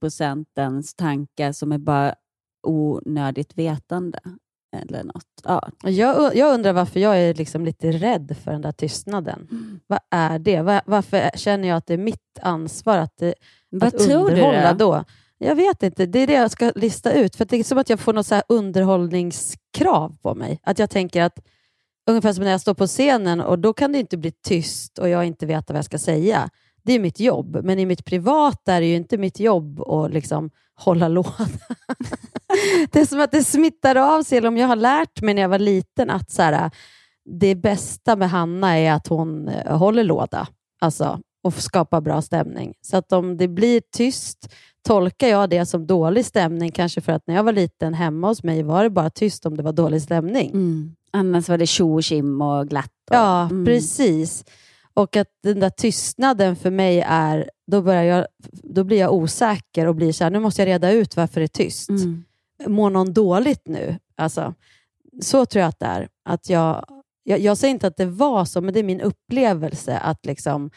procentens 0.00 0.94
tankar 0.94 1.52
som 1.52 1.72
är 1.72 1.78
bara 1.78 2.14
onödigt 2.62 3.58
vetande 3.58 4.18
eller 4.72 5.04
något. 5.04 5.26
Ja. 5.44 5.68
Jag, 5.82 6.36
jag 6.36 6.54
undrar 6.54 6.72
varför 6.72 7.00
jag 7.00 7.18
är 7.18 7.34
liksom 7.34 7.64
lite 7.64 7.92
rädd 7.92 8.36
för 8.44 8.52
den 8.52 8.62
där 8.62 8.72
tystnaden. 8.72 9.48
Vad 9.86 9.98
är 10.10 10.38
det? 10.38 10.62
Var, 10.62 10.80
varför 10.86 11.30
känner 11.34 11.68
jag 11.68 11.76
att 11.76 11.86
det 11.86 11.94
är 11.94 11.98
mitt 11.98 12.38
ansvar 12.42 12.98
att, 12.98 13.16
det, 13.16 13.34
Vad 13.70 13.94
att 13.94 13.98
tror 13.98 14.08
du 14.08 14.14
underhålla 14.14 14.72
då? 14.72 14.92
då? 14.92 15.04
Jag 15.38 15.54
vet 15.54 15.82
inte. 15.82 16.06
Det 16.06 16.18
är 16.18 16.26
det 16.26 16.32
jag 16.32 16.50
ska 16.50 16.72
lista 16.74 17.12
ut. 17.12 17.36
För 17.36 17.44
Det 17.44 17.56
är 17.56 17.64
som 17.64 17.78
att 17.78 17.90
jag 17.90 18.00
får 18.00 18.12
något 18.12 18.26
så 18.26 18.42
underhållningskrav 18.48 20.16
på 20.22 20.34
mig. 20.34 20.60
Att 20.62 20.78
jag 20.78 20.90
tänker 20.90 21.22
att 21.22 21.38
Ungefär 22.06 22.32
som 22.32 22.44
när 22.44 22.50
jag 22.50 22.60
står 22.60 22.74
på 22.74 22.86
scenen 22.86 23.40
och 23.40 23.58
då 23.58 23.72
kan 23.72 23.92
det 23.92 23.98
inte 23.98 24.16
bli 24.16 24.30
tyst 24.30 24.98
och 24.98 25.08
jag 25.08 25.24
inte 25.24 25.46
vet 25.46 25.70
vad 25.70 25.78
jag 25.78 25.84
ska 25.84 25.98
säga. 25.98 26.50
Det 26.84 26.92
är 26.92 26.98
mitt 26.98 27.20
jobb, 27.20 27.60
men 27.64 27.78
i 27.78 27.86
mitt 27.86 28.04
privata 28.04 28.74
är 28.74 28.80
det 28.80 28.86
ju 28.86 28.96
inte 28.96 29.18
mitt 29.18 29.40
jobb 29.40 29.80
att 29.80 30.12
liksom 30.12 30.50
hålla 30.74 31.08
låda. 31.08 31.48
det 32.92 33.00
är 33.00 33.06
som 33.06 33.20
att 33.20 33.32
det 33.32 33.44
smittar 33.44 33.96
av 33.96 34.22
sig. 34.22 34.38
Eller 34.38 34.48
om 34.48 34.56
jag 34.56 34.68
har 34.68 34.76
lärt 34.76 35.22
mig 35.22 35.34
när 35.34 35.42
jag 35.42 35.48
var 35.48 35.58
liten 35.58 36.10
att 36.10 36.30
så 36.30 36.42
här, 36.42 36.70
det 37.24 37.54
bästa 37.54 38.16
med 38.16 38.30
Hanna 38.30 38.78
är 38.78 38.92
att 38.92 39.06
hon 39.06 39.48
eh, 39.48 39.76
håller 39.76 40.04
låda 40.04 40.48
alltså, 40.80 41.20
och 41.42 41.54
skapar 41.54 42.00
bra 42.00 42.22
stämning. 42.22 42.74
Så 42.80 42.96
att 42.96 43.12
om 43.12 43.36
det 43.36 43.48
blir 43.48 43.82
tyst 43.96 44.54
tolkar 44.86 45.28
jag 45.28 45.50
det 45.50 45.66
som 45.66 45.86
dålig 45.86 46.26
stämning, 46.26 46.72
kanske 46.72 47.00
för 47.00 47.12
att 47.12 47.26
när 47.26 47.34
jag 47.34 47.44
var 47.44 47.52
liten 47.52 47.94
hemma 47.94 48.28
hos 48.28 48.42
mig 48.42 48.62
var 48.62 48.82
det 48.82 48.90
bara 48.90 49.10
tyst 49.10 49.46
om 49.46 49.56
det 49.56 49.62
var 49.62 49.72
dålig 49.72 50.02
stämning. 50.02 50.50
Mm. 50.50 50.94
Annars 51.12 51.48
var 51.48 51.58
det 51.58 51.66
tjo 51.66 51.94
och 51.94 52.02
tjim 52.02 52.42
och 52.42 52.68
glatt. 52.68 52.90
Och, 53.10 53.16
Ja, 53.16 53.42
mm. 53.42 53.64
precis. 53.64 54.44
Och 54.94 55.16
att 55.16 55.28
den 55.42 55.60
där 55.60 55.70
tystnaden 55.70 56.56
för 56.56 56.70
mig 56.70 57.04
är, 57.06 57.50
då, 57.66 57.82
börjar 57.82 58.02
jag, 58.02 58.26
då 58.48 58.84
blir 58.84 58.98
jag 58.98 59.12
osäker 59.12 59.86
och 59.86 59.94
blir 59.94 60.12
så 60.12 60.24
här, 60.24 60.30
nu 60.30 60.38
måste 60.38 60.62
jag 60.62 60.66
reda 60.66 60.92
ut 60.92 61.16
varför 61.16 61.40
det 61.40 61.46
är 61.46 61.48
tyst. 61.48 61.88
Mm. 61.88 62.24
Mår 62.66 62.90
någon 62.90 63.12
dåligt 63.12 63.62
nu? 63.66 63.98
Alltså, 64.16 64.54
så 65.20 65.46
tror 65.46 65.60
jag 65.60 65.68
att 65.68 65.78
det 65.78 65.86
är. 65.86 66.08
Att 66.24 66.48
jag, 66.48 66.84
jag, 67.22 67.40
jag 67.40 67.58
säger 67.58 67.74
inte 67.74 67.86
att 67.86 67.96
det 67.96 68.06
var 68.06 68.44
så, 68.44 68.60
men 68.60 68.74
det 68.74 68.80
är 68.80 68.84
min 68.84 69.00
upplevelse 69.00 69.98
att 69.98 70.26
liksom, 70.26 70.70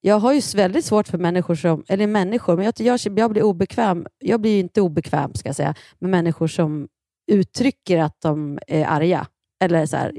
jag 0.00 0.18
har 0.18 0.32
ju 0.32 0.40
väldigt 0.54 0.84
svårt 0.84 1.08
för 1.08 1.18
människor 1.18 1.54
som, 1.54 1.84
eller 1.88 2.06
människor, 2.06 2.56
men 2.56 2.64
jag, 2.64 2.74
jag, 2.78 3.18
jag 3.18 3.30
blir 3.30 3.42
obekväm, 3.42 4.06
jag 4.18 4.40
blir 4.40 4.60
inte 4.60 4.80
obekväm 4.80 5.34
ska 5.34 5.48
jag 5.48 5.56
säga, 5.56 5.74
med 5.98 6.10
människor 6.10 6.46
som 6.46 6.88
uttrycker 7.26 7.98
att 7.98 8.20
de 8.20 8.58
är 8.66 8.84
arga. 8.84 9.26
Eller 9.64 9.86
så 9.86 9.96
här, 9.96 10.18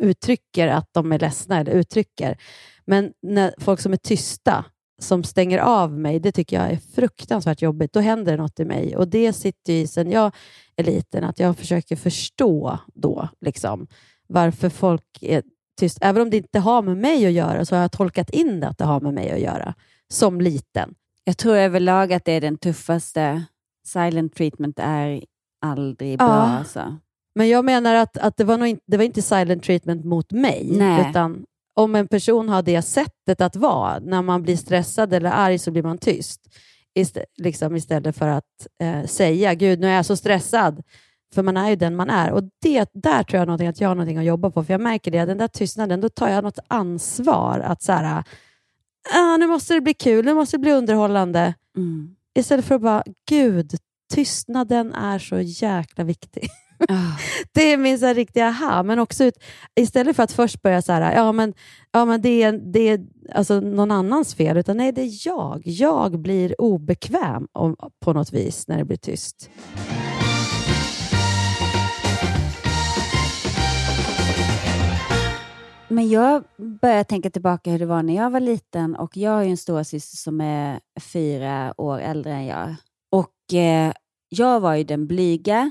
uttrycker 0.00 0.68
att 0.68 0.88
de 0.92 1.12
är 1.12 1.18
ledsna 1.18 1.60
eller 1.60 1.72
uttrycker. 1.72 2.38
Men 2.86 3.12
när 3.22 3.54
folk 3.58 3.80
som 3.80 3.92
är 3.92 3.96
tysta, 3.96 4.64
som 4.98 5.24
stänger 5.24 5.58
av 5.58 5.98
mig, 5.98 6.20
det 6.20 6.32
tycker 6.32 6.56
jag 6.56 6.70
är 6.70 6.76
fruktansvärt 6.94 7.62
jobbigt. 7.62 7.92
Då 7.92 8.00
händer 8.00 8.32
det 8.32 8.42
något 8.42 8.60
i 8.60 8.64
mig. 8.64 8.96
Och 8.96 9.08
det 9.08 9.32
sitter 9.32 9.72
ju 9.72 9.86
sen 9.86 10.10
jag 10.10 10.32
är 10.76 10.84
liten, 10.84 11.24
att 11.24 11.38
jag 11.38 11.56
försöker 11.56 11.96
förstå 11.96 12.78
då 12.94 13.28
liksom, 13.40 13.86
varför 14.26 14.68
folk 14.68 15.18
är 15.20 15.42
tyst. 15.80 15.98
Även 16.00 16.22
om 16.22 16.30
det 16.30 16.36
inte 16.36 16.58
har 16.58 16.82
med 16.82 16.96
mig 16.96 17.26
att 17.26 17.32
göra, 17.32 17.64
så 17.64 17.74
har 17.74 17.82
jag 17.82 17.92
tolkat 17.92 18.30
in 18.30 18.60
det 18.60 18.68
att 18.68 18.78
det 18.78 18.84
har 18.84 19.00
med 19.00 19.14
mig 19.14 19.30
att 19.30 19.40
göra, 19.40 19.74
som 20.08 20.40
liten. 20.40 20.94
Jag 21.24 21.36
tror 21.36 21.56
överlag 21.56 22.12
att 22.12 22.24
det 22.24 22.32
är 22.32 22.40
den 22.40 22.58
tuffaste. 22.58 23.44
Silent 23.86 24.34
treatment 24.34 24.78
är 24.78 25.24
aldrig 25.60 26.18
bra. 26.18 26.26
Ja. 26.26 26.58
Alltså. 26.58 26.96
Men 27.34 27.48
jag 27.48 27.64
menar 27.64 27.94
att, 27.94 28.18
att 28.18 28.36
det, 28.36 28.44
var 28.44 28.58
nog 28.58 28.68
inte, 28.68 28.82
det 28.86 28.96
var 28.96 29.04
inte 29.04 29.22
silent 29.22 29.62
treatment 29.62 30.04
mot 30.04 30.32
mig, 30.32 30.68
Nej. 30.72 31.10
utan 31.10 31.44
om 31.74 31.94
en 31.94 32.08
person 32.08 32.48
har 32.48 32.62
det 32.62 32.82
sättet 32.82 33.40
att 33.40 33.56
vara, 33.56 33.98
när 33.98 34.22
man 34.22 34.42
blir 34.42 34.56
stressad 34.56 35.12
eller 35.12 35.30
arg 35.30 35.58
så 35.58 35.70
blir 35.70 35.82
man 35.82 35.98
tyst. 35.98 36.40
Istä, 36.94 37.24
liksom 37.36 37.76
istället 37.76 38.16
för 38.16 38.28
att 38.28 38.66
eh, 38.80 39.04
säga, 39.06 39.54
gud 39.54 39.80
nu 39.80 39.86
är 39.86 39.94
jag 39.94 40.06
så 40.06 40.16
stressad. 40.16 40.82
För 41.34 41.42
man 41.42 41.56
är 41.56 41.70
ju 41.70 41.76
den 41.76 41.96
man 41.96 42.10
är. 42.10 42.32
Och 42.32 42.42
det, 42.62 42.90
där 42.92 43.22
tror 43.22 43.38
jag 43.38 43.46
någonting, 43.46 43.68
att 43.68 43.80
jag 43.80 43.88
har 43.88 43.94
någonting 43.94 44.18
att 44.18 44.24
jobba 44.24 44.50
på. 44.50 44.64
För 44.64 44.74
jag 44.74 44.80
märker 44.80 45.10
det, 45.10 45.24
den 45.24 45.38
där 45.38 45.48
tystnaden, 45.48 46.00
då 46.00 46.08
tar 46.08 46.28
jag 46.28 46.44
något 46.44 46.58
ansvar. 46.68 47.60
Att 47.60 47.82
så 47.82 47.92
här, 47.92 48.24
ah, 49.14 49.36
nu 49.36 49.46
måste 49.46 49.74
det 49.74 49.80
bli 49.80 49.94
kul, 49.94 50.24
nu 50.24 50.34
måste 50.34 50.56
det 50.56 50.60
bli 50.60 50.72
underhållande. 50.72 51.54
Mm. 51.76 52.16
Istället 52.34 52.64
för 52.64 52.74
att 52.74 52.80
bara, 52.80 53.02
gud, 53.28 53.74
tystnaden 54.12 54.94
är 54.94 55.18
så 55.18 55.40
jäkla 55.40 56.04
viktig. 56.04 56.48
Det 57.52 57.72
är 57.72 57.76
min 57.76 57.98
så 57.98 58.06
här 58.06 58.14
riktiga 58.14 58.46
aha, 58.48 58.82
men 58.82 58.98
också 58.98 59.24
ut, 59.24 59.34
istället 59.74 60.16
för 60.16 60.22
att 60.22 60.32
först 60.32 60.62
börja 60.62 60.82
så 60.82 60.92
här, 60.92 61.14
ja 61.14 61.32
men, 61.32 61.54
ja, 61.92 62.04
men 62.04 62.22
det 62.22 62.42
är, 62.42 62.52
det 62.52 62.88
är 62.88 63.00
alltså 63.32 63.60
någon 63.60 63.90
annans 63.90 64.34
fel, 64.34 64.56
utan 64.56 64.76
nej, 64.76 64.92
det 64.92 65.02
är 65.02 65.26
jag. 65.26 65.62
Jag 65.64 66.18
blir 66.18 66.60
obekväm 66.60 67.48
om, 67.52 67.76
på 68.00 68.12
något 68.12 68.32
vis 68.32 68.68
när 68.68 68.78
det 68.78 68.84
blir 68.84 68.96
tyst. 68.96 69.50
Men 75.88 76.08
jag 76.08 76.44
börjar 76.80 77.04
tänka 77.04 77.30
tillbaka 77.30 77.70
hur 77.70 77.78
det 77.78 77.86
var 77.86 78.02
när 78.02 78.16
jag 78.16 78.30
var 78.30 78.40
liten 78.40 78.96
och 78.96 79.16
jag 79.16 79.30
har 79.30 79.42
ju 79.42 79.50
en 79.50 79.56
storasyster 79.56 80.16
som 80.16 80.40
är 80.40 80.80
fyra 81.00 81.74
år 81.76 81.98
äldre 81.98 82.32
än 82.32 82.46
jag. 82.46 82.74
Och 83.10 83.54
eh, 83.54 83.92
jag 84.28 84.60
var 84.60 84.74
ju 84.74 84.84
den 84.84 85.06
blyga 85.06 85.70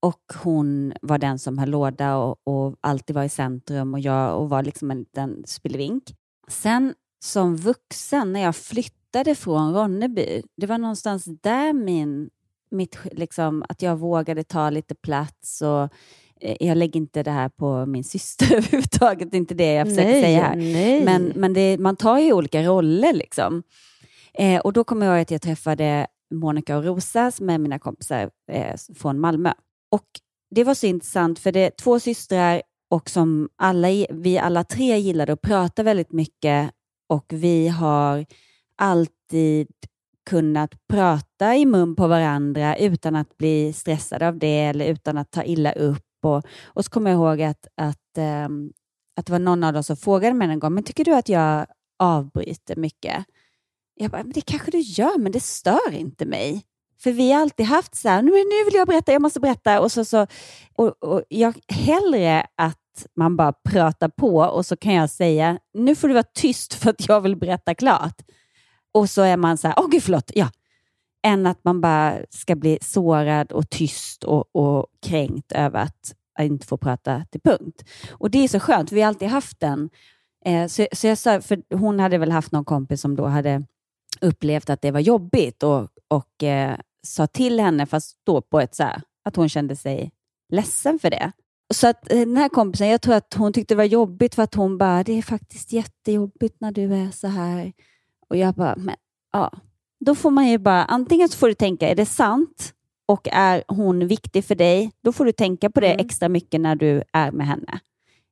och 0.00 0.22
hon 0.42 0.92
var 1.02 1.18
den 1.18 1.38
som 1.38 1.58
höll 1.58 1.70
låda 1.70 2.16
och, 2.16 2.40
och 2.44 2.76
alltid 2.80 3.16
var 3.16 3.24
i 3.24 3.28
centrum 3.28 3.94
och 3.94 4.00
jag 4.00 4.40
och 4.40 4.48
var 4.48 4.62
liksom 4.62 4.90
en 4.90 4.98
liten 4.98 5.42
spillevink. 5.46 6.02
Sen 6.48 6.94
som 7.24 7.56
vuxen, 7.56 8.32
när 8.32 8.40
jag 8.40 8.56
flyttade 8.56 9.34
från 9.34 9.74
Ronneby, 9.74 10.42
det 10.56 10.66
var 10.66 10.78
någonstans 10.78 11.24
där 11.24 11.72
min, 11.72 12.30
mitt, 12.70 12.98
liksom, 13.12 13.64
att 13.68 13.82
jag 13.82 13.96
vågade 13.96 14.44
ta 14.44 14.70
lite 14.70 14.94
plats 14.94 15.62
och 15.62 15.82
eh, 16.40 16.56
jag 16.60 16.78
lägger 16.78 17.00
inte 17.00 17.22
det 17.22 17.30
här 17.30 17.48
på 17.48 17.86
min 17.86 18.04
syster 18.04 18.54
överhuvudtaget, 18.56 19.30
det 19.30 19.36
är 19.36 19.38
inte 19.38 19.54
det 19.54 19.72
jag 19.72 19.86
försöker 19.86 20.10
Nej, 20.10 20.22
säga 20.22 20.42
här. 20.42 20.56
nej. 20.56 21.04
Men, 21.04 21.32
men 21.36 21.52
det, 21.52 21.78
man 21.78 21.96
tar 21.96 22.18
ju 22.18 22.32
olika 22.32 22.62
roller. 22.62 23.12
liksom. 23.12 23.62
Eh, 24.34 24.60
och 24.60 24.72
Då 24.72 24.84
kommer 24.84 25.06
jag 25.06 25.14
ihåg 25.14 25.22
att 25.22 25.30
jag 25.30 25.42
träffade 25.42 26.06
Monica 26.34 26.76
och 26.76 26.84
Rosa 26.84 27.30
som 27.30 27.50
är 27.50 27.58
mina 27.58 27.78
kompisar 27.78 28.30
eh, 28.52 28.74
från 28.94 29.20
Malmö. 29.20 29.52
Och 29.96 30.20
Det 30.50 30.64
var 30.64 30.74
så 30.74 30.86
intressant 30.86 31.38
för 31.38 31.52
det 31.52 31.60
är 31.60 31.70
två 31.70 32.00
systrar 32.00 32.62
och 32.90 33.10
som 33.10 33.48
alla, 33.56 33.88
vi 34.10 34.38
alla 34.38 34.64
tre 34.64 34.98
gillade 34.98 35.32
att 35.32 35.40
prata 35.40 35.82
väldigt 35.82 36.12
mycket 36.12 36.70
och 37.08 37.24
vi 37.28 37.68
har 37.68 38.26
alltid 38.76 39.68
kunnat 40.30 40.86
prata 40.88 41.56
i 41.56 41.66
mun 41.66 41.96
på 41.96 42.06
varandra 42.06 42.76
utan 42.76 43.16
att 43.16 43.36
bli 43.38 43.72
stressade 43.72 44.28
av 44.28 44.38
det 44.38 44.60
eller 44.60 44.86
utan 44.86 45.18
att 45.18 45.30
ta 45.30 45.44
illa 45.44 45.72
upp. 45.72 46.24
Och, 46.24 46.44
och 46.64 46.84
så 46.84 46.90
kommer 46.90 47.10
jag 47.10 47.18
ihåg 47.18 47.42
att, 47.42 47.66
att, 47.76 48.18
ehm, 48.18 48.72
att 49.16 49.26
det 49.26 49.32
var 49.32 49.38
någon 49.38 49.64
av 49.64 49.72
dem 49.72 49.82
som 49.82 49.96
frågade 49.96 50.34
mig 50.34 50.48
en 50.48 50.58
gång, 50.58 50.74
men 50.74 50.84
tycker 50.84 51.04
du 51.04 51.14
att 51.14 51.28
jag 51.28 51.66
avbryter 51.98 52.76
mycket? 52.76 53.24
Jag 53.94 54.10
bara, 54.10 54.22
men 54.22 54.32
det 54.32 54.40
kanske 54.40 54.70
du 54.70 54.78
gör, 54.78 55.18
men 55.18 55.32
det 55.32 55.42
stör 55.42 55.92
inte 55.92 56.26
mig. 56.26 56.64
För 56.98 57.12
vi 57.12 57.32
har 57.32 57.40
alltid 57.40 57.66
haft 57.66 57.94
så 57.94 58.08
här, 58.08 58.22
nu, 58.22 58.30
nu 58.30 58.64
vill 58.64 58.74
jag 58.74 58.88
berätta, 58.88 59.12
jag 59.12 59.22
måste 59.22 59.40
berätta. 59.40 59.80
Och 59.80 59.92
så, 59.92 60.04
så, 60.04 60.26
och, 60.74 61.02
och 61.02 61.22
jag 61.28 61.54
hellre 61.68 62.46
att 62.56 63.06
man 63.16 63.36
bara 63.36 63.52
pratar 63.52 64.08
på 64.08 64.36
och 64.36 64.66
så 64.66 64.76
kan 64.76 64.94
jag 64.94 65.10
säga, 65.10 65.58
nu 65.74 65.94
får 65.94 66.08
du 66.08 66.14
vara 66.14 66.24
tyst 66.34 66.74
för 66.74 66.90
att 66.90 67.08
jag 67.08 67.20
vill 67.20 67.36
berätta 67.36 67.74
klart. 67.74 68.22
Och 68.94 69.10
så 69.10 69.22
är 69.22 69.36
man 69.36 69.58
så 69.58 69.68
här, 69.68 69.74
åh 69.78 69.88
gud 69.90 70.02
förlåt, 70.02 70.30
ja. 70.34 70.50
Än 71.22 71.46
att 71.46 71.64
man 71.64 71.80
bara 71.80 72.18
ska 72.30 72.56
bli 72.56 72.78
sårad 72.82 73.52
och 73.52 73.70
tyst 73.70 74.24
och, 74.24 74.56
och 74.56 74.86
kränkt 75.06 75.52
över 75.52 75.80
att 75.80 76.14
inte 76.40 76.66
få 76.66 76.76
prata 76.76 77.24
till 77.30 77.40
punkt. 77.40 77.84
Och 78.10 78.30
det 78.30 78.44
är 78.44 78.48
så 78.48 78.60
skönt, 78.60 78.88
för 78.88 78.96
vi 78.96 79.02
har 79.02 79.08
alltid 79.08 79.28
haft 79.28 79.60
den. 79.60 79.90
Eh, 80.44 80.66
så, 80.66 80.86
så 80.92 81.06
jag 81.06 81.18
sa, 81.18 81.40
för 81.40 81.74
hon 81.76 82.00
hade 82.00 82.18
väl 82.18 82.30
haft 82.30 82.52
någon 82.52 82.64
kompis 82.64 83.00
som 83.00 83.16
då 83.16 83.26
hade 83.26 83.64
upplevt 84.20 84.70
att 84.70 84.82
det 84.82 84.90
var 84.90 85.00
jobbigt 85.00 85.62
och, 85.62 85.88
och 86.08 86.42
eh, 86.42 86.76
sa 87.06 87.26
till 87.26 87.60
henne, 87.60 87.86
fast 87.86 88.16
då 88.24 88.40
på 88.40 88.60
ett 88.60 88.74
så 88.74 88.82
här, 88.82 89.02
att 89.24 89.36
hon 89.36 89.48
kände 89.48 89.76
sig 89.76 90.12
ledsen 90.52 90.98
för 90.98 91.10
det. 91.10 91.32
Så 91.74 91.88
att 91.88 92.12
eh, 92.12 92.18
den 92.18 92.36
här 92.36 92.48
kompisen, 92.48 92.88
jag 92.88 93.02
tror 93.02 93.14
att 93.14 93.34
hon 93.34 93.52
tyckte 93.52 93.74
det 93.74 93.78
var 93.78 93.84
jobbigt 93.84 94.34
för 94.34 94.42
att 94.42 94.54
hon 94.54 94.78
bara, 94.78 95.04
det 95.04 95.12
är 95.18 95.22
faktiskt 95.22 95.72
jättejobbigt 95.72 96.56
när 96.60 96.72
du 96.72 96.94
är 96.94 97.10
så 97.10 97.26
här. 97.28 97.72
Och 98.28 98.36
jag 98.36 98.54
bara, 98.54 98.76
men 98.76 98.94
ja, 99.32 99.52
då 100.04 100.14
får 100.14 100.30
man 100.30 100.48
ju 100.48 100.58
bara, 100.58 100.84
antingen 100.84 101.28
så 101.28 101.38
får 101.38 101.48
du 101.48 101.54
tänka, 101.54 101.88
är 101.88 101.94
det 101.94 102.06
sant 102.06 102.72
och 103.06 103.28
är 103.32 103.64
hon 103.68 104.06
viktig 104.06 104.44
för 104.44 104.54
dig, 104.54 104.92
då 105.02 105.12
får 105.12 105.24
du 105.24 105.32
tänka 105.32 105.70
på 105.70 105.80
det 105.80 105.92
Mm. 105.92 106.06
extra 106.06 106.28
mycket 106.28 106.60
när 106.60 106.76
du 106.76 107.02
är 107.12 107.30
med 107.32 107.46
henne. 107.46 107.80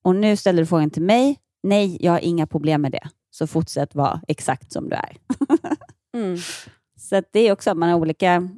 Och 0.04 0.16
nu 0.16 0.36
ställer 0.36 0.62
du 0.62 0.66
frågan 0.66 0.90
till 0.90 1.02
mig, 1.02 1.38
nej, 1.62 1.96
jag 2.00 2.12
har 2.12 2.18
inga 2.20 2.46
problem 2.46 2.82
med 2.82 2.92
det. 2.92 3.08
Så 3.30 3.46
fortsätt 3.46 3.94
vara 3.94 4.20
exakt 4.28 4.72
som 4.72 4.88
du 4.88 4.96
är. 4.96 5.16
Mm. 6.14 6.38
Så 6.98 7.22
det 7.32 7.40
är 7.40 7.52
också 7.52 7.70
att 7.70 7.76
man 7.76 7.88
har 7.88 7.96
olika 7.98 8.48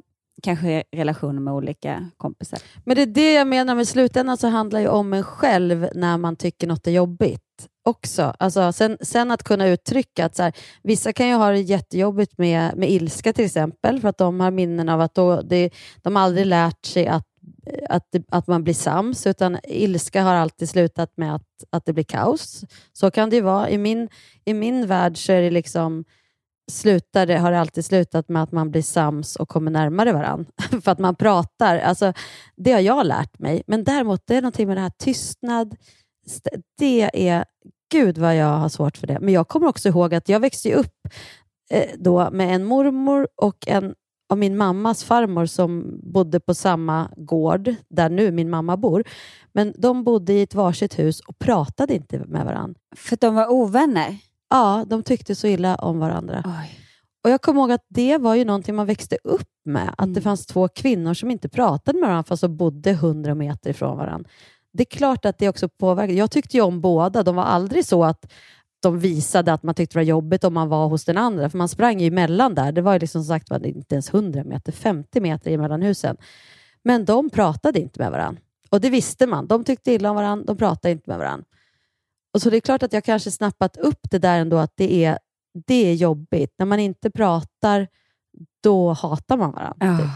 kanske 0.43 0.83
relationer 0.91 1.41
med 1.41 1.53
olika 1.53 2.09
kompisar. 2.17 2.59
Men 2.85 2.95
det 2.95 3.01
är 3.01 3.05
det 3.05 3.33
jag 3.33 3.47
menar, 3.47 3.75
med 3.75 3.87
slutändan 3.87 4.37
så 4.37 4.47
handlar 4.47 4.79
det 4.79 4.89
om 4.89 5.13
en 5.13 5.23
själv 5.23 5.89
när 5.95 6.17
man 6.17 6.35
tycker 6.35 6.67
något 6.67 6.87
är 6.87 6.91
jobbigt 6.91 7.41
också. 7.85 8.33
Alltså, 8.39 8.71
sen, 8.71 8.97
sen 9.01 9.31
att 9.31 9.43
kunna 9.43 9.67
uttrycka 9.67 10.25
att 10.25 10.35
så 10.35 10.43
här, 10.43 10.53
vissa 10.83 11.13
kan 11.13 11.27
ju 11.27 11.33
ha 11.33 11.49
det 11.49 11.59
jättejobbigt 11.59 12.37
med, 12.37 12.77
med 12.77 12.91
ilska 12.91 13.33
till 13.33 13.45
exempel, 13.45 14.01
för 14.01 14.09
att 14.09 14.17
de 14.17 14.39
har 14.39 14.51
minnen 14.51 14.89
av 14.89 15.01
att 15.01 15.15
då, 15.15 15.41
det, 15.41 15.69
de 16.01 16.17
aldrig 16.17 16.45
lärt 16.45 16.85
sig 16.85 17.07
att, 17.07 17.25
att, 17.89 18.07
att 18.31 18.47
man 18.47 18.63
blir 18.63 18.73
sams, 18.73 19.27
utan 19.27 19.57
ilska 19.63 20.23
har 20.23 20.35
alltid 20.35 20.69
slutat 20.69 21.11
med 21.17 21.35
att, 21.35 21.63
att 21.69 21.85
det 21.85 21.93
blir 21.93 22.03
kaos. 22.03 22.65
Så 22.93 23.11
kan 23.11 23.29
det 23.29 23.35
ju 23.35 23.41
vara. 23.41 23.69
I 23.69 23.77
min, 23.77 24.09
I 24.45 24.53
min 24.53 24.87
värld 24.87 25.17
så 25.25 25.31
är 25.31 25.41
det 25.41 25.51
liksom 25.51 26.03
slutar 26.71 27.25
det, 27.25 27.37
har 27.37 27.51
det 27.51 27.59
alltid 27.59 27.85
slutat 27.85 28.29
med 28.29 28.43
att 28.43 28.51
man 28.51 28.71
blir 28.71 28.81
sams 28.81 29.35
och 29.35 29.49
kommer 29.49 29.71
närmare 29.71 30.13
varandra. 30.13 30.51
För 30.83 30.91
att 30.91 30.99
man 30.99 31.15
pratar. 31.15 31.79
Alltså, 31.79 32.13
det 32.55 32.71
har 32.71 32.79
jag 32.79 33.05
lärt 33.05 33.39
mig. 33.39 33.63
Men 33.67 33.83
däremot, 33.83 34.21
det 34.25 34.35
är 34.35 34.41
någonting 34.41 34.67
med 34.67 34.77
det 34.77 34.81
här 34.81 34.91
tystnad. 34.97 35.75
Det 36.77 37.29
är, 37.29 37.45
gud 37.91 38.17
vad 38.17 38.35
jag 38.35 38.57
har 38.57 38.69
svårt 38.69 38.97
för 38.97 39.07
det. 39.07 39.19
Men 39.19 39.33
jag 39.33 39.47
kommer 39.47 39.67
också 39.67 39.89
ihåg 39.89 40.13
att 40.13 40.29
jag 40.29 40.39
växte 40.39 40.73
upp 40.73 40.95
eh, 41.71 41.89
då 41.97 42.29
med 42.31 42.55
en 42.55 42.63
mormor 42.63 43.27
och 43.35 43.67
en 43.67 43.95
av 44.29 44.37
min 44.37 44.57
mammas 44.57 45.03
farmor 45.03 45.45
som 45.45 45.99
bodde 46.03 46.39
på 46.39 46.53
samma 46.53 47.11
gård 47.17 47.75
där 47.89 48.09
nu 48.09 48.31
min 48.31 48.49
mamma 48.49 48.77
bor. 48.77 49.03
Men 49.53 49.73
de 49.77 50.03
bodde 50.03 50.33
i 50.33 50.41
ett 50.41 50.55
varsitt 50.55 50.99
hus 50.99 51.19
och 51.19 51.39
pratade 51.39 51.95
inte 51.95 52.19
med 52.19 52.45
varandra. 52.45 52.79
För 52.95 53.13
att 53.13 53.21
de 53.21 53.35
var 53.35 53.51
ovänner? 53.51 54.17
Ja, 54.49 54.85
de 54.87 55.03
tyckte 55.03 55.35
så 55.35 55.47
illa 55.47 55.75
om 55.75 55.99
varandra. 55.99 56.41
Och 57.23 57.29
Jag 57.29 57.41
kommer 57.41 57.61
ihåg 57.61 57.71
att 57.71 57.85
det 57.87 58.17
var 58.17 58.35
ju 58.35 58.45
någonting 58.45 58.75
man 58.75 58.85
växte 58.85 59.17
upp 59.23 59.49
med. 59.65 59.95
Att 59.97 60.13
det 60.13 60.21
fanns 60.21 60.45
två 60.45 60.67
kvinnor 60.67 61.13
som 61.13 61.31
inte 61.31 61.49
pratade 61.49 61.99
med 61.99 62.09
varandra 62.09 62.23
fast 62.23 62.41
de 62.41 62.57
bodde 62.57 62.93
hundra 62.93 63.35
meter 63.35 63.69
ifrån 63.69 63.97
varandra. 63.97 64.29
Det 64.73 64.83
är 64.83 64.97
klart 64.97 65.25
att 65.25 65.37
det 65.37 65.49
också 65.49 65.69
påverkar. 65.69 66.13
Jag 66.13 66.31
tyckte 66.31 66.57
ju 66.57 66.63
om 66.63 66.81
båda. 66.81 67.23
De 67.23 67.35
var 67.35 67.43
aldrig 67.43 67.85
så 67.85 68.03
att 68.03 68.31
de 68.79 68.99
visade 68.99 69.53
att 69.53 69.63
man 69.63 69.75
tyckte 69.75 69.93
det 69.93 69.99
var 69.99 70.03
jobbigt 70.03 70.43
om 70.43 70.53
man 70.53 70.69
var 70.69 70.87
hos 70.87 71.05
den 71.05 71.17
andra. 71.17 71.49
För 71.49 71.57
man 71.57 71.69
sprang 71.69 71.99
ju 71.99 72.07
emellan 72.07 72.55
där. 72.55 72.71
Det 72.71 72.81
var 72.81 72.93
ju 72.93 72.99
liksom 72.99 73.23
som 73.23 73.27
sagt 73.35 73.49
var 73.49 73.65
inte 73.65 73.95
ens 73.95 74.13
100 74.13 74.43
meter, 74.43 74.71
50 74.71 75.21
meter 75.21 75.51
emellan 75.51 75.81
husen. 75.81 76.17
Men 76.83 77.05
de 77.05 77.29
pratade 77.29 77.79
inte 77.79 77.99
med 77.99 78.11
varandra. 78.11 78.41
Och 78.69 78.81
det 78.81 78.89
visste 78.89 79.27
man. 79.27 79.47
De 79.47 79.63
tyckte 79.63 79.91
illa 79.91 80.09
om 80.09 80.15
varandra, 80.15 80.45
de 80.45 80.57
pratade 80.57 80.91
inte 80.91 81.09
med 81.09 81.17
varandra. 81.17 81.45
Och 82.37 82.41
så 82.41 82.49
det 82.49 82.57
är 82.57 82.61
klart 82.61 82.83
att 82.83 82.93
jag 82.93 83.03
kanske 83.03 83.31
snappat 83.31 83.77
upp 83.77 83.99
det 84.11 84.19
där 84.19 84.39
ändå, 84.39 84.57
att 84.57 84.73
det 84.75 85.05
är, 85.05 85.19
det 85.67 85.89
är 85.89 85.93
jobbigt. 85.93 86.53
När 86.59 86.65
man 86.65 86.79
inte 86.79 87.11
pratar, 87.11 87.87
då 88.63 88.93
hatar 88.93 89.37
man 89.37 89.51
varandra. 89.51 89.97
typ. 89.97 90.07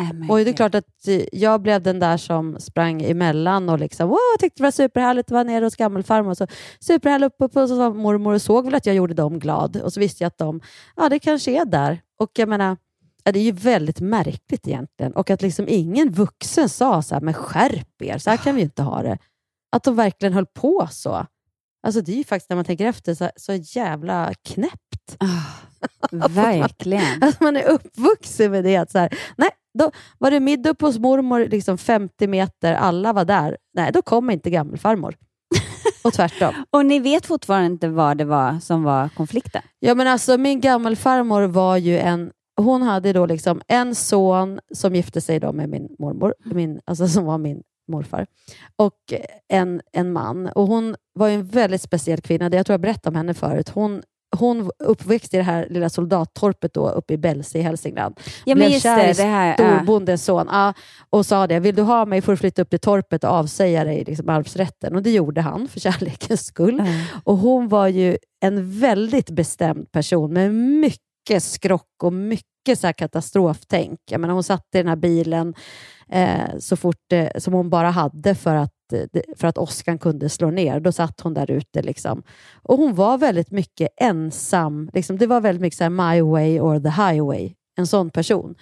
Äh, 0.00 0.30
Och 0.30 0.38
det 0.38 0.50
är 0.50 0.52
klart 0.52 0.74
att 0.74 1.08
eh, 1.08 1.22
jag 1.32 1.62
blev 1.62 1.82
den 1.82 1.98
där 1.98 2.16
som 2.16 2.60
sprang 2.60 3.02
emellan 3.02 3.68
och 3.68 3.78
liksom, 3.78 4.08
wow, 4.08 4.18
tyckte 4.38 4.62
det 4.62 4.66
var 4.66 4.70
superhärligt 4.70 5.26
att 5.26 5.30
vara 5.32 5.42
nere 5.42 5.64
hos 5.64 5.76
gammelfarmor. 5.76 6.34
Så 6.34 6.46
superhärligt 6.80 7.34
uppe 7.34 7.48
på, 7.48 7.60
och 7.60 7.68
så 7.68 7.76
var 7.76 7.94
mormor 7.94 8.34
och 8.34 8.42
såg 8.42 8.64
väl 8.64 8.74
att 8.74 8.86
jag 8.86 8.94
gjorde 8.94 9.14
dem 9.14 9.38
glad. 9.38 9.76
Och 9.76 9.92
så 9.92 10.00
visste 10.00 10.24
jag 10.24 10.28
att 10.28 10.38
de, 10.38 10.60
ja 10.96 11.08
det 11.08 11.18
kanske 11.18 11.60
är 11.60 11.64
där. 11.64 12.00
Och 12.18 12.30
jag 12.34 12.48
menar, 12.48 12.76
ja, 13.24 13.32
det 13.32 13.38
är 13.38 13.44
ju 13.44 13.52
väldigt 13.52 14.00
märkligt 14.00 14.68
egentligen. 14.68 15.12
Och 15.12 15.30
att 15.30 15.42
liksom 15.42 15.66
ingen 15.68 16.10
vuxen 16.10 16.68
sa 16.68 17.02
så 17.02 17.14
här, 17.14 17.22
men 17.22 17.34
skärp 17.34 18.02
er, 18.02 18.18
så 18.18 18.30
här 18.30 18.36
kan 18.36 18.54
vi 18.54 18.60
ju 18.60 18.64
inte 18.64 18.82
ha 18.82 19.02
det. 19.02 19.18
Att 19.76 19.84
de 19.84 19.96
verkligen 19.96 20.32
höll 20.32 20.46
på 20.46 20.88
så. 20.90 21.26
Alltså 21.82 22.00
det 22.00 22.12
är 22.12 22.16
ju 22.16 22.24
faktiskt, 22.24 22.50
när 22.50 22.56
man 22.56 22.64
tänker 22.64 22.86
efter, 22.86 23.14
så, 23.14 23.30
så 23.36 23.54
jävla 23.54 24.34
knäppt. 24.44 25.16
verkligen. 26.28 27.22
Att 27.22 27.40
man 27.40 27.56
är 27.56 27.68
uppvuxen 27.68 28.50
med 28.50 28.64
det. 28.64 28.76
Att 28.76 28.90
så 28.90 28.98
här, 28.98 29.18
nej, 29.36 29.50
då 29.78 29.90
var 30.18 30.30
det 30.30 30.40
middag 30.40 30.70
uppe 30.70 30.86
hos 30.86 30.98
mormor, 30.98 31.46
liksom 31.50 31.78
50 31.78 32.26
meter, 32.26 32.74
alla 32.74 33.12
var 33.12 33.24
där. 33.24 33.56
Nej, 33.74 33.92
då 33.92 34.02
kom 34.02 34.30
inte 34.30 34.50
gammelfarmor. 34.50 35.14
Och 36.04 36.12
tvärtom. 36.12 36.54
Och 36.70 36.86
ni 36.86 37.00
vet 37.00 37.26
fortfarande 37.26 37.66
inte 37.66 37.88
vad 37.88 38.18
det 38.18 38.24
var 38.24 38.60
som 38.60 38.82
var 38.82 39.08
konflikten? 39.08 39.62
Ja, 39.78 39.94
men 39.94 40.06
alltså, 40.06 40.38
min 40.38 40.60
gammelfarmor 40.60 41.42
var 41.42 41.76
ju 41.76 41.98
en 41.98 42.30
hon 42.58 42.82
hade 42.82 43.12
då 43.12 43.26
liksom 43.26 43.60
en 43.68 43.94
son 43.94 44.60
som 44.74 44.94
gifte 44.94 45.20
sig 45.20 45.40
då 45.40 45.52
med 45.52 45.68
min 45.68 45.96
mormor, 45.98 46.34
min, 46.44 46.80
alltså 46.84 47.08
som 47.08 47.24
var 47.24 47.38
min 47.38 47.62
morfar, 47.88 48.26
och 48.76 49.12
en, 49.48 49.80
en 49.92 50.12
man. 50.12 50.46
Och 50.46 50.66
Hon 50.66 50.96
var 51.14 51.28
ju 51.28 51.34
en 51.34 51.46
väldigt 51.46 51.82
speciell 51.82 52.20
kvinna. 52.20 52.48
Det 52.48 52.56
Jag 52.56 52.66
tror 52.66 52.74
jag 52.74 52.80
berättade 52.80 53.08
om 53.08 53.16
henne 53.16 53.34
förut. 53.34 53.68
Hon, 53.68 54.02
hon 54.36 54.70
uppväxte 54.78 55.36
i 55.36 55.38
det 55.38 55.44
här 55.44 55.66
lilla 55.70 55.88
soldattorpet 55.88 56.74
då, 56.74 56.88
uppe 56.88 57.14
i 57.14 57.18
Bälse 57.18 57.58
i 57.58 57.62
Hälsingland. 57.62 58.20
Ja, 58.44 58.54
men 58.54 58.56
Blev 58.56 58.70
just 58.70 58.82
kär 58.82 59.10
i 59.10 59.12
det, 59.12 59.22
här, 59.22 59.54
storbondens 59.54 60.24
son 60.24 60.48
ja, 60.50 60.74
och 61.10 61.26
sa 61.26 61.46
det. 61.46 61.60
Vill 61.60 61.74
du 61.74 61.82
ha 61.82 62.04
mig 62.04 62.22
får 62.22 62.32
du 62.32 62.36
flytta 62.36 62.62
upp 62.62 62.70
till 62.70 62.78
torpet 62.78 63.24
och 63.24 63.30
avsäga 63.30 63.84
dig 63.84 64.04
liksom, 64.04 64.28
arvsrätten. 64.28 64.94
Och 64.94 65.02
det 65.02 65.10
gjorde 65.10 65.40
han 65.40 65.68
för 65.68 65.80
kärlekens 65.80 66.46
skull. 66.46 66.82
Och 67.24 67.36
Hon 67.36 67.68
var 67.68 67.88
ju 67.88 68.18
en 68.40 68.80
väldigt 68.80 69.30
bestämd 69.30 69.92
person 69.92 70.32
med 70.32 70.54
mycket 70.54 71.07
skrock 71.40 72.02
och 72.02 72.12
mycket 72.12 72.78
så 72.78 72.86
här 72.86 72.92
katastroftänk. 72.92 74.00
Jag 74.10 74.20
menar, 74.20 74.34
hon 74.34 74.44
satt 74.44 74.66
i 74.74 74.78
den 74.78 74.88
här 74.88 74.96
bilen 74.96 75.54
eh, 76.08 76.58
så 76.58 76.76
fort 76.76 77.12
eh, 77.12 77.28
som 77.38 77.54
hon 77.54 77.70
bara 77.70 77.90
hade 77.90 78.34
för 78.34 78.54
att, 78.54 78.92
eh, 78.92 79.22
för 79.36 79.48
att 79.48 79.58
åskan 79.58 79.98
kunde 79.98 80.28
slå 80.28 80.50
ner. 80.50 80.80
Då 80.80 80.92
satt 80.92 81.20
hon 81.20 81.34
där 81.34 81.50
ute. 81.50 81.82
Liksom. 81.82 82.22
Och 82.62 82.78
Hon 82.78 82.94
var 82.94 83.18
väldigt 83.18 83.50
mycket 83.50 83.88
ensam. 84.00 84.90
Liksom, 84.92 85.18
det 85.18 85.26
var 85.26 85.40
väldigt 85.40 85.62
mycket 85.62 85.78
så 85.78 85.84
här, 85.84 85.90
my 85.90 86.22
way 86.22 86.60
or 86.60 86.80
the 86.80 87.02
highway. 87.02 87.54
En 87.76 87.86
sån 87.86 88.10
person. 88.10 88.54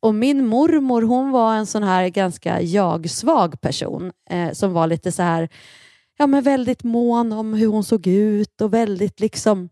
Och 0.00 0.14
min 0.14 0.46
mormor 0.46 1.02
hon 1.02 1.30
var 1.30 1.54
en 1.54 1.66
sån 1.66 1.82
här 1.82 2.08
ganska 2.08 2.60
jag-svag 2.60 3.60
person 3.60 4.12
eh, 4.30 4.52
som 4.52 4.72
var 4.72 4.86
lite 4.86 5.12
så 5.12 5.22
här, 5.22 5.48
ja 6.18 6.26
men 6.26 6.42
väldigt 6.42 6.84
mån 6.84 7.32
om 7.32 7.54
hur 7.54 7.66
hon 7.66 7.84
såg 7.84 8.06
ut 8.06 8.60
och 8.60 8.74
väldigt 8.74 9.20
liksom 9.20 9.68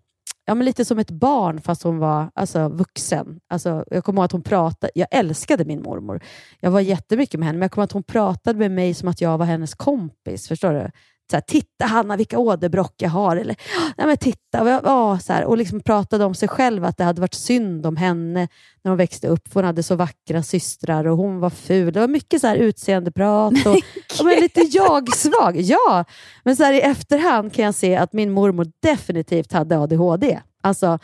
ja, 0.49 0.55
men 0.55 0.65
lite 0.65 0.85
som 0.85 0.99
ett 0.99 1.11
barn 1.11 1.61
fast 1.61 1.83
hon 1.83 1.99
var 1.99 2.31
alltså, 2.35 2.69
vuxen. 2.69 3.41
Alltså, 3.49 3.85
jag 3.91 4.05
kommer 4.05 4.21
ihåg 4.21 4.25
att 4.25 4.33
hon 4.33 4.43
pratade, 4.43 4.91
jag 4.95 5.09
älskade 5.11 5.65
min 5.65 5.83
mormor. 5.83 6.21
Jag 6.61 6.71
var 6.71 6.81
jättemycket 6.81 7.41
med 7.41 7.47
henne, 7.47 7.59
men 7.59 7.65
jag 7.65 7.71
kommer 7.71 7.83
ihåg 7.83 7.89
att 7.89 7.93
hon 7.93 8.03
pratade 8.03 8.59
med 8.59 8.71
mig 8.71 8.95
som 8.95 9.09
att 9.09 9.21
jag 9.21 9.39
var 9.39 9.47
hennes 9.47 9.75
kompis. 9.75 10.49
Förstår 10.49 10.73
du? 10.73 10.91
Så 11.31 11.37
här, 11.37 11.41
titta 11.41 11.85
Hanna 11.85 12.17
vilka 12.17 12.39
åderbråck 12.39 12.95
jag 12.97 13.11
har. 13.11 13.37
Eller, 13.37 13.57
Nej, 13.97 14.07
men 14.07 14.17
titta. 14.17 14.81
Ja, 14.85 15.19
så 15.19 15.33
här, 15.33 15.45
och 15.45 15.59
liksom 15.59 15.81
pratade 15.81 16.25
om 16.25 16.35
sig 16.35 16.49
själv, 16.49 16.85
att 16.85 16.97
det 16.97 17.05
hade 17.05 17.21
varit 17.21 17.35
synd 17.35 17.87
om 17.87 17.97
henne 17.97 18.49
när 18.83 18.91
hon 18.91 18.99
växte 18.99 19.29
upp. 19.29 19.55
Hon 19.55 19.65
hade 19.65 19.83
så 19.83 19.95
vackra 19.95 20.43
systrar 20.43 21.07
och 21.07 21.17
hon 21.17 21.41
var 21.41 21.51
ful. 21.51 21.93
Det 21.93 22.01
var 22.01 22.09
mycket 22.09 22.41
så 22.41 22.47
här 22.47 22.57
utseendeprat 22.57 23.67
och 23.67 23.77
ja, 24.19 24.25
men 24.25 24.41
lite 24.41 24.61
jag-svag. 24.61 25.57
Ja, 25.57 26.05
men 26.45 26.57
så 26.57 26.65
här, 26.65 26.73
i 26.73 26.81
efterhand 26.81 27.53
kan 27.53 27.65
jag 27.65 27.75
se 27.75 27.97
att 27.97 28.13
min 28.13 28.31
mormor 28.31 28.67
definitivt 28.83 29.53
hade 29.53 29.79
ADHD. 29.79 30.41
Alltså, 30.61 30.99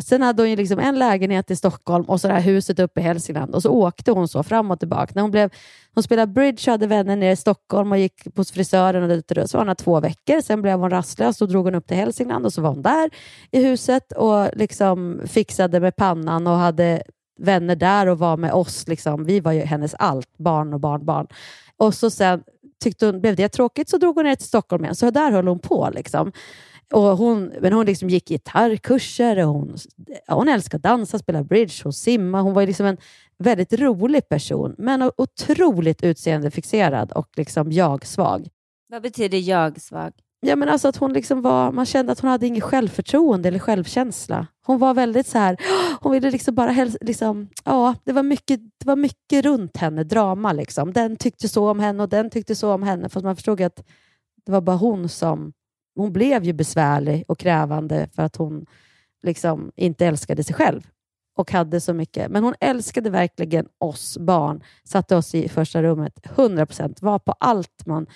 Sen 0.00 0.22
hade 0.22 0.42
hon 0.42 0.50
ju 0.50 0.56
liksom 0.56 0.78
en 0.78 0.98
lägenhet 0.98 1.50
i 1.50 1.56
Stockholm 1.56 2.04
och 2.04 2.20
så 2.20 2.28
det 2.28 2.34
här 2.34 2.40
huset 2.40 2.78
uppe 2.78 3.00
i 3.00 3.02
Hälsingland 3.02 3.54
och 3.54 3.62
så 3.62 3.70
åkte 3.70 4.10
hon 4.10 4.28
så 4.28 4.42
fram 4.42 4.70
och 4.70 4.78
tillbaka. 4.78 5.12
När 5.14 5.22
hon, 5.22 5.30
blev, 5.30 5.50
hon 5.94 6.02
spelade 6.02 6.32
bridge 6.32 6.62
och 6.66 6.72
hade 6.72 6.86
vänner 6.86 7.16
nere 7.16 7.32
i 7.32 7.36
Stockholm 7.36 7.92
och 7.92 7.98
gick 7.98 8.36
hos 8.36 8.52
frisören 8.52 9.02
och 9.02 9.08
dit 9.08 9.30
och 9.30 9.50
Så 9.50 9.58
var 9.58 9.66
hon 9.66 9.76
två 9.76 10.00
veckor. 10.00 10.40
Sen 10.40 10.62
blev 10.62 10.78
hon 10.78 10.90
rastlös 10.90 11.42
och 11.42 11.48
drog 11.48 11.64
hon 11.64 11.74
upp 11.74 11.86
till 11.86 11.96
Hälsingland 11.96 12.46
och 12.46 12.52
så 12.52 12.62
var 12.62 12.70
hon 12.70 12.82
där 12.82 13.10
i 13.50 13.64
huset 13.64 14.12
och 14.12 14.48
liksom 14.56 15.20
fixade 15.26 15.80
med 15.80 15.96
pannan 15.96 16.46
och 16.46 16.56
hade 16.56 17.02
vänner 17.38 17.76
där 17.76 18.06
och 18.06 18.18
var 18.18 18.36
med 18.36 18.52
oss. 18.52 18.88
Liksom. 18.88 19.24
Vi 19.24 19.40
var 19.40 19.52
ju 19.52 19.60
hennes 19.60 19.94
allt, 19.94 20.38
barn 20.38 20.74
och 20.74 20.80
barnbarn. 20.80 21.26
Och 21.76 21.94
så 21.94 22.10
sen 22.10 22.42
tyckte 22.82 23.06
hon, 23.06 23.20
blev 23.20 23.36
det 23.36 23.48
tråkigt 23.48 23.88
så 23.88 23.98
drog 23.98 24.14
hon 24.14 24.24
ner 24.24 24.34
till 24.34 24.46
Stockholm 24.46 24.84
igen. 24.84 24.94
Så 24.94 25.10
där 25.10 25.30
höll 25.30 25.48
hon 25.48 25.58
på. 25.58 25.90
Liksom. 25.94 26.32
Och 26.92 27.02
hon, 27.02 27.52
men 27.60 27.72
hon 27.72 27.86
liksom 27.86 28.10
gick 28.10 28.28
gitarrkurser, 28.28 29.38
och 29.38 29.54
hon, 29.54 29.76
hon 30.28 30.48
älskade 30.48 30.76
att 30.76 30.82
dansa, 30.82 31.18
spela 31.18 31.44
bridge, 31.44 31.74
hon 31.82 31.92
simma. 31.92 32.40
Hon 32.40 32.54
var 32.54 32.66
liksom 32.66 32.86
en 32.86 32.96
väldigt 33.38 33.72
rolig 33.72 34.28
person, 34.28 34.74
men 34.78 35.10
otroligt 35.16 36.02
utseendefixerad 36.02 37.12
och 37.12 37.28
liksom 37.36 37.72
jag-svag. 37.72 38.48
Vad 38.88 39.02
betyder 39.02 39.38
jag-svag? 39.38 40.12
Ja, 40.46 40.56
men 40.56 40.68
alltså 40.68 40.88
att 40.88 40.96
hon 40.96 41.12
liksom 41.12 41.42
var, 41.42 41.72
man 41.72 41.86
kände 41.86 42.12
att 42.12 42.20
hon 42.20 42.30
hade 42.30 42.46
inget 42.46 42.62
självförtroende 42.62 43.48
eller 43.48 43.58
självkänsla. 43.58 44.46
Hon 44.66 44.78
var 44.78 44.94
väldigt 44.94 45.26
så 45.26 45.38
här, 45.38 45.56
hon 46.00 46.12
ville 46.12 46.30
liksom 46.30 46.54
bara 46.54 46.70
helst, 46.70 46.96
liksom, 47.00 47.48
ja, 47.64 47.94
det 48.04 48.12
var, 48.12 48.22
mycket, 48.22 48.60
det 48.60 48.86
var 48.86 48.96
mycket 48.96 49.44
runt 49.44 49.76
henne, 49.76 50.04
drama. 50.04 50.52
Liksom. 50.52 50.92
Den 50.92 51.16
tyckte 51.16 51.48
så 51.48 51.70
om 51.70 51.80
henne 51.80 52.02
och 52.02 52.08
den 52.08 52.30
tyckte 52.30 52.54
så 52.54 52.72
om 52.72 52.82
henne, 52.82 53.08
fast 53.08 53.24
man 53.24 53.36
förstod 53.36 53.60
att 53.60 53.84
det 54.46 54.52
var 54.52 54.60
bara 54.60 54.76
hon 54.76 55.08
som 55.08 55.52
hon 55.94 56.12
blev 56.12 56.44
ju 56.44 56.52
besvärlig 56.52 57.24
och 57.28 57.38
krävande 57.38 58.08
för 58.14 58.22
att 58.22 58.36
hon 58.36 58.66
liksom 59.22 59.72
inte 59.76 60.06
älskade 60.06 60.44
sig 60.44 60.54
själv 60.54 60.86
och 61.36 61.52
hade 61.52 61.80
så 61.80 61.94
mycket. 61.94 62.30
Men 62.30 62.44
hon 62.44 62.54
älskade 62.60 63.10
verkligen 63.10 63.66
oss 63.78 64.18
barn, 64.18 64.62
satte 64.84 65.16
oss 65.16 65.34
i 65.34 65.48
första 65.48 65.82
rummet 65.82 66.12
100 66.24 66.66
procent, 66.66 67.02
var 67.02 67.18
på 67.18 67.32
allt 67.32 67.86
man, 67.86 68.06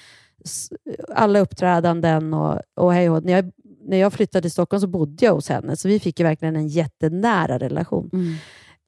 alla 1.15 1.39
uppträdanden 1.39 2.35
och, 2.35 2.61
och 2.75 2.93
hej 2.93 3.11
och 3.11 3.25
när 3.25 3.33
jag, 3.33 3.51
när 3.85 3.97
jag 3.97 4.13
flyttade 4.13 4.43
till 4.43 4.51
Stockholm 4.51 4.81
så 4.81 4.87
bodde 4.87 5.25
jag 5.25 5.35
hos 5.35 5.49
henne, 5.49 5.77
så 5.77 5.89
vi 5.89 6.01
fick 6.01 6.21
ju 6.21 6.25
verkligen 6.25 6.57
en 6.57 6.69
jättenära 6.69 7.59
relation. 7.59 8.11
Mm. 8.13 8.35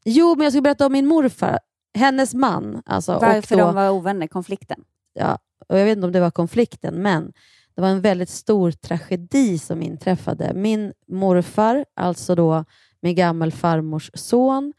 Jo, 0.05 0.35
men 0.35 0.45
jag 0.45 0.53
ska 0.53 0.61
berätta 0.61 0.87
om 0.87 0.93
min 0.93 1.07
morfar, 1.07 1.59
hennes 1.99 2.35
man. 2.35 2.83
Alltså, 2.87 3.19
Varför 3.21 3.57
då, 3.57 3.65
de 3.65 3.75
var 3.75 3.91
ovänner, 3.91 4.27
konflikten? 4.27 4.85
Ja, 5.13 5.39
och 5.69 5.79
jag 5.79 5.85
vet 5.85 5.97
inte 5.97 6.07
om 6.07 6.13
det 6.13 6.21
var 6.21 6.31
konflikten, 6.31 6.95
men 6.95 7.33
det 7.81 7.83
var 7.83 7.91
en 7.91 8.01
väldigt 8.01 8.29
stor 8.29 8.71
tragedi 8.71 9.59
som 9.59 9.83
inträffade. 9.83 10.53
Min 10.55 10.93
morfar, 11.09 11.85
alltså 11.97 12.35
då 12.35 12.65
min 13.03 13.15
gammelfarmors 13.15 14.11
son, 14.15 14.73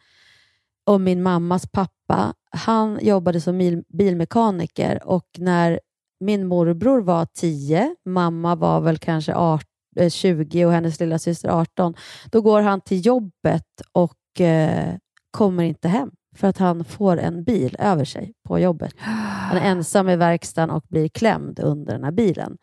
och 0.86 1.02
min 1.02 1.24
mammas 1.24 1.68
pappa, 1.72 2.34
han 2.52 3.00
jobbade 3.02 3.42
som 3.42 3.84
bilmekaniker 3.88 5.08
och 5.08 5.26
när 5.38 5.80
min 6.20 6.48
morbror 6.48 7.02
var 7.02 7.26
10, 7.34 7.96
mamma 8.06 8.56
var 8.56 8.82
väl 8.82 8.98
kanske 8.98 9.36
18, 9.36 9.66
20 10.12 10.62
eh, 10.62 10.68
och 10.68 10.74
hennes 10.74 11.00
lilla 11.00 11.20
syster 11.20 11.50
18, 11.50 11.94
då 12.32 12.42
går 12.42 12.62
han 12.62 12.82
till 12.82 13.06
jobbet 13.06 13.82
och 13.92 14.42
eh, 14.42 14.96
kommer 15.32 15.64
inte 15.64 15.88
hem 15.88 16.12
för 16.36 16.48
att 16.48 16.58
han 16.58 16.86
får 16.86 17.18
en 17.18 17.44
bil 17.44 17.76
över 17.80 18.06
sig 18.06 18.34
på 18.48 18.60
jobbet. 18.60 18.94
Han 18.98 19.58
är 19.58 19.62
ensam 19.72 20.10
i 20.10 20.16
verkstaden 20.16 20.70
och 20.70 20.86
blir 20.90 21.08
klämd 21.08 21.60
under 21.60 21.94
den 21.94 22.04
här 22.04 22.12
bilen. 22.12 22.58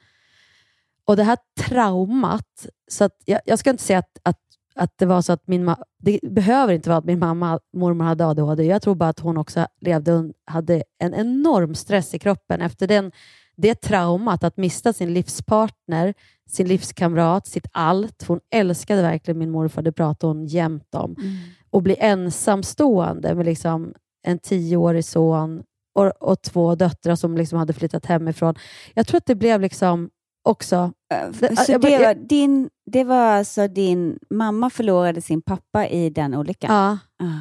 Och 1.09 1.17
det 1.17 1.23
här 1.23 1.39
traumat, 1.61 2.67
så 2.91 3.05
att 3.05 3.23
jag, 3.25 3.41
jag 3.45 3.59
ska 3.59 3.71
inte 3.71 3.83
säga 3.83 3.99
att, 3.99 4.19
att, 4.23 4.39
att 4.75 4.93
det 4.99 5.07
var 5.07 5.23
så 5.23 5.33
att 5.33 5.47
min 5.47 5.65
mamma, 5.65 5.85
det 5.99 6.21
behöver 6.23 6.75
inte 6.75 6.89
vara 6.89 6.99
att 6.99 7.05
min 7.05 7.19
mamma, 7.19 7.61
mormor 7.77 8.05
hade 8.05 8.27
ADHD. 8.27 8.65
Jag 8.65 8.83
tror 8.83 8.95
bara 8.95 9.09
att 9.09 9.21
hon 9.21 9.37
också 9.37 9.67
levde 9.81 10.33
hade 10.45 10.83
en 10.99 11.15
enorm 11.15 11.75
stress 11.75 12.15
i 12.15 12.19
kroppen 12.19 12.61
efter 12.61 12.87
den, 12.87 13.13
det 13.57 13.75
traumat 13.75 14.45
att 14.45 14.57
mista 14.57 14.93
sin 14.93 15.15
livspartner, 15.15 16.15
sin 16.49 16.69
livskamrat, 16.69 17.47
sitt 17.47 17.67
allt. 17.73 18.25
Hon 18.29 18.41
älskade 18.55 19.03
verkligen 19.03 19.39
min 19.39 19.51
morfar, 19.51 19.83
det 19.83 19.93
pratade 19.93 20.33
hon 20.33 20.47
jämt 20.47 20.95
om. 20.95 21.17
Mm. 21.19 21.37
Och 21.71 21.83
bli 21.83 21.97
ensamstående 21.99 23.35
med 23.35 23.47
liksom 23.47 23.95
en 24.23 24.39
tioårig 24.39 25.05
son 25.05 25.63
och, 25.95 26.07
och 26.07 26.43
två 26.43 26.75
döttrar 26.75 27.17
som 27.17 27.37
liksom 27.37 27.59
hade 27.59 27.73
flyttat 27.73 28.07
hemifrån. 28.07 28.55
Jag 28.95 29.07
tror 29.07 29.19
att 29.19 29.27
det 29.27 29.35
blev 29.35 29.61
liksom 29.61 30.11
också. 30.45 30.93
Det, 31.09 31.57
så 31.57 31.79
det, 31.79 31.99
var 31.99 32.15
din, 32.15 32.71
det 32.87 33.05
var 33.05 33.17
alltså 33.17 33.69
din 33.69 34.19
mamma 34.31 34.71
förlorade 34.71 35.21
sin 35.21 35.43
pappa 35.43 35.87
i 35.89 36.11
den 36.11 36.35
olyckan? 36.35 36.75
Ja. 36.75 36.99
Ah. 37.27 37.41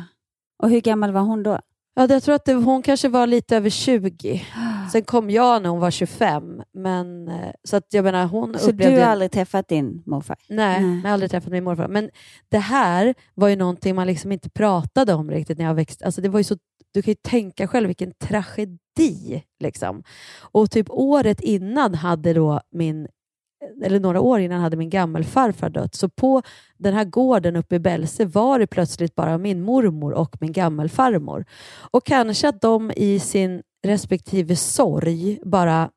Och 0.64 0.70
hur 0.70 0.82
gammal 0.82 1.12
var 1.12 1.22
hon 1.22 1.44
då? 1.44 1.60
Ja, 2.00 2.08
jag 2.10 2.24
tror 2.24 2.36
att 2.36 2.46
det, 2.46 2.54
hon 2.54 2.82
kanske 2.82 3.10
var 3.10 3.28
lite 3.28 3.58
över 3.58 3.70
20. 3.70 4.44
Sen 4.92 5.04
kom 5.04 5.30
jag 5.30 5.62
när 5.62 5.70
hon 5.70 5.80
var 5.80 5.92
25. 5.92 6.62
Men, 6.74 7.28
eh, 7.28 7.52
så 7.64 7.76
att 7.76 7.94
jag 7.94 8.04
menar, 8.04 8.26
hon 8.26 8.60
så 8.60 8.72
du 8.72 8.90
har 8.90 9.00
aldrig 9.00 9.32
träffat 9.32 9.68
din 9.68 10.04
morfar? 10.06 10.38
Nej, 10.50 10.82
Nej, 10.82 10.96
jag 10.96 11.10
har 11.10 11.14
aldrig 11.14 11.32
träffat 11.32 11.52
min 11.52 11.64
morfar. 11.64 11.88
Men 11.88 12.10
det 12.50 12.58
här 12.58 13.16
var 13.34 13.48
ju 13.48 13.56
någonting 13.56 13.96
man 13.96 14.08
liksom 14.08 14.32
inte 14.32 14.50
pratade 14.50 15.14
om 15.14 15.32
riktigt 15.32 15.58
när 15.58 15.66
jag 15.66 15.76
växte. 15.76 16.06
Alltså 16.06 16.22
det 16.22 16.30
var 16.30 16.40
ju 16.40 16.44
så, 16.44 16.58
du 16.94 17.02
kan 17.02 17.12
ju 17.12 17.16
tänka 17.16 17.68
själv 17.68 17.88
vilken 17.88 18.12
tragedi. 18.12 19.44
Liksom. 19.60 20.04
Och 20.40 20.72
typ 20.72 20.88
året 20.90 21.42
innan 21.42 21.96
hade 21.96 22.34
då 22.34 22.62
min 22.72 23.08
eller 23.84 24.00
några 24.00 24.22
år 24.22 24.40
innan 24.40 24.62
hade 24.62 24.78
min 24.78 24.90
gammelfarfar 24.90 25.70
dött. 25.70 25.96
Så 25.96 26.10
på 26.10 26.42
den 26.78 26.94
här 26.94 27.06
gården 27.06 27.56
uppe 27.56 27.76
i 27.76 27.80
Bälse 27.80 28.26
var 28.26 28.60
det 28.60 28.68
plötsligt 28.68 29.16
bara 29.16 29.38
min 29.38 29.62
mormor 29.62 30.14
och 30.14 30.38
min 30.40 30.52
gammelfarmor. 30.52 31.46
Och 31.92 32.06
kanske 32.06 32.50
att 32.50 32.62
de 32.62 32.92
i 32.96 33.20
sin 33.20 33.62
respektive 33.86 34.56
sorg 34.56 35.40
bara 35.44 35.90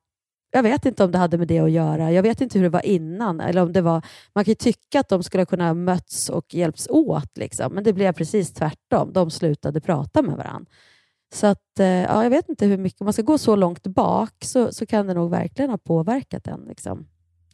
jag 0.53 0.63
vet 0.63 0.87
inte 0.87 1.05
om 1.05 1.13
det 1.13 1.19
hade 1.19 1.39
med 1.39 1.49
det 1.49 1.59
att 1.59 1.71
göra. 1.71 2.13
Jag 2.13 2.23
vet 2.23 2.41
inte 2.41 2.59
hur 2.59 2.63
det 2.63 2.71
var 2.71 2.87
innan. 2.87 3.41
Eller 3.41 3.63
om 3.63 3.73
det 3.73 3.81
var, 3.81 4.03
man 4.35 4.45
kan 4.45 4.51
ju 4.51 4.55
tycka 4.55 5.01
att 5.01 5.09
de 5.09 5.23
skulle 5.23 5.47
kunna 5.47 5.67
ha 5.67 5.75
mötts 5.75 6.29
och 6.29 6.55
hjälpts 6.55 6.89
åt, 6.91 7.39
liksom. 7.39 7.75
men 7.75 7.85
det 7.85 7.93
blev 7.93 8.13
precis 8.13 8.53
tvärtom. 8.53 9.13
De 9.13 9.31
slutade 9.31 9.81
prata 9.81 10.23
med 10.23 10.37
varandra. 10.37 10.71
Så 11.35 11.47
att, 11.47 11.81
eh, 11.81 11.87
ja, 11.87 12.23
jag 12.23 12.31
vet 12.31 12.49
inte 12.49 12.67
hur 12.67 12.79
mycket, 12.79 13.01
om 13.01 13.05
man 13.05 13.13
ska 13.13 13.23
gå 13.23 13.39
så 13.39 13.57
långt 13.57 13.87
bak 13.87 14.35
så, 14.45 14.73
så 14.73 14.87
kan 14.87 15.07
det 15.07 15.15
nog 15.15 15.31
verkligen 15.31 15.71
ha 15.71 15.79
påverkat 15.79 16.47
en. 16.47 16.61
Liksom. 16.61 17.07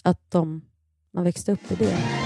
Att 0.07 0.31
de, 0.31 0.63
man 1.13 1.25
växte 1.25 1.53
upp 1.53 1.73
i 1.73 1.75
det. 1.75 2.26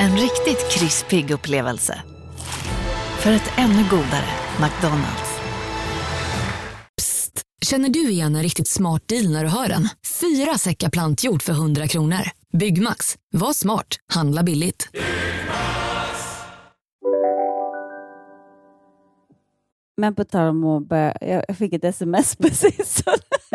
En 0.00 0.12
riktigt 0.12 0.70
krispig 0.70 1.30
upplevelse. 1.30 2.02
För 3.20 3.32
ett 3.32 3.50
ännu 3.56 3.82
godare 3.90 4.28
McDonalds. 4.62 5.38
Psst! 6.96 7.42
Känner 7.66 7.88
du 7.88 8.10
igen 8.10 8.36
en 8.36 8.42
riktigt 8.42 8.68
smart 8.68 9.08
deal 9.08 9.32
när 9.32 9.44
du 9.44 9.50
hör 9.50 9.68
den? 9.68 9.88
Fyra 10.20 10.58
säckar 10.58 10.90
plantjord 10.90 11.42
för 11.42 11.52
100 11.52 11.88
kronor. 11.88 12.20
Byggmax. 12.52 13.16
Var 13.32 13.52
smart. 13.52 13.86
Handla 14.12 14.42
billigt. 14.42 14.88
Men 19.96 20.14
på 20.14 20.24
tal 20.24 20.48
om 20.48 20.64
att 20.64 20.88
börja, 20.88 21.44
jag 21.48 21.56
fick 21.56 21.72
ett 21.72 21.84
sms 21.84 22.36
precis. 22.42 23.02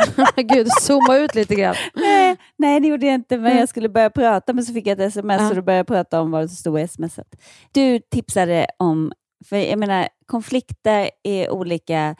Gud, 0.35 0.67
zooma 0.81 1.17
ut 1.17 1.35
lite 1.35 1.55
grann. 1.55 1.75
nej, 1.93 2.37
nej, 2.57 2.79
det 2.79 2.87
gjorde 2.87 3.05
jag 3.05 3.15
inte, 3.15 3.37
men 3.37 3.57
jag 3.57 3.69
skulle 3.69 3.89
börja 3.89 4.09
prata, 4.09 4.53
men 4.53 4.63
så 4.65 4.73
fick 4.73 4.87
jag 4.87 4.99
ett 4.99 5.07
sms 5.07 5.41
Ja. 5.41 5.49
och 5.49 5.55
då 5.55 5.61
började 5.61 5.79
jag 5.79 5.87
prata 5.87 6.21
om 6.21 6.31
vad 6.31 6.41
det 6.43 6.49
stod 6.49 6.79
i 6.79 6.87
smset. 6.87 7.27
Du 7.71 7.99
tipsade 7.99 8.67
om, 8.79 9.11
för 9.49 9.57
jag 9.57 9.79
menar, 9.79 10.07
konflikter 10.25 11.09
är 11.23 11.49
olika 11.51 12.15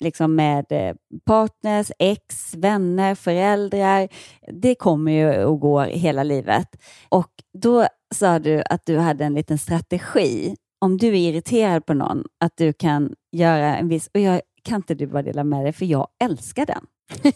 liksom 0.00 0.34
med 0.34 0.64
eh, 0.70 0.94
partners, 1.26 1.92
ex, 1.98 2.54
vänner, 2.54 3.14
föräldrar. 3.14 4.08
Det 4.52 4.74
kommer 4.74 5.12
ju 5.12 5.44
och 5.44 5.60
går 5.60 5.84
hela 5.84 6.22
livet. 6.22 6.68
Och 7.08 7.30
då 7.58 7.86
sa 8.14 8.38
du 8.38 8.62
att 8.70 8.86
du 8.86 8.98
hade 8.98 9.24
en 9.24 9.34
liten 9.34 9.58
strategi. 9.58 10.56
Om 10.80 10.96
du 10.98 11.06
är 11.08 11.30
irriterad 11.30 11.86
på 11.86 11.94
någon, 11.94 12.24
att 12.40 12.52
du 12.56 12.72
kan 12.72 13.14
göra 13.32 13.76
en 13.76 13.88
viss... 13.88 14.10
Och 14.14 14.20
jag, 14.20 14.40
kan 14.64 14.76
inte 14.76 14.94
du 14.94 15.06
bara 15.06 15.22
dela 15.22 15.44
med 15.44 15.64
dig, 15.64 15.72
för 15.72 15.84
jag 15.84 16.08
älskar 16.24 16.66
den. 16.66 16.86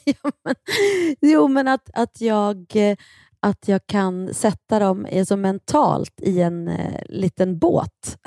Jo, 1.21 1.49
men 1.49 1.69
att, 1.69 1.91
att, 1.93 2.21
jag, 2.21 2.67
eh, 2.75 2.97
att 3.41 3.69
jag 3.69 3.87
kan 3.87 4.35
sätta 4.35 4.79
dem 4.79 5.07
alltså, 5.13 5.37
mentalt 5.37 6.21
i 6.21 6.41
en 6.41 6.69
eh, 6.69 7.01
liten 7.09 7.59
båt. 7.59 8.17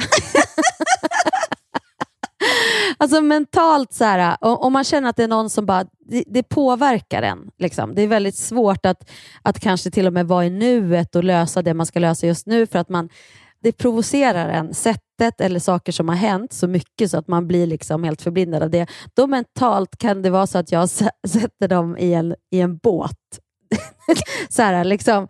alltså 2.97 3.21
mentalt, 3.21 3.93
så 3.93 4.03
här, 4.03 4.31
eh, 4.31 4.37
om, 4.41 4.57
om 4.57 4.73
man 4.73 4.83
känner 4.83 5.09
att 5.09 5.15
det 5.15 5.23
är 5.23 5.27
någon 5.27 5.49
som 5.49 5.65
bara, 5.65 5.85
det, 5.99 6.23
det 6.27 6.43
påverkar 6.43 7.21
en. 7.21 7.51
Liksom. 7.57 7.95
Det 7.95 8.01
är 8.01 8.07
väldigt 8.07 8.35
svårt 8.35 8.85
att, 8.85 9.09
att 9.41 9.59
kanske 9.59 9.91
till 9.91 10.07
och 10.07 10.13
med 10.13 10.27
vara 10.27 10.45
i 10.45 10.49
nuet 10.49 11.15
och 11.15 11.23
lösa 11.23 11.61
det 11.61 11.73
man 11.73 11.85
ska 11.85 11.99
lösa 11.99 12.27
just 12.27 12.47
nu 12.47 12.67
för 12.67 12.79
att 12.79 12.89
man 12.89 13.09
det 13.63 13.71
provocerar 13.71 14.49
en, 14.49 14.73
sättet 14.73 15.41
eller 15.41 15.59
saker 15.59 15.91
som 15.91 16.09
har 16.09 16.15
hänt 16.15 16.53
så 16.53 16.67
mycket 16.67 17.11
så 17.11 17.17
att 17.17 17.27
man 17.27 17.47
blir 17.47 17.67
liksom 17.67 18.03
helt 18.03 18.21
förblindad 18.21 18.63
av 18.63 18.69
det. 18.69 18.87
Då 19.15 19.27
mentalt 19.27 19.97
kan 19.97 20.21
det 20.21 20.29
vara 20.29 20.47
så 20.47 20.57
att 20.57 20.71
jag 20.71 20.85
sä- 20.85 21.09
sätter 21.27 21.67
dem 21.67 21.97
i 21.97 22.13
en, 22.13 22.35
i 22.51 22.59
en 22.59 22.77
båt. 22.77 23.15
så 24.49 24.61
här, 24.61 24.83
liksom. 24.83 25.27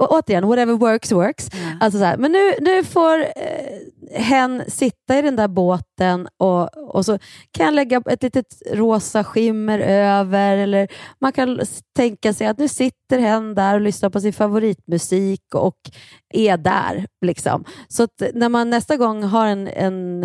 återigen, 0.00 0.46
whatever 0.46 0.74
works 0.74 1.12
works. 1.12 1.50
Alltså 1.80 1.98
så 1.98 2.04
här, 2.04 2.16
men 2.16 2.32
nu, 2.32 2.52
nu 2.60 2.84
får 2.84 3.18
eh, 3.18 3.78
hen 4.10 4.62
sitta 4.68 5.18
i 5.18 5.22
den 5.22 5.36
där 5.36 5.48
båten 5.48 6.28
och, 6.38 6.76
och 6.96 7.04
så 7.04 7.18
kan 7.50 7.66
jag 7.66 7.74
lägga 7.74 8.02
ett 8.10 8.22
litet 8.22 8.62
rosa 8.72 9.24
skimmer 9.24 9.78
över 9.78 10.56
eller 10.56 10.88
man 11.20 11.32
kan 11.32 11.60
tänka 11.96 12.32
sig 12.32 12.46
att 12.46 12.58
nu 12.58 12.68
sitter 12.68 13.18
hen 13.18 13.54
där 13.54 13.74
och 13.74 13.80
lyssnar 13.80 14.10
på 14.10 14.20
sin 14.20 14.32
favoritmusik 14.32 15.54
och 15.54 15.76
är 16.34 16.56
där. 16.56 17.06
Liksom. 17.26 17.64
Så 17.88 18.02
att 18.02 18.22
när 18.34 18.48
man 18.48 18.70
nästa 18.70 18.96
gång 18.96 19.22
har 19.22 19.46
en, 19.46 19.68
en, 19.68 20.24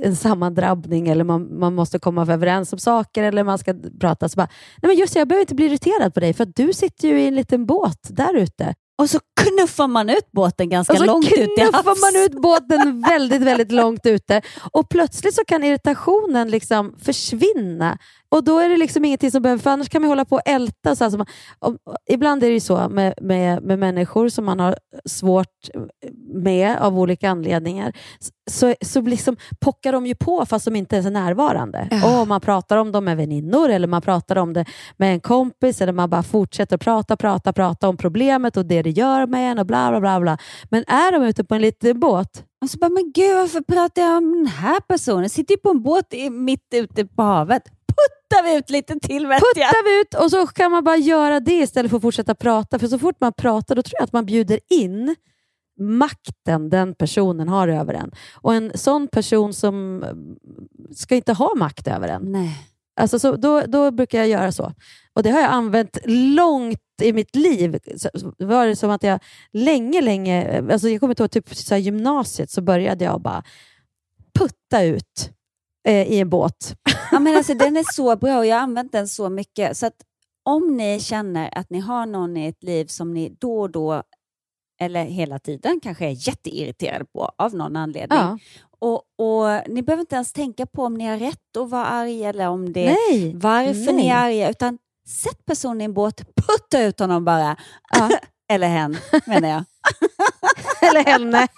en 0.00 0.16
sammandrabbning 0.16 1.08
eller 1.08 1.24
man, 1.24 1.58
man 1.58 1.74
måste 1.74 1.98
komma 1.98 2.22
överens 2.22 2.72
om 2.72 2.78
saker 2.78 3.22
eller 3.22 3.44
man 3.44 3.58
ska 3.58 3.74
prata 4.00 4.28
så 4.28 4.36
bara, 4.36 4.48
nej 4.82 4.88
men 4.88 4.96
just 4.96 5.14
det, 5.14 5.18
jag 5.18 5.28
behöver 5.28 5.42
inte 5.42 5.54
bli 5.54 5.66
irriterad 5.66 6.14
på 6.14 6.20
dig 6.20 6.32
för 6.32 6.42
att 6.42 6.56
du 6.56 6.72
sitter 6.72 7.08
ju 7.08 7.20
i 7.20 7.26
en 7.28 7.34
liten 7.34 7.66
båt 7.66 8.00
där 8.10 8.36
ute. 8.36 8.74
Och 8.98 9.10
så 9.10 9.20
knuffar 9.40 9.88
man 9.88 10.10
ut 10.10 10.32
båten 10.32 10.68
ganska 10.68 10.98
långt 10.98 11.32
ut 11.32 11.32
i 11.32 11.60
knuffar 11.60 11.82
havs. 11.82 12.00
man 12.00 12.22
ut 12.22 12.42
båten 12.42 13.00
väldigt, 13.00 13.42
väldigt 13.42 13.72
långt 13.72 14.06
ute 14.06 14.42
och 14.72 14.88
plötsligt 14.88 15.34
så 15.34 15.44
kan 15.44 15.64
irritationen 15.64 16.50
liksom 16.50 16.94
försvinna. 17.02 17.98
Och 18.34 18.44
då 18.44 18.58
är 18.58 18.68
det 18.68 18.76
liksom 18.76 19.04
ingenting 19.04 19.30
som 19.30 19.42
behöver, 19.42 19.62
för 19.62 19.70
annars 19.70 19.88
kan 19.88 20.02
man 20.02 20.08
hålla 20.10 20.24
på 20.24 20.36
och 20.36 20.42
älta. 20.48 20.96
Så 20.96 21.04
här, 21.04 21.16
man, 21.18 21.26
och, 21.58 21.70
och, 21.84 21.96
ibland 22.10 22.42
är 22.44 22.48
det 22.48 22.54
ju 22.54 22.60
så 22.60 22.88
med, 22.88 23.14
med, 23.22 23.62
med 23.62 23.78
människor 23.78 24.28
som 24.28 24.44
man 24.44 24.60
har 24.60 24.76
svårt 25.04 25.70
med 26.34 26.78
av 26.78 26.98
olika 26.98 27.30
anledningar, 27.30 27.92
så, 28.50 28.74
så 28.84 29.00
liksom 29.00 29.36
pockar 29.60 29.92
de 29.92 30.06
ju 30.06 30.14
på 30.14 30.46
fast 30.46 30.64
de 30.64 30.76
inte 30.76 30.96
ens 30.96 31.06
är 31.06 31.10
närvarande. 31.10 31.88
Och 32.20 32.28
man 32.28 32.40
pratar 32.40 32.76
om 32.76 32.92
dem 32.92 33.04
med 33.04 33.16
väninnor 33.16 33.68
eller 33.68 33.86
man 33.88 34.02
pratar 34.02 34.36
om 34.38 34.52
det 34.52 34.64
med 34.96 35.12
en 35.12 35.20
kompis 35.20 35.80
eller 35.80 35.92
man 35.92 36.10
bara 36.10 36.22
fortsätter 36.22 36.76
prata, 36.76 37.16
prata, 37.16 37.52
prata 37.52 37.88
om 37.88 37.96
problemet 37.96 38.56
och 38.56 38.66
det 38.66 38.82
det 38.82 38.90
gör 38.90 39.26
med 39.26 39.50
en 39.52 39.58
och 39.58 39.66
bla 39.66 39.90
bla 39.90 40.00
bla. 40.00 40.20
bla. 40.20 40.38
Men 40.70 40.84
är 40.86 41.12
de 41.12 41.22
ute 41.22 41.44
på 41.44 41.54
en 41.54 41.60
liten 41.62 42.00
båt 42.00 42.44
Och 42.64 42.70
så 42.70 42.78
bara, 42.78 42.90
men 42.90 43.12
gud 43.14 43.34
varför 43.36 43.60
pratar 43.60 44.02
jag 44.02 44.16
om 44.16 44.32
den 44.34 44.46
här 44.46 44.80
personen? 44.80 45.30
Sitter 45.30 45.54
ju 45.54 45.58
på 45.60 45.70
en 45.70 45.82
båt 45.82 46.14
i- 46.14 46.30
mitt 46.30 46.68
ute 46.74 47.04
på 47.06 47.22
havet. 47.22 47.62
Puttar 47.96 48.44
vi 48.44 48.56
ut 48.56 48.70
lite 48.70 49.00
till 49.00 49.26
vet 49.26 49.40
jag. 49.42 49.54
puttar 49.54 49.84
vi 49.84 50.00
ut 50.00 50.14
och 50.14 50.30
så 50.30 50.46
kan 50.46 50.70
man 50.70 50.84
bara 50.84 50.96
göra 50.96 51.40
det 51.40 51.54
istället 51.54 51.90
för 51.90 51.96
att 51.96 52.02
fortsätta 52.02 52.34
prata. 52.34 52.78
För 52.78 52.86
så 52.86 52.98
fort 52.98 53.20
man 53.20 53.32
pratar 53.32 53.74
då 53.74 53.82
tror 53.82 53.94
jag 53.98 54.04
att 54.04 54.12
man 54.12 54.26
bjuder 54.26 54.60
in 54.70 55.16
makten 55.78 56.70
den 56.70 56.94
personen 56.94 57.48
har 57.48 57.68
över 57.68 57.94
en. 57.94 58.12
Och 58.34 58.54
en 58.54 58.72
sån 58.74 59.08
person 59.08 59.54
som 59.54 60.04
ska 60.96 61.14
inte 61.14 61.32
ha 61.32 61.54
makt 61.54 61.88
över 61.88 62.08
en. 62.08 62.32
Nej. 62.32 62.70
Alltså 62.96 63.18
så, 63.18 63.36
då, 63.36 63.60
då 63.60 63.90
brukar 63.90 64.18
jag 64.18 64.28
göra 64.28 64.52
så. 64.52 64.72
Och 65.12 65.22
Det 65.22 65.30
har 65.30 65.40
jag 65.40 65.50
använt 65.50 65.98
långt 66.06 66.80
i 67.02 67.12
mitt 67.12 67.36
liv. 67.36 67.78
Så, 67.96 68.10
var 68.38 68.66
det 68.66 68.76
som 68.76 68.90
att 68.90 69.02
jag 69.02 69.20
länge, 69.52 70.00
länge, 70.00 70.62
alltså 70.72 70.88
jag 70.88 71.00
kommer 71.00 71.20
ihåg 71.20 71.30
typ 71.30 71.54
så 71.54 71.76
gymnasiet 71.76 72.50
så 72.50 72.62
började 72.62 73.04
jag 73.04 73.20
bara 73.20 73.42
putta 74.38 74.82
ut 74.82 75.30
eh, 75.88 76.12
i 76.12 76.20
en 76.20 76.28
båt. 76.30 76.74
Ja, 77.12 77.20
men 77.20 77.36
alltså, 77.36 77.54
den 77.54 77.76
är 77.76 77.92
så 77.92 78.16
bra 78.16 78.38
och 78.38 78.46
jag 78.46 78.56
har 78.56 78.62
använt 78.62 78.92
den 78.92 79.08
så 79.08 79.28
mycket. 79.28 79.76
Så 79.76 79.86
att 79.86 79.94
om 80.42 80.76
ni 80.76 81.00
känner 81.00 81.58
att 81.58 81.70
ni 81.70 81.80
har 81.80 82.06
någon 82.06 82.36
i 82.36 82.46
ert 82.48 82.62
liv 82.62 82.86
som 82.86 83.14
ni 83.14 83.36
då 83.40 83.60
och 83.60 83.70
då, 83.70 84.02
eller 84.80 85.04
hela 85.04 85.38
tiden, 85.38 85.80
kanske 85.82 86.06
är 86.06 86.28
jätteirriterade 86.28 87.04
på 87.04 87.30
av 87.38 87.54
någon 87.54 87.76
anledning. 87.76 88.18
Ja. 88.18 88.38
Och, 88.78 89.02
och 89.18 89.68
Ni 89.68 89.82
behöver 89.82 90.00
inte 90.00 90.14
ens 90.14 90.32
tänka 90.32 90.66
på 90.66 90.84
om 90.84 90.94
ni 90.94 91.06
har 91.06 91.18
rätt 91.18 91.56
att 91.58 91.70
vara 91.70 91.86
arga 91.86 92.28
eller 92.28 92.48
om 92.48 92.72
det 92.72 92.96
Nej, 93.10 93.34
varför 93.34 93.92
ni 93.92 94.02
nej. 94.02 94.08
är 94.08 94.16
arga, 94.16 94.50
utan 94.50 94.78
sätt 95.08 95.44
personen 95.46 95.80
i 95.80 95.84
en 95.84 95.94
båt, 95.94 96.16
putta 96.36 96.82
ut 96.82 96.98
honom 96.98 97.24
bara. 97.24 97.56
eller 98.48 98.68
hen, 98.68 98.96
menar 99.26 99.48
jag. 99.48 99.64
Eller 100.90 101.04
henne. 101.04 101.48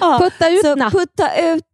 Ja, 0.00 0.18
Putta 0.22 0.50
ut 0.50 0.60
så 0.60 0.76
putta 0.76 1.52
ut 1.52 1.66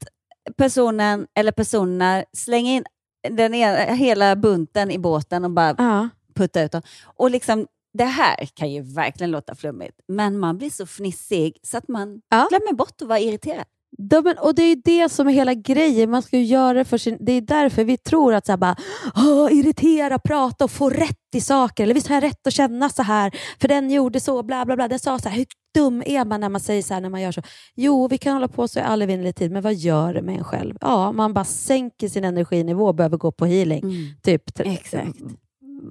personen 0.56 1.26
eller 1.34 1.52
personerna, 1.52 2.24
släng 2.32 2.66
in 2.66 2.84
den 3.30 3.54
ena, 3.54 3.76
hela 3.94 4.36
bunten 4.36 4.90
i 4.90 4.98
båten 4.98 5.44
och 5.44 5.50
bara 5.50 5.74
Ja. 5.78 6.08
putta 6.34 6.62
ut 6.62 6.72
dem. 6.72 6.82
Och 7.04 7.30
liksom, 7.30 7.66
det 7.98 8.04
här 8.04 8.48
kan 8.54 8.70
ju 8.72 8.82
verkligen 8.82 9.30
låta 9.30 9.54
flummigt, 9.54 10.00
men 10.08 10.38
man 10.38 10.58
blir 10.58 10.70
så 10.70 10.86
fnissig 10.86 11.56
så 11.62 11.78
att 11.78 11.88
man 11.88 12.20
glömmer 12.48 12.72
bort 12.72 13.02
att 13.02 13.08
vara 13.08 13.18
irriterad. 13.18 13.64
Men, 13.98 14.38
och 14.38 14.54
Det 14.54 14.62
är 14.62 14.76
det 14.84 15.08
som 15.08 15.28
är 15.28 15.32
hela 15.32 15.54
grejen. 15.54 16.10
Man 16.10 16.22
ska 16.22 16.36
ju 16.38 16.44
göra 16.44 16.72
det 16.72 16.84
för 16.84 16.98
sin... 16.98 17.16
Det 17.20 17.32
är 17.32 17.40
därför 17.40 17.84
vi 17.84 17.96
tror 17.96 18.34
att 18.34 18.46
så 18.46 18.52
här 18.52 18.56
bara, 18.56 18.76
Åh, 19.16 19.52
irritera, 19.52 20.18
prata 20.18 20.64
och 20.64 20.70
få 20.70 20.90
rätt 20.90 21.34
i 21.34 21.40
saker. 21.40 21.82
Eller 21.82 21.94
visst 21.94 22.06
har 22.08 22.14
jag 22.16 22.24
rätt 22.24 22.46
att 22.46 22.52
känna 22.52 22.88
så 22.88 23.02
här, 23.02 23.32
för 23.60 23.68
den 23.68 23.90
gjorde 23.90 24.20
så, 24.20 24.42
bla 24.42 24.64
bla 24.64 24.76
bla. 24.76 24.88
Den 24.88 24.98
sa 24.98 25.18
så 25.18 25.28
här, 25.28 25.36
hur 25.36 25.46
dum 25.74 26.02
är 26.06 26.24
man 26.24 26.40
när 26.40 26.48
man 26.48 26.60
säger 26.60 26.82
så 26.82 26.94
här, 26.94 27.00
när 27.00 27.10
man 27.10 27.20
gör 27.20 27.32
så? 27.32 27.42
Jo, 27.74 28.08
vi 28.08 28.18
kan 28.18 28.32
hålla 28.32 28.48
på 28.48 28.68
så 28.68 28.78
i 28.78 28.82
all 28.82 29.02
evinnerlig 29.02 29.36
tid, 29.36 29.52
men 29.52 29.62
vad 29.62 29.74
gör 29.74 30.14
det 30.14 30.22
med 30.22 30.38
en 30.38 30.44
själv? 30.44 30.74
Ja, 30.80 31.12
man 31.12 31.34
bara 31.34 31.44
sänker 31.44 32.08
sin 32.08 32.24
energinivå 32.24 32.86
och 32.86 32.94
behöver 32.94 33.16
gå 33.16 33.32
på 33.32 33.46
healing 33.46 33.82
typ 34.22 34.54
t- 34.54 34.62
Exakt. 34.66 35.18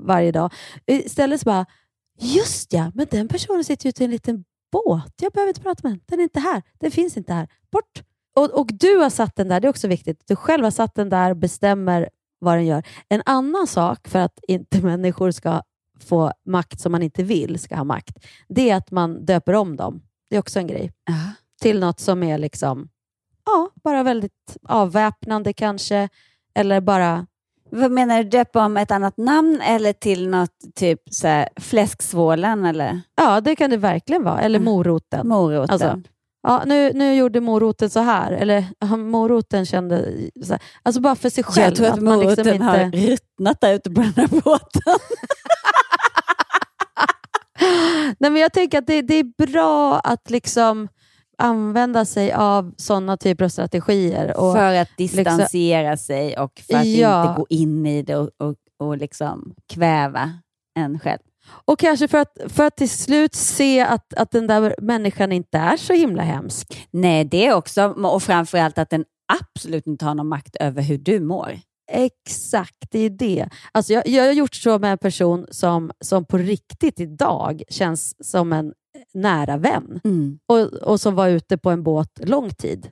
varje 0.05 0.31
dag. 0.31 0.53
Istället 0.87 1.39
så 1.41 1.45
bara, 1.45 1.65
just 2.19 2.73
ja, 2.73 2.91
men 2.95 3.07
den 3.11 3.27
personen 3.27 3.63
sitter 3.63 3.85
ju 3.85 3.93
i 3.99 4.05
en 4.05 4.11
liten 4.11 4.43
båt. 4.83 5.13
Jag 5.21 5.31
behöver 5.31 5.49
inte 5.49 5.61
prata 5.61 5.79
med 5.83 5.91
den. 5.91 6.01
Den 6.05 6.19
är 6.19 6.23
inte 6.23 6.39
här. 6.39 6.61
Den 6.79 6.91
finns 6.91 7.17
inte 7.17 7.33
här. 7.33 7.47
Bort! 7.71 8.03
Och, 8.35 8.59
och 8.59 8.67
du 8.73 8.97
har 8.97 9.09
satt 9.09 9.35
den 9.35 9.47
där, 9.47 9.59
det 9.59 9.67
är 9.67 9.69
också 9.69 9.87
viktigt. 9.87 10.21
Du 10.27 10.35
själv 10.35 10.63
har 10.63 10.71
satt 10.71 10.95
den 10.95 11.09
där, 11.09 11.33
bestämmer 11.33 12.09
vad 12.39 12.57
den 12.57 12.65
gör. 12.65 12.83
En 13.09 13.21
annan 13.25 13.67
sak 13.67 14.07
för 14.07 14.19
att 14.19 14.39
inte 14.47 14.81
människor 14.81 15.31
ska 15.31 15.61
få 15.99 16.31
makt 16.45 16.79
som 16.79 16.91
man 16.91 17.03
inte 17.03 17.23
vill 17.23 17.59
ska 17.59 17.75
ha 17.75 17.83
makt, 17.83 18.25
det 18.47 18.69
är 18.69 18.75
att 18.75 18.91
man 18.91 19.25
döper 19.25 19.53
om 19.53 19.77
dem. 19.77 20.01
Det 20.29 20.35
är 20.35 20.39
också 20.39 20.59
en 20.59 20.67
grej. 20.67 20.91
Till 21.61 21.79
något 21.79 21.99
som 21.99 22.23
är 22.23 22.37
liksom, 22.37 22.89
ja, 23.45 23.69
bara 23.83 24.03
väldigt 24.03 24.57
avväpnande 24.67 25.53
kanske. 25.53 26.09
Eller 26.55 26.81
bara 26.81 27.27
Vad 27.69 27.91
menar 27.91 28.23
du, 28.23 28.29
döpa 28.29 28.65
om 28.65 28.77
ett 28.77 28.91
annat 28.91 29.17
namn 29.17 29.61
eller 29.61 29.93
till 29.93 30.29
något 30.29 30.75
typ 30.75 30.99
så 31.11 31.27
här, 31.27 31.49
fläsksvålen 31.55 32.65
eller? 32.65 33.01
Ja, 33.15 33.41
det 33.41 33.55
kan 33.55 33.69
det 33.69 33.77
verkligen 33.77 34.23
vara. 34.23 34.41
Eller 34.41 34.59
moroten. 34.59 35.27
Moroten. 35.27 35.73
Alltså, 35.73 36.01
ja, 36.43 36.63
nu, 36.65 36.93
nu 36.93 37.15
gjorde 37.15 37.41
moroten 37.41 37.89
så 37.89 37.99
här. 37.99 38.31
Eller 38.31 38.65
ja, 38.79 38.97
moroten 38.97 39.65
kände 39.65 40.11
så 40.43 40.53
här. 40.53 40.61
Alltså 40.83 41.01
bara 41.01 41.15
för 41.15 41.29
sig 41.29 41.43
själv. 41.43 41.65
Jag 41.65 41.75
tror 41.75 41.87
att, 41.87 42.01
man 42.01 42.19
moroten 42.19 42.45
liksom 42.45 42.67
har 42.67 42.81
inte... 42.81 42.97
ruttnat 42.97 43.61
där 43.61 43.73
ute 43.73 43.89
på 43.91 44.01
den 44.01 44.13
här 44.15 44.27
båten. 44.27 44.99
Nej, 48.19 48.31
men 48.31 48.41
jag 48.41 48.53
tänker 48.53 48.77
att 48.77 48.87
det, 48.87 49.01
det 49.01 49.15
är 49.15 49.45
bra 49.47 49.99
att 49.99 50.29
liksom 50.29 50.87
använda 51.37 52.05
sig 52.05 52.33
av 52.33 52.73
sådana 52.77 53.17
typer 53.17 53.45
av 53.45 53.49
strategier. 53.49 54.37
Och 54.37 54.53
för 54.53 54.73
att 54.73 54.89
liksom- 54.97 55.17
distansera 55.17 55.97
sig 55.97 56.37
och 56.37 56.61
för 56.67 56.77
att 56.77 56.85
Ja. 56.85 57.29
inte 57.29 57.39
gå 57.39 57.45
in 57.49 57.85
i 57.85 58.01
det 58.01 58.15
och, 58.15 58.29
och, 58.37 58.55
och 58.79 58.97
liksom 58.97 59.53
kväva 59.73 60.33
en 60.79 60.99
själv. 60.99 61.19
Och 61.65 61.79
kanske 61.79 62.07
för 62.07 62.17
att, 62.17 62.37
för 62.47 62.63
att 62.63 62.77
till 62.77 62.89
slut 62.89 63.35
se 63.35 63.81
att, 63.81 64.13
att 64.13 64.31
den 64.31 64.47
där 64.47 64.75
människan 64.81 65.31
inte 65.31 65.57
är 65.57 65.77
så 65.77 65.93
himla 65.93 66.23
hemsk. 66.23 66.87
Nej, 66.91 67.23
det 67.25 67.53
också. 67.53 67.87
Och 67.87 68.23
framförallt 68.23 68.77
att 68.77 68.89
den 68.89 69.05
absolut 69.39 69.87
inte 69.87 70.05
har 70.05 70.15
någon 70.15 70.27
makt 70.27 70.55
över 70.55 70.81
hur 70.81 70.97
du 70.97 71.19
mår. 71.19 71.59
Exakt, 71.91 72.91
det 72.91 72.99
är 72.99 73.09
det. 73.09 73.49
Alltså 73.71 73.93
jag, 73.93 74.07
jag 74.07 74.23
har 74.25 74.31
gjort 74.31 74.55
så 74.55 74.79
med 74.79 74.91
en 74.91 74.97
person 74.97 75.45
som, 75.51 75.91
som 75.99 76.25
på 76.25 76.37
riktigt 76.37 76.99
idag 76.99 77.61
känns 77.69 78.27
som 78.27 78.53
en 78.53 78.73
nära 79.13 79.57
vän 79.57 79.99
mm. 80.03 80.39
och, 80.47 80.59
och 80.73 81.01
som 81.01 81.15
var 81.15 81.27
ute 81.27 81.57
på 81.57 81.69
en 81.69 81.83
båt 81.83 82.19
lång 82.23 82.49
tid. 82.49 82.89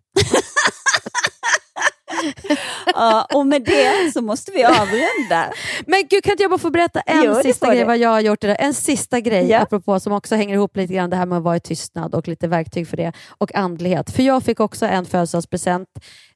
ja, 2.93 3.27
och 3.33 3.47
med 3.47 3.63
det 3.63 4.11
så 4.13 4.21
måste 4.21 4.51
vi 4.51 4.63
avrunda. 4.63 5.53
Men 5.87 6.03
gud, 6.09 6.23
kan 6.23 6.31
inte 6.31 6.43
jag 6.43 6.51
bara 6.51 6.57
få 6.57 6.69
berätta 6.69 6.99
en 6.99 7.23
Jo, 7.23 7.35
sista 7.43 7.75
grej 7.75 7.85
vad 7.85 7.97
jag 7.97 8.09
har 8.09 8.19
gjort 8.19 8.43
idag? 8.43 8.57
En 8.59 8.73
sista 8.73 9.19
grej 9.19 9.49
Ja. 9.49 9.59
apropå 9.59 9.99
som 9.99 10.13
också 10.13 10.35
hänger 10.35 10.53
ihop 10.53 10.77
lite 10.77 10.93
grann 10.93 11.09
det 11.09 11.15
här 11.15 11.25
med 11.25 11.37
att 11.37 11.43
vara 11.43 11.55
i 11.55 11.59
tystnad 11.59 12.15
och 12.15 12.27
lite 12.27 12.47
verktyg 12.47 12.87
för 12.87 12.97
det 12.97 13.13
och 13.27 13.55
andlighet. 13.55 14.11
För 14.11 14.23
jag 14.23 14.43
fick 14.43 14.59
också 14.59 14.85
en 14.85 15.05
födelsedagspresent 15.05 15.89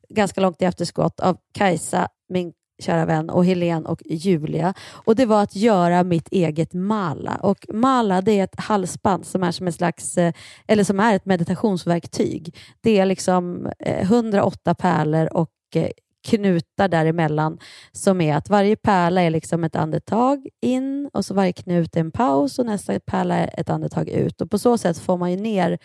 ganska 0.09 0.41
långt 0.41 0.61
i 0.61 0.65
efterskott 0.65 1.19
av 1.19 1.37
Kajsa, 1.53 2.07
min 2.29 2.53
kära 2.79 3.05
vän, 3.05 3.29
och 3.29 3.45
Helene 3.45 3.89
och 3.89 4.01
Julia. 4.05 4.73
Och 5.05 5.15
Det 5.15 5.25
var 5.25 5.43
att 5.43 5.55
göra 5.55 6.03
mitt 6.03 6.27
eget 6.31 6.73
mala. 6.73 7.35
Och 7.35 7.65
Mala 7.73 8.21
det 8.21 8.39
är 8.39 8.43
ett 8.43 8.59
halsband 8.59 9.25
som 9.25 9.43
är 9.43 9.51
som, 9.51 9.67
en 9.67 9.73
slags, 9.73 10.17
eh, 10.17 10.33
eller 10.67 10.83
som 10.83 10.99
är 10.99 11.15
ett 11.15 11.25
meditationsverktyg. 11.25 12.55
Det 12.81 12.99
är 12.99 13.05
liksom 13.05 13.71
eh, 13.79 14.01
108 14.01 14.75
pärlor 14.75 15.33
och 15.33 15.51
eh, 15.75 15.89
knutar 16.27 16.87
däremellan 16.87 17.57
som 17.91 18.21
är 18.21 18.35
att 18.35 18.49
varje 18.49 18.75
pärla 18.75 19.21
är 19.21 19.29
liksom 19.29 19.63
ett 19.63 19.75
andetag 19.75 20.47
in 20.61 21.09
och 21.13 21.25
så 21.25 21.33
varje 21.33 21.53
knut 21.53 21.95
är 21.95 21.99
en 21.99 22.11
paus 22.11 22.59
och 22.59 22.65
nästa 22.65 22.99
pärla 22.99 23.35
är 23.35 23.59
ett 23.59 23.69
andetag 23.69 24.09
ut. 24.09 24.41
Och 24.41 24.51
På 24.51 24.59
så 24.59 24.77
sätt 24.77 24.97
får 24.97 25.17
man 25.17 25.31
ju 25.31 25.37
ner 25.37 25.79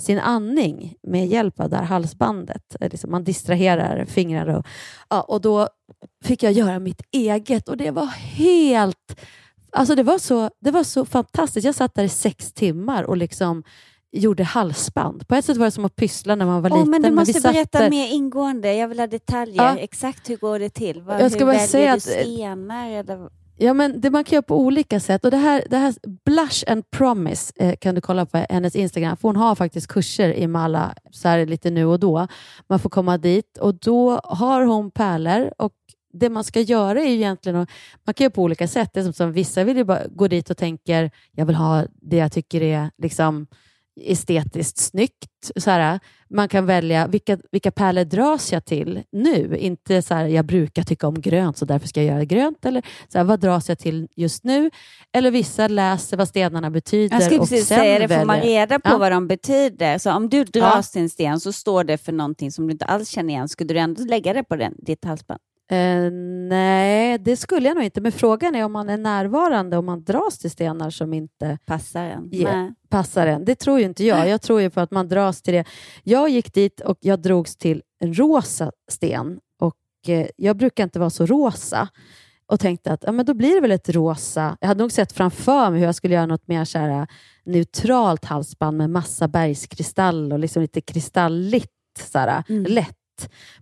sin 0.00 0.18
andning 0.18 0.94
med 1.02 1.26
hjälp 1.26 1.60
av 1.60 1.70
det 1.70 1.76
här 1.76 1.84
halsbandet. 1.84 2.76
Eh, 2.80 2.88
Liksom 2.90 3.10
man 3.10 3.24
distraherar 3.24 4.04
fingrar 4.04 4.46
och, 4.46 4.66
ja, 5.10 5.20
och 5.22 5.40
då 5.40 5.68
fick 6.24 6.42
jag 6.42 6.52
göra 6.52 6.78
mitt 6.78 7.02
eget 7.10 7.68
och 7.68 7.76
det 7.76 7.90
var 7.90 8.06
helt... 8.06 9.20
Alltså 9.72 9.94
det, 9.94 10.02
var 10.02 10.18
så, 10.18 10.50
det 10.60 10.70
var 10.70 10.84
så 10.84 11.04
fantastiskt. 11.04 11.64
Jag 11.66 11.74
satt 11.74 11.94
där 11.94 12.04
i 12.04 12.08
sex 12.08 12.52
timmar 12.52 13.02
och 13.02 13.16
liksom 13.16 13.62
gjorde 14.12 14.44
halsband. 14.44 15.28
På 15.28 15.34
ett 15.34 15.44
sätt 15.44 15.56
var 15.56 15.64
det 15.64 15.70
som 15.70 15.84
att 15.84 15.96
pyssla 15.96 16.34
när 16.34 16.46
man 16.46 16.62
var 16.62 16.70
Åh, 16.72 16.76
liten. 16.78 16.90
men 16.90 17.02
du 17.02 17.10
måste 17.10 17.32
satt 17.32 17.52
berätta 17.52 17.78
där- 17.78 17.90
mer 17.90 18.12
ingående. 18.12 18.74
Jag 18.74 18.88
vill 18.88 18.98
ha 19.00 19.06
detaljer. 19.06 19.56
Ja. 19.64 19.76
Exakt 19.76 20.30
hur 20.30 20.36
går 20.36 20.58
det 20.58 20.70
till? 20.70 21.02
Vad, 21.02 21.20
Jag 21.20 21.30
ska 21.30 21.38
hur 21.40 21.46
bara 21.46 21.52
väljer 21.52 21.66
säga 21.68 21.90
du 21.90 21.96
att- 21.96 22.02
stenar? 22.02 22.90
Eller? 22.90 23.28
Ja, 23.56 23.74
men 23.74 24.00
det 24.00 24.10
man 24.10 24.24
kan 24.24 24.36
göra 24.36 24.42
på 24.42 24.58
olika 24.58 25.00
sätt. 25.00 25.24
Och 25.24 25.30
det 25.30 25.36
här, 25.36 25.64
det 25.70 25.76
här 25.76 25.94
Blush 26.24 26.64
and 26.66 26.90
Promise 26.90 27.52
eh, 27.56 27.76
kan 27.76 27.94
du 27.94 28.00
kolla 28.00 28.26
på 28.26 28.46
hennes 28.50 28.76
Instagram. 28.76 29.16
För 29.16 29.28
hon 29.28 29.36
har 29.36 29.54
faktiskt 29.54 29.88
kurser 29.88 30.32
i 30.32 30.46
Mala 30.46 30.94
så 31.10 31.28
här 31.28 31.46
lite 31.46 31.70
nu 31.70 31.84
och 31.84 32.00
då. 32.00 32.28
Man 32.68 32.78
får 32.78 32.90
komma 32.90 33.18
dit 33.18 33.58
och 33.58 33.74
då 33.74 34.20
har 34.24 34.64
hon 34.64 34.90
pärlor 34.90 35.52
och 35.58 35.72
det 36.12 36.28
man 36.28 36.44
ska 36.44 36.60
göra 36.60 37.00
är 37.00 37.08
ju 37.08 37.14
egentligen 37.14 37.58
att, 37.58 37.68
man 38.06 38.14
kan 38.14 38.24
göra 38.24 38.32
på 38.32 38.42
olika 38.42 38.68
sätt. 38.68 38.90
Det 38.94 39.00
är 39.00 39.04
som, 39.04 39.12
som 39.12 39.32
vissa 39.32 39.64
vill 39.64 39.76
ju 39.76 39.84
bara 39.84 40.06
gå 40.06 40.28
dit 40.28 40.50
och 40.50 40.56
tänker 40.56 41.10
jag 41.32 41.46
vill 41.46 41.56
ha 41.56 41.84
det 41.90 42.16
jag 42.16 42.32
tycker 42.32 42.62
är 42.62 42.90
liksom 42.98 43.46
estetiskt 44.00 44.78
snyggt. 44.78 45.52
Så 45.56 45.70
här, 45.70 46.00
man 46.30 46.48
kan 46.48 46.66
välja 46.66 47.06
vilka, 47.06 47.38
vilka 47.52 47.70
pärlor 47.70 48.04
dras 48.04 48.52
jag 48.52 48.64
till 48.64 49.02
nu? 49.12 49.56
Inte 49.58 50.02
så 50.02 50.14
här, 50.14 50.26
jag 50.26 50.44
brukar 50.44 50.82
tycka 50.82 51.06
om 51.08 51.20
grönt 51.20 51.56
så 51.58 51.64
därför 51.64 51.88
ska 51.88 52.02
jag 52.02 52.14
göra 52.14 52.24
grönt. 52.24 52.64
Eller 52.64 52.82
så 53.08 53.18
här, 53.18 53.24
vad 53.24 53.40
dras 53.40 53.68
jag 53.68 53.78
till 53.78 54.08
just 54.16 54.44
nu? 54.44 54.70
Eller 55.12 55.30
vissa 55.30 55.68
läser 55.68 56.16
vad 56.16 56.28
stenarna 56.28 56.70
betyder. 56.70 57.16
Jag 57.16 57.22
skulle 57.24 57.40
precis 57.40 57.66
säga 57.66 57.98
det, 57.98 58.18
får 58.18 58.24
man 58.24 58.40
reda 58.40 58.78
på 58.78 58.88
Ja. 58.90 58.98
vad 58.98 59.12
de 59.12 59.28
betyder. 59.28 59.98
Så 59.98 60.12
om 60.12 60.28
du 60.28 60.44
dras 60.44 60.88
Ja. 60.88 60.92
till 60.92 61.02
en 61.02 61.10
sten 61.10 61.40
så 61.40 61.52
står 61.52 61.84
det 61.84 61.98
för 61.98 62.12
någonting 62.12 62.52
som 62.52 62.66
du 62.66 62.72
inte 62.72 62.84
alls 62.84 63.08
känner 63.08 63.34
igen. 63.34 63.48
Skulle 63.48 63.74
du 63.74 63.80
ändå 63.80 64.04
lägga 64.04 64.32
det 64.32 64.44
på 64.44 64.56
den, 64.56 64.74
ditt 64.78 65.04
halsband? 65.04 65.40
Eh, 65.70 66.10
nej, 66.48 67.18
det 67.18 67.36
skulle 67.36 67.68
jag 67.68 67.74
nog 67.74 67.84
inte. 67.84 68.00
Men 68.00 68.12
frågan 68.12 68.54
är 68.54 68.64
om 68.64 68.72
man 68.72 68.88
är 68.88 68.96
närvarande 68.96 69.76
om 69.76 69.86
man 69.86 70.04
dras 70.04 70.38
till 70.38 70.50
stenar 70.50 70.90
som 70.90 71.14
inte 71.14 71.58
Passar 71.66 72.04
en? 72.04 72.28
Nej. 72.32 72.72
passar 72.88 73.26
en. 73.26 73.44
Det 73.44 73.54
tror 73.54 73.78
ju 73.78 73.84
inte 73.84 74.04
jag. 74.04 74.28
Jag 74.28 74.42
tror 74.42 74.60
ju 74.60 74.70
på 74.70 74.80
att 74.80 74.90
man 74.90 75.08
dras 75.08 75.42
till 75.42 75.54
det. 75.54 75.64
Jag 76.02 76.28
gick 76.28 76.54
dit 76.54 76.80
och 76.80 76.98
jag 77.00 77.20
drogs 77.20 77.56
till 77.56 77.82
en 78.00 78.14
rosa 78.14 78.72
sten 78.90 79.40
och 79.58 79.76
eh, 80.06 80.26
jag 80.36 80.56
brukar 80.56 80.84
inte 80.84 80.98
vara 80.98 81.10
så 81.10 81.26
rosa 81.26 81.88
och 82.46 82.60
tänkte 82.60 82.92
att 82.92 83.04
ja, 83.06 83.12
men 83.12 83.26
då 83.26 83.34
blir 83.34 83.54
det 83.54 83.60
väl 83.60 83.70
ett 83.70 83.88
rosa. 83.88 84.56
Jag 84.60 84.68
hade 84.68 84.80
nog 84.80 84.92
sett 84.92 85.12
framför 85.12 85.70
mig 85.70 85.80
hur 85.80 85.86
jag 85.86 85.94
skulle 85.94 86.14
göra 86.14 86.26
något 86.26 86.48
mer 86.48 86.64
så 86.64 86.78
här, 86.78 87.00
eh, 87.00 87.06
neutralt 87.44 88.24
halsband 88.24 88.76
med 88.76 88.90
massa 88.90 89.28
bergskristall 89.28 90.32
och 90.32 90.38
liksom 90.38 90.62
lite 90.62 90.80
kristalligt, 90.80 91.72
så 92.12 92.18
här, 92.18 92.42
lätt. 92.48 92.96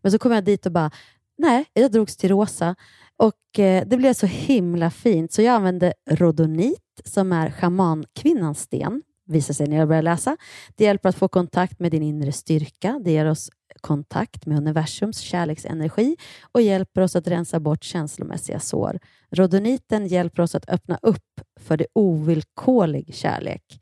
Men 0.03 0.13
så 0.13 0.19
kom 0.19 0.33
jag 0.33 0.45
dit 0.45 0.67
och 0.67 0.73
bara, 0.73 0.91
nej, 1.39 1.65
jag 1.73 1.93
drogs 1.93 2.17
till 2.17 2.29
rosa. 2.31 2.75
Och 3.17 3.59
eh, 3.59 3.87
Det 3.87 3.97
blev 3.97 4.15
så 4.15 4.27
himla 4.27 4.91
fint, 4.91 5.33
så 5.33 5.43
jag 5.43 5.55
använde 5.55 5.93
rodonit 6.11 7.01
som 7.05 7.33
är 7.33 7.51
schamankvinnans 7.51 8.61
sten, 8.61 9.03
visar 9.27 9.55
sig 9.55 9.67
när 9.67 9.77
jag 9.77 9.89
börjar 9.89 10.03
läsa. 10.03 10.37
Det 10.77 10.85
hjälper 10.85 11.09
att 11.09 11.17
få 11.17 11.29
kontakt 11.29 11.81
med 11.81 11.91
din 11.91 12.03
inre 12.03 12.33
styrka. 12.33 13.01
Det 13.05 13.13
ger 13.13 13.27
oss 13.27 13.51
kontakt 13.81 14.47
med 14.47 14.59
universums 14.59 15.19
kärleksenergi 15.19 16.17
och 16.53 16.63
hjälper 16.63 17.01
oss 17.01 17.17
att 17.17 17.27
rensa 17.29 17.61
bort 17.61 17.85
känslomässiga 17.85 18.61
sår. 18.61 18.99
Rodoniten 19.31 20.07
hjälper 20.07 20.43
oss 20.43 20.55
att 20.55 20.69
öppna 20.69 20.99
upp 21.03 21.41
för 21.61 21.77
det 21.77 21.87
ovillkorlig 21.95 23.15
kärlek. 23.15 23.82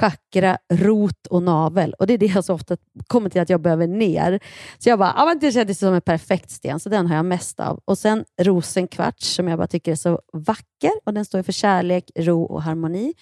Chakra, 0.00 0.58
rot 0.72 1.26
och 1.26 1.42
navel. 1.42 1.94
Och 1.98 2.06
Det 2.06 2.14
är 2.14 2.18
det 2.18 2.26
jag 2.26 2.44
så 2.44 2.54
ofta 2.54 2.76
kommer 3.06 3.30
till 3.30 3.40
att 3.40 3.50
jag 3.50 3.60
behöver 3.60 3.86
ner. 3.86 4.40
Så 4.78 4.88
jag 4.88 4.98
bara, 4.98 5.12
ah, 5.16 5.24
men 5.26 5.38
det 5.38 5.52
kändes 5.52 5.78
som 5.78 5.94
en 5.94 6.00
perfekt 6.00 6.50
sten, 6.50 6.80
så 6.80 6.88
den 6.88 7.06
har 7.06 7.16
jag 7.16 7.24
mest 7.24 7.60
av. 7.60 7.80
Och 7.84 7.98
sen 7.98 8.24
rosenkvarts 8.42 9.34
som 9.34 9.48
jag 9.48 9.58
bara 9.58 9.66
tycker 9.66 9.92
är 9.92 9.96
så 9.96 10.20
vacker. 10.32 10.90
Och 11.06 11.14
Den 11.14 11.24
står 11.24 11.42
för 11.42 11.52
kärlek, 11.52 12.10
ro 12.18 12.42
och 12.44 12.62
harmoni. 12.62 13.14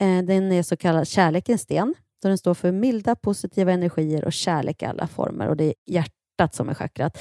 Eh, 0.00 0.22
Den 0.24 0.52
är 0.52 0.62
så 0.62 0.76
kallad 0.76 1.08
kärlekens 1.08 1.60
sten. 1.62 1.94
Så 2.22 2.28
den 2.28 2.38
står 2.38 2.54
för 2.54 2.72
milda, 2.72 3.14
positiva 3.16 3.72
energier 3.72 4.24
och 4.24 4.32
kärlek 4.32 4.82
i 4.82 4.86
alla 4.86 5.06
former. 5.06 5.48
Och 5.48 5.56
Det 5.56 5.64
är 5.64 5.74
hjärtat 5.86 6.21
som 6.54 6.68
är 6.68 6.74
chakrat. 6.74 7.18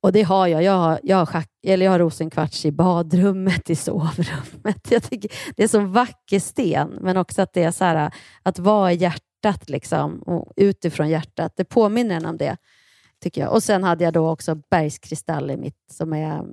Och 0.00 0.12
det 0.12 0.22
har 0.22 0.46
jag. 0.46 0.62
Jag 0.62 0.72
har, 0.72 1.00
jag 1.02 1.16
har, 1.16 1.26
schack, 1.26 1.50
eller 1.66 1.86
jag 1.86 1.92
har 1.92 1.98
rosenkvarts 1.98 2.64
i 2.64 2.72
badrummet, 2.72 3.70
i 3.70 3.76
sovrummet. 3.76 4.90
Jag 4.90 5.02
tycker 5.02 5.30
det 5.56 5.62
är 5.62 5.68
som 5.68 5.92
vacker 5.92 6.40
sten, 6.40 6.98
men 7.00 7.16
också 7.16 7.42
att 7.42 7.52
det 7.52 7.62
är 7.62 7.70
så 7.70 7.84
här, 7.84 8.10
att 8.42 8.58
vara 8.58 8.92
i 8.92 8.96
hjärtat 8.96 9.68
liksom, 9.68 10.22
och 10.22 10.52
utifrån 10.56 11.08
hjärtat. 11.08 11.52
Det 11.56 11.64
påminner 11.64 12.16
en 12.16 12.26
om 12.26 12.36
det, 12.36 12.56
tycker 13.22 13.40
jag. 13.40 13.52
Och 13.52 13.62
Sen 13.62 13.84
hade 13.84 14.04
jag 14.04 14.12
då 14.12 14.30
också 14.30 14.54
bergskristall 14.70 15.50
i 15.50 15.56
mitt, 15.56 15.84
som 15.92 16.12
är 16.12 16.38
mm, 16.38 16.46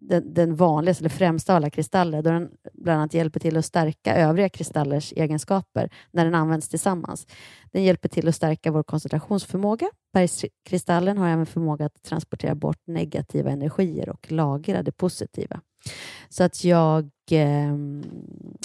den, 0.00 0.34
den 0.34 0.54
vanligaste, 0.54 1.02
eller 1.02 1.08
främsta 1.10 1.52
av 1.52 1.56
alla 1.56 1.70
kristaller, 1.70 2.22
då 2.22 2.30
den 2.30 2.50
bland 2.74 2.98
annat 2.98 3.14
hjälper 3.14 3.40
till 3.40 3.56
att 3.56 3.64
stärka 3.64 4.16
övriga 4.16 4.48
kristallers 4.48 5.12
egenskaper 5.16 5.90
när 6.10 6.24
den 6.24 6.34
används 6.34 6.68
tillsammans. 6.68 7.26
Den 7.72 7.84
hjälper 7.84 8.08
till 8.08 8.28
att 8.28 8.34
stärka 8.34 8.70
vår 8.70 8.82
koncentrationsförmåga. 8.82 9.90
Bergskristallen 10.12 11.18
har 11.18 11.28
även 11.28 11.46
förmåga 11.46 11.86
att 11.86 12.02
transportera 12.02 12.54
bort 12.54 12.86
negativa 12.86 13.50
energier 13.50 14.08
och 14.08 14.32
lagra 14.32 14.82
det 14.82 14.92
positiva. 14.92 15.60
Så 16.28 16.44
att 16.44 16.64
jag 16.64 17.10
eh, 17.30 17.76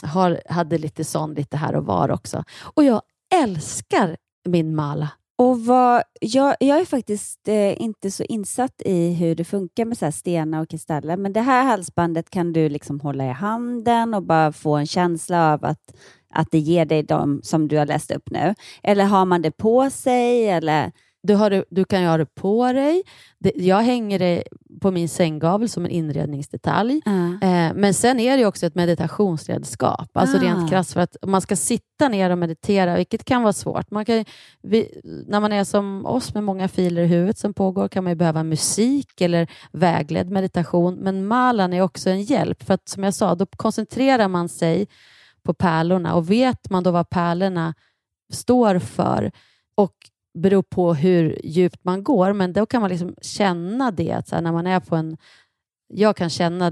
har, 0.03 0.41
hade 0.49 0.77
lite 0.77 1.03
sån 1.03 1.33
lite 1.33 1.57
här 1.57 1.75
och 1.75 1.85
var 1.85 2.11
också. 2.11 2.43
Och 2.61 2.83
jag 2.83 3.01
älskar 3.43 4.17
min 4.45 4.75
mala. 4.75 5.11
Och 5.37 5.65
vad, 5.65 6.03
jag, 6.21 6.55
jag 6.59 6.79
är 6.79 6.85
faktiskt 6.85 7.47
eh, 7.47 7.81
inte 7.81 8.11
så 8.11 8.23
insatt 8.23 8.81
i 8.85 9.13
hur 9.13 9.35
det 9.35 9.43
funkar 9.43 9.85
med 9.85 9.97
så 9.97 10.05
här 10.05 10.11
stenar 10.11 10.61
och 10.61 10.69
kristaller, 10.69 11.17
men 11.17 11.33
det 11.33 11.41
här 11.41 11.63
halsbandet 11.63 12.29
kan 12.29 12.53
du 12.53 12.69
liksom 12.69 12.99
hålla 12.99 13.25
i 13.25 13.31
handen 13.31 14.13
och 14.13 14.23
bara 14.23 14.51
få 14.51 14.75
en 14.75 14.87
känsla 14.87 15.53
av 15.53 15.65
att, 15.65 15.95
att 16.29 16.51
det 16.51 16.59
ger 16.59 16.85
dig 16.85 17.03
de 17.03 17.41
som 17.43 17.67
du 17.67 17.77
har 17.77 17.85
läst 17.85 18.11
upp 18.11 18.29
nu. 18.31 18.55
Eller 18.83 19.05
har 19.05 19.25
man 19.25 19.41
det 19.41 19.51
på 19.51 19.89
sig? 19.89 20.47
Eller? 20.47 20.91
Du, 21.25 21.35
har 21.35 21.49
det, 21.49 21.65
du 21.69 21.85
kan 21.85 22.03
ha 22.03 22.17
det 22.17 22.25
på 22.35 22.73
dig. 22.73 23.03
Det, 23.39 23.51
jag 23.55 23.81
hänger 23.81 24.19
det 24.19 24.43
på 24.81 24.91
min 24.91 25.09
sänggavel 25.09 25.69
som 25.69 25.85
en 25.85 25.91
inredningsdetalj. 25.91 27.01
Eh, 27.41 27.73
men 27.75 27.93
sen 27.93 28.19
är 28.19 28.37
det 28.37 28.45
också 28.45 28.65
ett 28.65 28.75
meditationsredskap. 28.75 30.17
Alltså 30.17 30.37
Ah. 30.37 30.41
rent 30.41 30.69
krasst 30.69 30.93
för 30.93 31.01
att 31.01 31.15
man 31.25 31.41
ska 31.41 31.55
sitta 31.55 32.09
ner 32.09 32.29
och 32.29 32.37
meditera, 32.37 32.95
vilket 32.97 33.25
kan 33.25 33.41
vara 33.43 33.53
svårt. 33.53 33.91
Man 33.91 34.05
kan, 34.05 34.25
vi, 34.61 35.01
när 35.27 35.39
man 35.39 35.51
är 35.53 35.63
som 35.63 36.05
oss 36.05 36.33
med 36.33 36.43
många 36.43 36.67
filer 36.67 37.01
i 37.01 37.07
huvudet 37.07 37.37
som 37.37 37.53
pågår 37.53 37.87
kan 37.87 38.03
man 38.03 38.17
behöva 38.17 38.43
musik 38.43 39.21
eller 39.21 39.47
vägledd 39.71 40.31
meditation. 40.31 40.95
Men 40.95 41.27
malan 41.27 41.73
är 41.73 41.81
också 41.81 42.09
en 42.09 42.21
hjälp. 42.21 42.63
För 42.63 42.73
att 42.73 42.89
som 42.89 43.03
jag 43.03 43.13
sa, 43.13 43.35
då 43.35 43.45
koncentrerar 43.45 44.27
man 44.27 44.49
sig 44.49 44.87
på 45.43 45.53
pärlorna 45.53 46.15
och 46.15 46.31
vet 46.31 46.69
man 46.69 46.83
då 46.83 46.91
vad 46.91 47.09
pärlorna 47.09 47.73
står 48.33 48.79
för 48.79 49.31
och 49.77 49.93
beror 50.35 50.63
på 50.63 50.93
hur 50.93 51.39
djupt 51.43 51.83
man 51.83 52.03
går, 52.03 52.33
men 52.33 52.53
då 52.53 52.65
kan 52.65 52.81
man 52.81 52.89
liksom 52.89 53.15
känna 53.21 53.91
det. 53.91 54.11
Att 54.11 54.27
så 54.27 54.35
här, 54.35 54.41
när 54.41 54.51
man 54.51 54.67
är 54.67 54.79
på 54.79 54.95
en... 54.95 55.17
Jag 55.87 56.15
kan 56.15 56.29
känna 56.29 56.71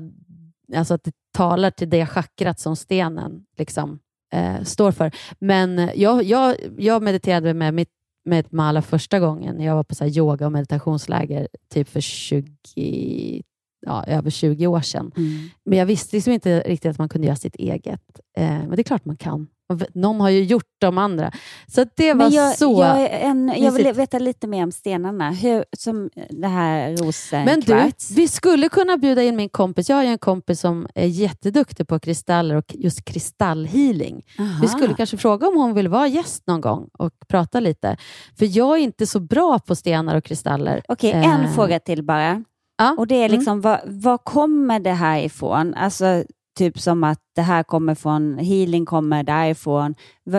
alltså 0.75 0.93
att 0.93 1.03
det 1.03 1.11
talar 1.31 1.71
till 1.71 1.89
det 1.89 2.05
chakrat 2.05 2.59
som 2.59 2.75
stenen 2.75 3.45
liksom, 3.57 3.99
eh, 4.33 4.63
står 4.63 4.91
för. 4.91 5.11
Men 5.39 5.89
jag, 5.95 6.23
jag, 6.23 6.55
jag 6.77 7.03
mediterade 7.03 7.53
med 7.53 7.73
mitt 7.73 7.89
med 8.25 8.39
ett 8.39 8.51
mala 8.51 8.81
första 8.81 9.19
gången. 9.19 9.61
Jag 9.61 9.75
var 9.75 9.83
på 9.83 9.95
så 9.95 10.05
yoga 10.05 10.45
och 10.45 10.51
meditationsläger 10.51 11.47
typ 11.69 11.89
för 11.89 12.01
20, 12.01 13.43
ja, 13.85 14.03
över 14.03 14.29
20 14.29 14.67
år 14.67 14.81
sedan. 14.81 15.11
Mm. 15.17 15.49
Men 15.65 15.79
jag 15.79 15.85
visste 15.85 16.15
liksom 16.15 16.33
inte 16.33 16.59
riktigt 16.59 16.91
att 16.91 16.97
man 16.97 17.09
kunde 17.09 17.27
göra 17.27 17.35
sitt 17.35 17.55
eget. 17.55 18.19
Eh, 18.37 18.45
men 18.45 18.69
det 18.69 18.81
är 18.81 18.83
klart 18.83 19.05
man 19.05 19.17
kan. 19.17 19.47
Någon 19.93 20.21
har 20.21 20.29
ju 20.29 20.43
gjort 20.43 20.63
de 20.81 20.97
andra. 20.97 21.31
Så 21.67 21.85
det 21.95 22.13
var 22.13 22.31
jag, 22.31 22.57
så 22.57 22.77
jag, 22.81 23.09
en, 23.21 23.53
jag 23.57 23.71
vill 23.71 23.93
veta 23.93 24.19
lite 24.19 24.47
mer 24.47 24.63
om 24.63 24.71
stenarna. 24.71 25.31
Hur, 25.31 25.65
som 25.77 26.09
det 26.29 26.47
här 26.47 26.87
Men 26.87 26.95
du, 26.95 27.05
rosenkvarts. 27.05 28.11
vi 28.11 28.27
skulle 28.27 28.69
kunna 28.69 28.97
bjuda 28.97 29.23
in 29.23 29.35
min 29.35 29.49
kompis. 29.49 29.89
Jag 29.89 29.95
har 29.95 30.03
ju 30.03 30.09
en 30.09 30.17
kompis 30.17 30.59
som 30.59 30.87
är 30.95 31.05
jätteduktig 31.07 31.87
på 31.87 31.99
kristaller 31.99 32.55
och 32.55 32.75
just 32.75 33.05
kristallhealing. 33.05 34.21
Aha. 34.39 34.49
Vi 34.61 34.67
skulle 34.67 34.93
kanske 34.93 35.17
fråga 35.17 35.47
om 35.47 35.55
hon 35.57 35.73
vill 35.73 35.87
vara 35.87 36.07
gäst 36.07 36.43
någon 36.47 36.61
gång 36.61 36.89
och 36.97 37.11
prata 37.27 37.59
lite. 37.59 37.97
För 38.37 38.57
jag 38.57 38.77
är 38.77 38.81
inte 38.81 39.07
så 39.07 39.19
bra 39.19 39.59
på 39.59 39.75
stenar 39.75 40.15
och 40.15 40.23
kristaller. 40.23 40.81
Okej, 40.87 41.11
en 41.11 41.23
Eh, 41.43 41.51
fråga 41.55 41.79
till 41.79 42.03
bara. 42.03 42.43
Ja. 42.77 42.95
Och 42.97 43.07
det 43.07 43.15
är 43.15 43.25
Mm. 43.25 43.37
liksom, 43.37 43.61
var, 43.61 43.81
var 43.85 44.17
kommer 44.17 44.79
det 44.79 44.91
här 44.91 45.19
ifrån? 45.19 45.73
Alltså, 45.73 46.23
typ 46.57 46.79
som 46.79 47.03
att 47.03 47.19
det 47.35 47.41
här 47.41 47.63
kommer 47.63 47.95
från, 47.95 48.37
healing 48.37 48.85
kommer 48.85 49.23
därifrån. 49.23 49.95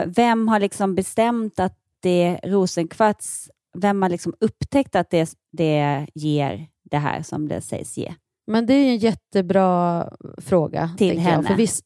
Vem 0.06 0.48
har 0.48 0.60
liksom 0.60 0.94
bestämt 0.94 1.60
att 1.60 1.78
det 2.02 2.22
är 2.22 2.50
rosenkvarts? 2.50 3.50
Vem 3.76 4.02
har 4.02 4.08
liksom 4.08 4.34
upptäckt 4.40 4.96
att 4.96 5.10
det, 5.10 5.34
det 5.52 6.06
ger 6.14 6.66
det 6.90 6.98
här 6.98 7.22
som 7.22 7.48
det 7.48 7.60
sägs 7.60 7.98
ge? 7.98 8.14
Men 8.46 8.66
det 8.66 8.74
är 8.74 8.84
ju 8.84 8.90
en 8.90 8.98
jättebra 8.98 10.08
fråga. 10.36 10.90
Till 10.98 11.14
Jag, 11.14 11.22
henne. 11.22 11.48
för 11.48 11.54
viss, 11.54 11.82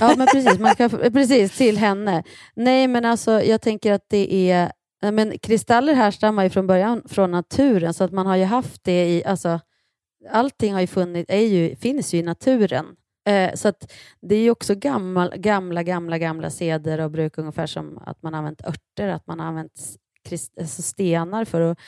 ja, 0.00 0.14
men 0.16 0.26
precis, 0.26 0.58
man 0.58 0.74
kan, 0.74 0.90
precis. 1.12 1.56
Till 1.56 1.78
henne. 1.78 2.22
Nej, 2.54 2.88
men 2.88 3.04
alltså, 3.04 3.42
jag 3.42 3.60
tänker 3.60 3.92
att 3.92 4.04
det 4.08 4.50
är... 4.50 4.72
Men 5.02 5.38
kristaller 5.38 5.94
härstammar 5.94 6.44
ju 6.44 6.50
från 6.50 6.66
början 6.66 7.02
från 7.08 7.30
naturen, 7.30 7.94
så 7.94 8.04
att 8.04 8.12
man 8.12 8.26
har 8.26 8.36
ju 8.36 8.44
haft 8.44 8.84
det 8.84 9.08
i... 9.08 9.24
Alltså, 9.24 9.60
allting 10.30 10.72
har 10.74 10.80
ju 10.80 10.86
funnits, 10.86 11.30
är 11.30 11.46
ju, 11.46 11.76
finns 11.76 12.14
ju 12.14 12.18
i 12.18 12.22
naturen. 12.22 12.86
Eh, 13.28 13.54
så 13.54 13.68
att 13.68 13.92
det 14.20 14.34
är 14.34 14.42
ju 14.42 14.50
också 14.50 14.74
gammal, 14.74 15.36
gamla, 15.36 15.82
gamla, 15.82 16.18
gamla 16.18 16.50
seder 16.50 17.00
och 17.00 17.10
bruk, 17.10 17.38
ungefär 17.38 17.66
som 17.66 17.98
att 17.98 18.22
man 18.22 18.34
har 18.34 18.38
använt 18.38 18.66
örter, 18.66 19.08
att 19.08 19.26
man 19.26 19.40
har 19.40 19.46
använt 19.46 19.80
alltså 20.60 20.82
stenar 20.82 21.44
för 21.44 21.60
att 21.60 21.78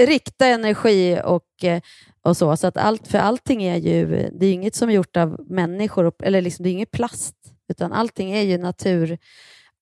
rikta 0.00 0.46
energi 0.46 1.20
och, 1.24 1.64
eh, 1.64 1.80
och 2.22 2.36
så. 2.36 2.56
så 2.56 2.66
att 2.66 2.76
allt, 2.76 3.08
för 3.08 3.18
allting 3.18 3.62
är 3.62 3.76
ju, 3.76 4.06
det 4.06 4.46
är 4.46 4.48
ju 4.48 4.54
inget 4.54 4.74
som 4.74 4.88
är 4.88 4.92
gjort 4.92 5.16
av 5.16 5.46
människor, 5.48 6.12
eller 6.22 6.42
liksom, 6.42 6.62
det 6.62 6.68
är 6.68 6.72
inget 6.72 6.90
plast, 6.90 7.36
utan 7.68 7.92
allting 7.92 8.32
är 8.32 8.42
ju 8.42 8.58
natur 8.58 9.18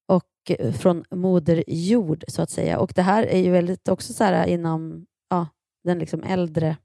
och 0.08 0.50
eh, 0.58 0.72
från 0.72 1.04
moder 1.10 1.64
jord, 1.66 2.24
så 2.28 2.42
att 2.42 2.50
säga. 2.50 2.78
Och 2.78 2.92
det 2.94 3.02
här 3.02 3.22
är 3.22 3.38
ju 3.38 3.50
väldigt 3.50 3.88
också 3.88 4.12
så 4.12 4.24
här 4.24 4.46
eh, 4.46 4.52
inom 4.52 5.06
ja, 5.30 5.46
den 5.84 5.98
liksom 5.98 6.22
äldre 6.22 6.76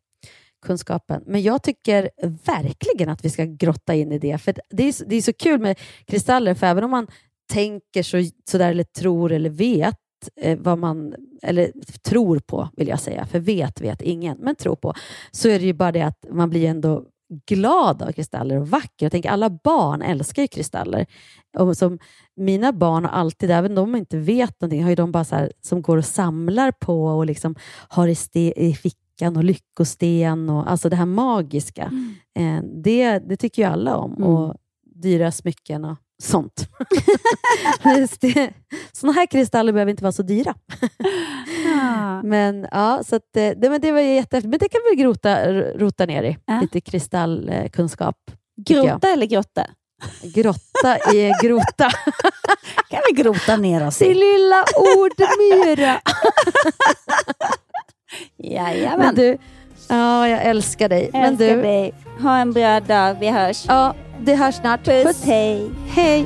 kunskapen. 0.66 1.24
Men 1.26 1.42
jag 1.42 1.64
tycker 1.64 2.10
verkligen 2.46 3.10
att 3.10 3.26
vi 3.26 3.30
ska 3.30 3.46
grotta 3.46 3.96
in 3.96 4.12
i 4.12 4.20
det, 4.20 4.38
för 4.38 4.54
det 4.70 4.84
är, 4.88 4.92
så- 4.92 5.06
det 5.08 5.16
är 5.16 5.22
så 5.22 5.34
kul 5.34 5.60
med 5.60 5.80
kristaller, 6.06 6.54
för 6.54 6.68
även 6.68 6.84
om 6.84 6.92
man 6.92 7.08
tänker 7.54 8.04
så, 8.04 8.18
sådär 8.52 8.72
eller 8.72 8.84
tror 8.84 9.32
eller 9.32 9.50
vet 9.50 9.96
eh, 10.42 10.60
vad 10.60 10.78
man, 10.80 11.16
eller 11.42 11.72
tror 12.04 12.40
på 12.40 12.70
vill 12.78 12.88
jag 12.88 13.00
säga, 13.00 13.26
för 13.26 13.40
vet 13.40 13.82
vet 13.82 14.02
ingen, 14.02 14.38
men 14.38 14.56
tror 14.56 14.76
på, 14.76 14.94
så 15.32 15.50
är 15.50 15.60
det 15.60 15.66
ju 15.66 15.74
bara 15.74 15.92
det 15.92 16.02
att 16.02 16.26
man 16.32 16.50
blir 16.50 16.66
ändå 16.70 17.04
glad 17.48 18.02
av 18.02 18.12
kristaller 18.12 18.58
och 18.60 18.68
vacker. 18.68 19.06
Jag 19.06 19.12
tänker 19.12 19.30
alla 19.30 19.50
barn 19.50 20.02
älskar 20.02 20.42
ju 20.42 20.48
kristaller. 20.48 21.06
Och 21.58 21.78
som 21.78 22.00
mina 22.36 22.72
barn 22.74 23.04
har 23.06 23.12
alltid, 23.12 23.52
även 23.52 23.76
de 23.76 23.96
inte 23.96 24.18
vet 24.18 24.62
någonting, 24.62 24.84
har 24.84 24.90
ju 24.90 24.96
de 24.96 25.12
bara 25.12 25.24
så 25.24 25.36
här, 25.36 25.52
som 25.62 25.82
går 25.82 25.98
och 25.98 26.06
samlar 26.06 26.72
på 26.72 27.06
och 27.06 27.26
liksom 27.26 27.56
har 27.88 28.08
i, 28.08 28.16
ste, 28.16 28.54
i 28.58 28.74
fickan 28.74 29.07
och 29.22 29.44
lyckosten 29.44 30.50
och 30.50 30.72
alltså 30.72 30.90
det 30.90 30.96
här 30.96 31.06
magiska. 31.06 31.92
Eh, 32.40 32.64
det, 32.84 33.20
det 33.20 33.38
tycker 33.38 33.62
ju 33.62 33.68
alla 33.68 33.98
om. 33.98 34.24
Och 34.24 34.56
dyra 34.96 35.32
smycken 35.32 35.86
och 35.86 35.98
sånt. 36.24 36.70
Sådana 38.92 39.14
här 39.14 39.26
kristaller 39.26 39.74
behöver 39.74 39.90
inte 39.90 40.04
vara 40.04 40.12
så 40.12 40.24
dyra. 40.24 40.56
Men 42.24 42.68
ja, 42.72 43.04
så 43.06 43.16
att, 43.16 43.38
eh, 43.38 43.52
det, 43.58 43.70
men 43.70 43.82
det 43.82 43.92
var 43.92 44.00
jättehäftigt. 44.00 44.50
Men 44.50 44.60
det 44.60 44.70
kan 44.70 44.82
vi 44.92 44.96
grota, 44.96 45.54
rota 45.54 46.06
ner 46.06 46.24
i. 46.24 46.38
Lite 46.62 46.82
kristallkunskap. 46.82 48.16
Grota 48.66 49.08
eller 49.08 49.26
grotta? 49.26 49.66
Grotta 50.24 51.14
i 51.14 51.32
grota. 51.44 51.90
kan 52.90 53.00
vi 53.10 53.24
grota 53.24 53.58
ner 53.58 53.88
oss 53.88 54.02
i? 54.02 54.14
lilla 54.14 54.64
ordmyra. 54.98 56.02
Jajamän. 58.44 59.00
Men 59.06 59.16
du, 59.16 59.38
ja, 59.90 60.28
jag 60.28 60.42
älskar 60.42 60.90
dig. 60.90 61.10
Men 61.14 61.24
Älskar 61.24 61.56
du, 61.56 61.62
dig. 61.62 61.94
Ha 62.22 62.38
en 62.38 62.54
bra 62.54 62.80
dag. 62.80 63.16
Vi 63.20 63.30
hörs. 63.30 63.66
Ja, 63.68 63.94
det 64.20 64.36
hörs 64.36 64.56
snart. 64.56 64.86
Puss, 64.86 65.24
hej. 65.26 65.70
Hej. 65.90 66.26